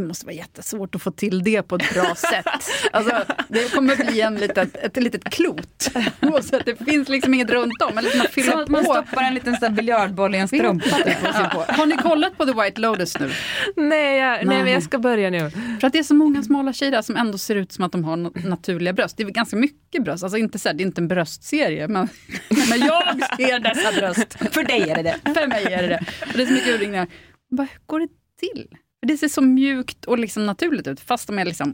det 0.00 0.06
måste 0.06 0.26
vara 0.26 0.34
jättesvårt 0.34 0.94
att 0.94 1.02
få 1.02 1.10
till 1.10 1.42
det 1.44 1.62
på 1.62 1.74
ett 1.76 1.94
bra 1.94 2.14
sätt. 2.16 2.46
Alltså, 2.92 3.24
det 3.48 3.72
kommer 3.74 3.96
bli 4.06 4.20
en 4.20 4.34
litet, 4.34 4.76
ett 4.76 4.96
litet 4.96 5.24
klot. 5.24 5.90
Och 6.32 6.44
så 6.44 6.58
det 6.58 6.76
finns 6.84 7.08
liksom 7.08 7.34
inget 7.34 7.50
runt 7.50 7.82
om. 7.82 7.98
Eller 7.98 8.18
man 8.18 8.26
fyller 8.26 8.50
Som 8.50 8.60
att 8.60 8.68
man 8.68 8.84
på. 8.84 8.92
stoppar 8.92 9.22
en 9.22 9.34
liten 9.34 9.56
sån 9.56 9.74
biljardboll 9.74 10.34
i 10.34 10.38
en 10.38 10.48
strumpa. 10.48 10.84
typ, 10.84 11.28
och 11.28 11.34
ser 11.34 11.48
på. 11.48 11.72
Har 11.72 11.86
ni 11.86 11.96
kollat 11.96 12.38
på 12.38 12.44
The 12.46 12.52
White 12.52 12.80
Lotus 12.80 13.18
nu? 13.20 13.30
Nej, 13.76 14.18
jag, 14.18 14.46
nej 14.46 14.62
men 14.62 14.72
jag 14.72 14.82
ska 14.82 14.98
börja 14.98 15.30
nu. 15.30 15.50
För 15.80 15.86
att 15.86 15.92
det 15.92 15.98
är 15.98 16.02
så 16.02 16.14
många 16.14 16.42
smala 16.42 16.72
tjejer 16.72 16.92
där 16.92 17.02
som 17.02 17.16
ändå 17.16 17.38
ser 17.38 17.54
ut 17.56 17.72
som 17.72 17.84
att 17.84 17.92
de 17.92 18.04
har 18.04 18.46
naturliga 18.48 18.92
bröst. 18.92 19.16
Det 19.16 19.22
är 19.22 19.26
ganska 19.28 19.56
mycket 19.56 20.04
bröst, 20.04 20.22
alltså 20.24 20.38
inte 20.38 20.58
så 20.58 20.68
här, 20.68 20.74
det 20.76 20.82
är 20.82 20.86
inte 20.86 21.00
en 21.00 21.08
bröstserie. 21.08 21.88
Men, 21.88 22.08
men 22.70 22.78
jag 22.80 23.02
ser 23.36 23.58
dessa 23.58 23.92
bröst. 23.92 24.36
För 24.54 24.64
dig 24.64 24.90
är 24.90 24.96
det 24.96 25.02
det. 25.02 25.34
För 25.34 25.46
mig 25.46 25.64
är 25.64 25.82
det 25.82 25.88
det. 25.88 26.04
Och 26.20 26.32
det 26.36 26.42
är 26.42 26.46
så 26.46 26.52
mycket 26.52 26.74
urringningar. 26.74 27.06
Bara, 27.50 27.62
hur 27.72 27.80
går 27.86 28.00
det 28.00 28.08
till? 28.40 28.66
För 29.06 29.12
det 29.12 29.18
ser 29.18 29.28
så 29.28 29.40
mjukt 29.42 30.04
och 30.04 30.18
liksom 30.18 30.46
naturligt 30.46 30.86
ut, 30.86 31.00
fast 31.00 31.26
de 31.26 31.38
är 31.38 31.44
liksom 31.44 31.72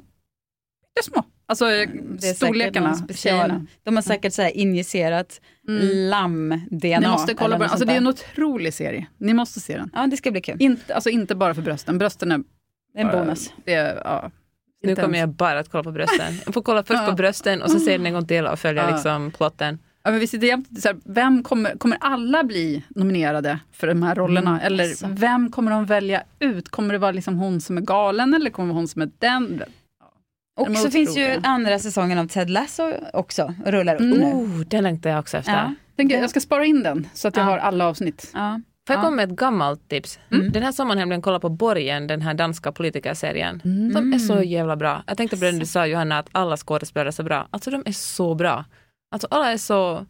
det 0.95 0.99
är 1.01 1.03
små. 1.03 1.25
Alltså 1.47 1.65
Det 1.65 1.73
är 1.83 2.19
säkert 2.21 2.37
storlekarna, 2.37 2.97
tjejerna. 3.15 3.67
De 3.85 3.95
har 3.95 4.03
säkert 4.03 4.33
så 4.33 4.43
här 4.43 4.57
injicerat 4.57 5.41
Mm. 5.69 5.87
lamm-DNA. 6.11 7.01
Ni 7.01 7.09
måste 7.09 7.35
kolla 7.35 7.57
eller 7.57 7.57
på 7.57 7.59
den. 7.59 7.61
något 7.61 7.71
Alltså, 7.71 7.85
det 7.87 7.93
är 7.93 7.97
en 7.97 8.07
otrolig 8.07 8.75
serie. 8.75 9.07
Ni 9.19 9.35
måste 9.35 9.61
se 9.61 9.77
den. 9.77 9.91
Ja, 9.95 10.07
det 10.07 10.17
ska 10.17 10.31
bli 10.31 10.41
kul. 10.41 10.57
Inte, 10.61 10.95
alltså 10.95 11.11
inte 11.11 11.35
bara 11.35 11.55
för 11.55 11.63
brösten. 11.63 11.99
Brösten 11.99 12.33
är... 12.33 12.41
En 12.95 13.09
bonus. 13.09 13.53
Det 13.65 13.75
är, 13.75 13.95
ja, 14.05 14.31
Nu 14.83 14.97
kommer 14.97 15.19
jag 15.19 15.29
bara 15.29 15.59
att 15.59 15.69
kolla 15.69 15.85
på 15.85 15.93
brösten. 15.93 16.35
Jag 16.45 16.55
får 16.55 16.63
kolla 16.63 16.85
först 16.85 17.07
på 17.07 17.13
brösten 17.13 17.63
och 17.63 17.71
så 17.71 17.79
ser 17.79 17.99
den 17.99 18.07
en 18.07 18.13
gång 18.13 18.27
till 18.27 18.47
och 18.47 18.59
följa 18.59 18.83
Ja. 18.83 18.95
liksom 18.95 19.31
plotten. 19.31 19.79
Ja, 20.05 20.11
men 20.11 20.21
vi 20.21 20.27
sitter 20.27 20.47
jämt, 20.47 20.83
så 20.83 20.89
här, 20.89 20.97
vem 21.05 21.43
kommer, 21.43 21.77
kommer 21.77 21.99
alla 22.01 22.45
bli 22.45 22.85
nominerade 22.89 23.59
för 23.73 23.87
de 23.87 24.03
här 24.03 24.15
rollerna? 24.15 24.51
Mm, 24.51 24.63
eller 24.67 24.85
alltså. 24.85 25.07
vem 25.11 25.51
kommer 25.51 25.71
de 25.71 25.85
välja 25.87 26.23
ut? 26.39 26.69
Kommer 26.69 26.93
det 26.93 26.99
vara 26.99 27.13
liksom 27.13 27.39
hon 27.39 27.61
som 27.61 27.77
är 27.79 27.81
galen 27.83 28.35
eller 28.35 28.51
kommer 28.51 28.67
det 28.69 28.73
vara 28.73 28.81
hon 28.81 28.89
som 28.89 29.03
är 29.03 29.11
den? 29.19 29.63
Och 30.57 30.77
så 30.77 30.91
finns 30.91 31.17
ju 31.17 31.41
andra 31.43 31.79
säsongen 31.79 32.19
av 32.19 32.27
Ted 32.27 32.51
Lasso 32.51 32.93
också, 33.13 33.55
och 33.65 33.73
rullar 33.73 33.95
upp 33.95 34.01
nu. 34.01 34.25
Oh, 34.25 34.61
den 34.61 34.83
längtar 34.85 35.11
jag 35.11 35.19
också 35.19 35.37
efter. 35.37 35.53
Ja. 35.53 35.75
Tänker, 35.97 36.21
jag 36.21 36.31
ska 36.31 36.41
spara 36.41 36.65
in 36.65 36.83
den 36.83 37.09
så 37.15 37.29
att 37.29 37.37
jag 37.37 37.47
Ja. 37.47 37.51
har 37.51 37.59
alla 37.59 37.87
avsnitt. 37.87 38.31
Ja. 38.35 38.61
Får 38.87 38.95
jag 38.95 39.01
Ja. 39.01 39.05
komma 39.05 39.17
med 39.17 39.31
ett 39.31 39.37
gammalt 39.37 39.89
tips? 39.89 40.19
Den 40.29 40.63
här 40.63 40.73
sommaren 40.73 40.99
nämligen 40.99 41.23
kolla 41.23 41.41
på 41.41 41.49
Borgen, 41.49 42.07
den 42.07 42.23
här 42.23 42.35
danska 42.35 42.73
politikerserien. 42.73 43.61
Mm. 43.65 43.93
De 43.95 44.13
är 44.13 44.19
så 44.19 44.43
jävla 44.43 44.77
bra. 44.77 45.03
Jag 45.07 45.17
tänkte 45.17 45.37
på 45.37 45.45
det 45.45 45.53
du 45.53 45.67
sa 45.67 45.87
Johanna, 45.87 46.19
att 46.19 46.29
alla 46.33 46.57
skådespelare 46.57 47.09
är 47.09 47.13
så 47.13 47.23
bra. 47.23 47.49
Alltså 47.51 47.71
de 47.71 47.83
är 47.87 47.93
så 47.93 48.35
bra. 48.35 48.65
Alltså 49.13 49.29
alla 49.31 49.53
är 49.53 49.57
så... 49.57 50.07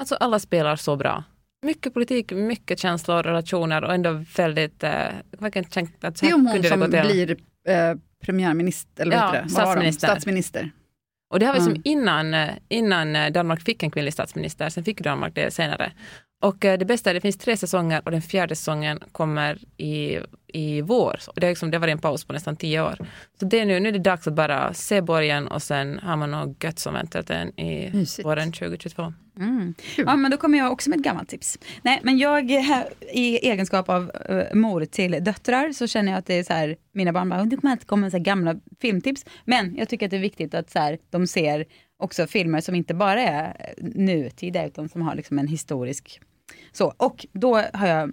Alltså 0.00 0.14
alla 0.14 0.38
spelar 0.38 0.76
så 0.76 0.96
bra. 0.96 1.24
Mycket 1.66 1.94
politik, 1.94 2.32
mycket 2.32 2.78
känslor, 2.78 3.22
relationer 3.22 3.84
och 3.84 3.94
ändå 3.94 4.24
väldigt... 4.36 4.82
Eh, 4.84 4.90
verkligen 5.38 5.68
tänkt 5.68 6.04
att 6.04 6.18
så 6.18 6.24
Det 6.26 6.30
är 6.30 6.34
om 6.34 6.40
hon 6.46 6.52
kunde 6.52 6.68
det 6.68 6.72
som 6.72 6.80
gå 6.80 6.86
till. 6.86 7.00
blir 7.00 7.36
eh, 7.74 7.94
premiärminister, 8.24 9.02
eller 9.02 9.16
Ja, 9.16 9.32
det? 9.32 9.48
Statsminister. 9.48 10.06
statsminister. 10.06 10.70
Och 11.30 11.40
det 11.40 11.46
har 11.46 11.54
vi 11.54 11.60
som 11.60 11.68
Mm. 11.68 11.82
innan, 11.84 12.34
eh, 12.34 12.50
innan 12.68 13.16
eh, 13.16 13.32
Danmark 13.32 13.60
fick 13.62 13.82
en 13.82 13.90
kvinnlig 13.90 14.12
statsminister, 14.12 14.68
sen 14.68 14.84
fick 14.84 15.00
Danmark 15.00 15.34
det 15.34 15.50
senare. 15.54 15.92
Och 16.40 16.64
eh, 16.64 16.78
det 16.78 16.84
bästa 16.84 17.10
är 17.10 17.14
det 17.14 17.20
finns 17.20 17.38
tre 17.38 17.56
säsonger 17.56 18.02
och 18.04 18.10
den 18.10 18.22
fjärde 18.22 18.56
säsongen 18.56 19.00
kommer 19.12 19.58
i, 19.76 20.18
i 20.46 20.80
vår. 20.80 21.16
Så 21.20 21.32
det, 21.36 21.46
är 21.46 21.50
liksom, 21.50 21.70
det 21.70 21.76
har 21.76 21.80
varit 21.80 21.92
en 21.92 21.98
paus 21.98 22.24
på 22.24 22.32
nästan 22.32 22.56
tio 22.56 22.82
år. 22.82 22.96
Så 23.40 23.44
det 23.44 23.60
är 23.60 23.66
nu, 23.66 23.80
nu 23.80 23.88
är 23.88 23.92
det 23.92 23.98
dags 23.98 24.26
att 24.26 24.34
bara 24.34 24.74
se 24.74 25.00
borgen 25.00 25.48
och 25.48 25.62
sen 25.62 25.98
har 25.98 26.16
man 26.16 26.30
något 26.30 26.64
gött 26.64 26.78
som 26.78 26.94
väntar 26.94 27.22
den 27.22 27.60
i 27.60 27.90
Mysigt. 27.92 28.26
våren 28.26 28.52
2022. 28.52 29.12
Mm. 29.38 29.74
Ja, 29.96 30.16
men 30.16 30.30
då 30.30 30.36
kommer 30.36 30.58
jag 30.58 30.72
också 30.72 30.90
med 30.90 30.98
ett 30.98 31.04
gammalt 31.04 31.28
tips. 31.28 31.58
Nej, 31.82 32.00
men 32.02 32.18
jag 32.18 32.50
här, 32.50 32.88
i 33.12 33.36
egenskap 33.36 33.88
av 33.88 34.12
uh, 34.30 34.54
mor 34.54 34.84
till 34.84 35.24
döttrar 35.24 35.72
så 35.72 35.86
känner 35.86 36.12
jag 36.12 36.18
att 36.18 36.26
det 36.26 36.34
är 36.34 36.44
så 36.44 36.52
här, 36.52 36.76
mina 36.92 37.12
barn 37.12 37.28
bara, 37.28 37.44
du 37.44 37.56
kommer 37.56 37.72
alltid 37.72 37.86
komma 37.86 38.00
med 38.00 38.12
så 38.12 38.18
gamla 38.18 38.56
filmtips. 38.80 39.24
Men 39.44 39.76
jag 39.76 39.88
tycker 39.88 40.06
att 40.06 40.10
det 40.10 40.16
är 40.16 40.20
viktigt 40.20 40.54
att 40.54 40.70
så 40.70 40.78
här, 40.78 40.98
de 41.10 41.26
ser 41.26 41.64
också 41.98 42.26
filmer 42.26 42.60
som 42.60 42.74
inte 42.74 42.94
bara 42.94 43.22
är 43.22 43.44
eh, 43.78 43.84
nutida 43.94 44.66
utan 44.66 44.88
som 44.88 45.02
har 45.02 45.14
liksom 45.14 45.38
en 45.38 45.48
historisk 45.48 46.20
så. 46.72 46.94
Och 46.96 47.26
då 47.32 47.54
har 47.72 47.86
jag 47.88 48.08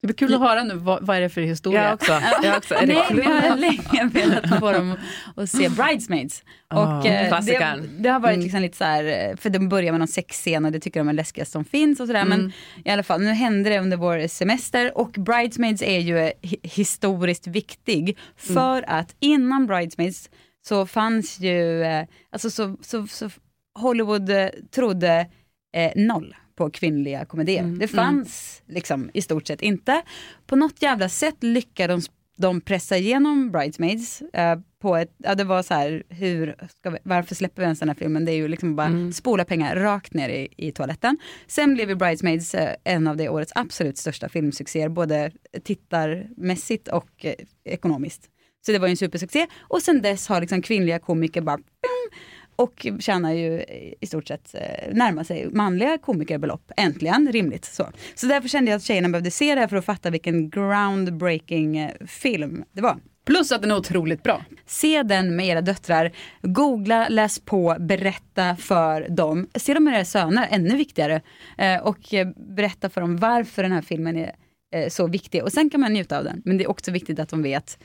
Det 0.00 0.06
blir 0.06 0.14
kul 0.16 0.34
att 0.34 0.40
höra 0.40 0.64
nu, 0.64 0.74
vad, 0.74 1.06
vad 1.06 1.16
är 1.16 1.20
det 1.20 1.28
för 1.28 1.40
historia? 1.40 1.84
Jag 1.84 1.94
också. 1.94 2.12
Jag 2.42 2.56
också. 2.56 2.74
Är 2.74 2.86
det 2.86 2.92
Nej, 2.94 3.04
kul? 3.08 3.16
men 3.16 3.36
jag 3.36 3.50
har 3.50 3.56
länge 3.56 4.10
velat 4.12 4.58
få 4.60 4.72
dem 4.72 4.96
att 5.36 5.50
se 5.50 5.68
Bridesmaids. 5.68 6.44
Ah, 6.68 6.98
och, 6.98 7.06
eh, 7.06 7.40
det, 7.44 7.82
det 7.98 8.08
har 8.08 8.20
varit 8.20 8.34
Mm. 8.34 8.42
liksom 8.44 8.60
lite 8.62 8.76
så 8.76 8.84
här, 8.84 9.04
eh, 9.30 9.36
för 9.36 9.50
de 9.50 9.68
börjar 9.68 9.92
med 9.92 9.98
någon 9.98 10.08
sexscen 10.08 10.64
och 10.64 10.72
det 10.72 10.80
tycker 10.80 11.00
de 11.00 11.08
är 11.08 11.12
läskigast 11.12 11.52
som 11.52 11.64
finns 11.64 12.00
och 12.00 12.06
sådär. 12.06 12.22
Mm. 12.22 12.38
Men 12.40 12.52
i 12.84 12.90
alla 12.90 13.02
fall, 13.02 13.20
nu 13.20 13.30
hände 13.32 13.70
det 13.70 13.78
under 13.78 13.96
vår 13.96 14.28
semester 14.28 14.98
och 14.98 15.10
Bridesmaids 15.10 15.82
är 15.82 15.98
ju 15.98 16.18
eh, 16.18 16.30
hi- 16.42 16.60
historiskt 16.62 17.46
viktig. 17.46 18.18
För 18.36 18.84
att 18.90 19.14
innan 19.20 19.66
Bridesmaids 19.66 20.30
så 20.68 20.86
fanns 20.86 21.40
ju, 21.40 21.82
eh, 21.82 22.06
alltså 22.30 22.50
så, 22.50 22.76
så, 22.80 23.06
så 23.06 23.30
Hollywood 23.74 24.30
eh, 24.30 24.48
trodde 24.70 25.26
eh, 25.74 25.92
noll 25.96 26.36
på 26.56 26.70
kvinnliga 26.70 27.24
komedier. 27.24 27.62
Mm, 27.62 27.78
Det 27.78 27.88
fanns 27.88 28.62
liksom 28.66 29.10
i 29.14 29.22
stort 29.22 29.46
sett 29.46 29.62
inte. 29.62 30.02
På 30.46 30.56
något 30.56 30.82
jävla 30.82 31.08
sätt 31.08 31.36
lyckades 31.40 32.10
de 32.36 32.60
pressa 32.60 32.96
igenom 32.96 33.50
Bridesmaids. 33.50 34.22
Eh, 34.22 34.58
på 34.80 34.96
ett, 34.96 35.14
ja, 35.18 35.34
det 35.34 35.44
var 35.44 35.62
så 35.62 35.74
här, 35.74 36.02
hur 36.08 36.56
ska 36.78 36.90
vi, 36.90 36.98
varför 37.02 37.34
släpper 37.34 37.62
vi 37.62 37.64
ens 37.64 37.78
den 37.78 37.88
här 37.88 37.96
filmen? 37.96 38.24
Det 38.24 38.32
är 38.32 38.36
ju 38.36 38.48
liksom 38.48 38.76
bara 38.76 38.86
Mm. 38.86 39.12
spola 39.12 39.44
pengar 39.44 39.76
rakt 39.76 40.14
ner 40.14 40.28
i, 40.28 40.48
i 40.56 40.72
toaletten. 40.72 41.18
Sen 41.46 41.74
blev 41.74 41.88
ju 41.88 41.94
Bridesmaids 41.94 42.54
eh, 42.54 42.74
en 42.84 43.06
av 43.06 43.16
det 43.16 43.28
årets 43.28 43.52
absolut 43.54 43.98
största 43.98 44.28
filmsuccéer, 44.28 44.88
både 44.88 45.30
tittarmässigt 45.64 46.88
och 46.88 47.24
eh, 47.24 47.34
ekonomiskt. 47.64 48.30
Så 48.66 48.72
det 48.72 48.78
var 48.78 48.86
ju 48.86 48.90
en 48.90 48.96
supersuccé. 48.96 49.46
Och 49.60 49.82
sen 49.82 50.02
dess 50.02 50.28
har 50.28 50.40
liksom 50.40 50.62
kvinnliga 50.62 50.98
komiker 50.98 51.40
bara 51.40 51.56
ping, 51.56 52.18
och 52.58 52.86
tjänar 53.00 53.32
ju 53.32 53.64
i 54.00 54.06
stort 54.06 54.28
sett 54.28 54.54
eh, 54.54 54.94
närma 54.94 55.24
sig 55.24 55.48
manliga 55.52 55.98
komikerbelopp. 55.98 56.72
Äntligen, 56.76 57.32
rimligt. 57.32 57.64
Så. 57.64 57.88
så 58.14 58.26
därför 58.26 58.48
kände 58.48 58.70
jag 58.70 58.76
att 58.76 58.82
tjejerna 58.82 59.08
behövde 59.08 59.30
se 59.30 59.54
det 59.54 59.60
här 59.60 59.68
för 59.68 59.76
att 59.76 59.84
fatta 59.84 60.10
vilken 60.10 60.50
groundbreaking 60.50 61.78
eh, 61.78 61.90
film 62.06 62.64
det 62.72 62.80
var. 62.80 62.96
Plus 63.26 63.52
att 63.52 63.62
den 63.62 63.70
är 63.70 63.76
otroligt 63.76 64.22
bra. 64.22 64.44
Se 64.66 65.02
den 65.02 65.36
med 65.36 65.46
era 65.46 65.60
döttrar, 65.60 66.12
googla, 66.42 67.08
läs 67.08 67.38
på, 67.38 67.76
berätta 67.80 68.56
för 68.56 69.08
dem. 69.08 69.48
Se 69.54 69.74
dem 69.74 69.84
med 69.84 69.94
era 69.94 70.04
söner, 70.04 70.48
ännu 70.50 70.76
viktigare. 70.76 71.20
Eh, 71.58 71.80
och 71.80 71.98
berätta 72.36 72.90
för 72.90 73.00
dem 73.00 73.16
varför 73.16 73.62
den 73.62 73.72
här 73.72 73.82
filmen 73.82 74.16
är 74.16 74.88
så 74.88 75.06
viktig. 75.06 75.42
Och 75.42 75.52
sen 75.52 75.70
kan 75.70 75.80
man 75.80 75.92
njuta 75.92 76.18
av 76.18 76.24
den. 76.24 76.42
Men 76.44 76.58
det 76.58 76.64
är 76.64 76.70
också 76.70 76.90
viktigt 76.90 77.18
att 77.18 77.28
de 77.28 77.42
vet 77.42 77.78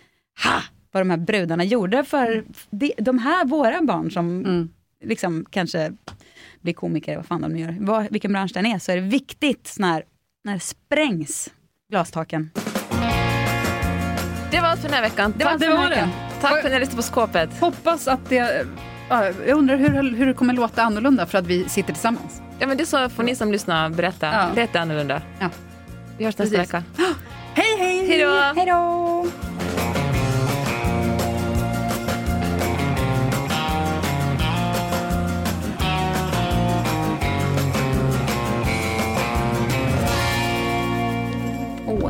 ha, 0.43 0.61
vad 0.91 1.01
de 1.01 1.09
här 1.09 1.17
brudarna 1.17 1.63
gjorde 1.63 2.03
för 2.03 2.43
de, 2.69 2.93
de 2.97 3.19
här 3.19 3.45
våra 3.45 3.81
barn 3.81 4.11
som 4.11 4.39
Mm. 4.45 4.69
liksom 5.03 5.45
kanske 5.49 5.91
blir 6.61 6.73
komiker, 6.73 7.15
vad 7.15 7.25
fan 7.25 7.41
de 7.41 7.51
nu 7.53 7.59
gör. 7.59 7.77
Vad, 7.79 8.07
vilken 8.11 8.34
bransch 8.34 8.51
den 8.53 8.65
är 8.65 8.79
så 8.79 8.91
är 8.91 8.95
det 8.95 9.01
viktigt 9.01 9.75
när, 9.79 10.03
när 10.43 10.53
det 10.53 10.59
sprängs 10.59 11.49
glastaken. 11.91 12.49
Det 14.51 14.61
var 14.61 14.67
allt 14.67 14.79
för 14.81 14.88
den 14.88 14.95
här 14.95 15.01
veckan. 15.01 15.34
Det 15.38 15.45
var 15.45 15.51
Tack 15.51 15.61
här 15.63 15.77
här 15.77 15.89
veckan. 15.89 16.09
Tack 16.41 16.51
för 16.61 16.67
att 16.67 16.73
ni 16.73 16.79
lyssnade 16.79 16.95
på 16.95 17.01
skåpet. 17.01 17.59
Hoppas 17.59 18.07
att 18.07 18.29
det... 18.29 18.65
ja, 19.09 19.25
Jag 19.25 19.57
undrar 19.57 19.77
hur, 19.77 20.15
hur 20.15 20.25
det 20.25 20.34
kommer 20.34 20.53
låta 20.53 20.84
annorlunda 20.84 21.25
för 21.25 21.38
att 21.38 21.47
vi 21.47 21.69
sitter 21.69 21.93
tillsammans. 21.93 22.41
Ja, 22.59 22.67
men 22.67 22.77
det 22.77 22.86
så 22.86 23.09
får 23.09 23.23
ni 23.23 23.36
som 23.36 23.51
lyssnar 23.51 23.89
berätta. 23.89 24.27
Ja. 24.27 24.49
Lite 24.61 24.79
annorlunda. 24.81 25.21
Ja. 25.39 25.49
Vi 26.17 26.25
hörs 26.25 26.38
nästa 26.38 26.57
Precis. 26.57 26.73
vecka. 26.73 26.84
Hej 27.53 27.77
hej! 27.79 28.07
Hej 28.55 28.65
då! 28.65 29.25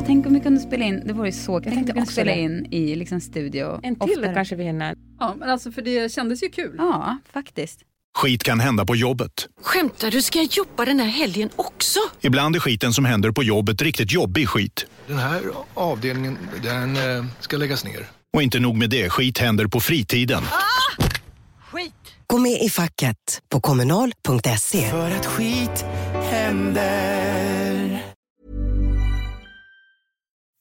Tänk 0.06 0.26
om 0.26 0.34
vi 0.34 0.40
kunde 0.40 0.60
spela 0.60 0.86
in, 0.86 1.02
det 1.06 1.14
vore 1.14 1.28
ju 1.28 1.32
så 1.32 1.62
kul. 1.62 1.64
Tänk 1.64 1.66
om 1.66 1.72
vi 1.72 1.76
tänkte 1.76 1.92
kunde 1.94 2.02
också 2.02 2.14
spela 2.14 2.32
det. 2.32 2.40
in 2.42 2.68
i 2.74 2.96
liksom 2.96 3.22
studio 3.22 3.80
En 3.84 3.96
till 3.96 4.10
oftare. 4.10 4.34
kanske 4.34 4.56
vi 4.56 4.64
hinner. 4.64 4.96
Ja, 5.20 5.36
men 5.40 5.50
alltså 5.50 5.72
för 5.72 5.82
det 5.82 6.12
kändes 6.12 6.44
ju 6.44 6.50
kul. 6.50 6.76
Ja, 6.78 7.18
faktiskt. 7.34 7.80
Skit 8.18 8.44
kan 8.44 8.60
hända 8.60 8.86
på 8.86 8.96
jobbet. 8.96 9.48
Skämtar 9.62 10.12
du? 10.12 10.22
Ska 10.22 10.40
jag 10.40 10.48
jobba 10.52 10.86
den 10.86 11.00
här 11.00 11.08
helgen 11.08 11.50
också? 11.56 12.00
Ibland 12.22 12.56
är 12.56 12.60
skiten 12.60 12.94
som 12.94 13.06
händer 13.06 13.32
på 13.32 13.44
jobbet 13.44 13.82
riktigt 13.82 14.12
jobbig 14.12 14.50
skit. 14.50 14.86
Den 15.08 15.18
här 15.18 15.42
avdelningen, 15.74 16.38
den 16.64 16.96
eh, 16.98 17.26
ska 17.40 17.58
läggas 17.58 17.86
ner. 17.86 18.08
Och 18.34 18.44
inte 18.44 18.60
nog 18.60 18.78
med 18.78 18.90
det, 18.90 19.10
skit 19.10 19.38
händer 19.38 19.68
på 19.68 19.80
fritiden. 19.80 20.44
Gå 22.28 22.38
med 22.38 22.62
i 22.62 22.70
facket 22.70 23.42
på 23.50 23.62
kommunal.se. 23.62 24.90
För 24.90 25.12
att 25.12 25.26
skit 25.26 25.86
händer. 26.32 27.73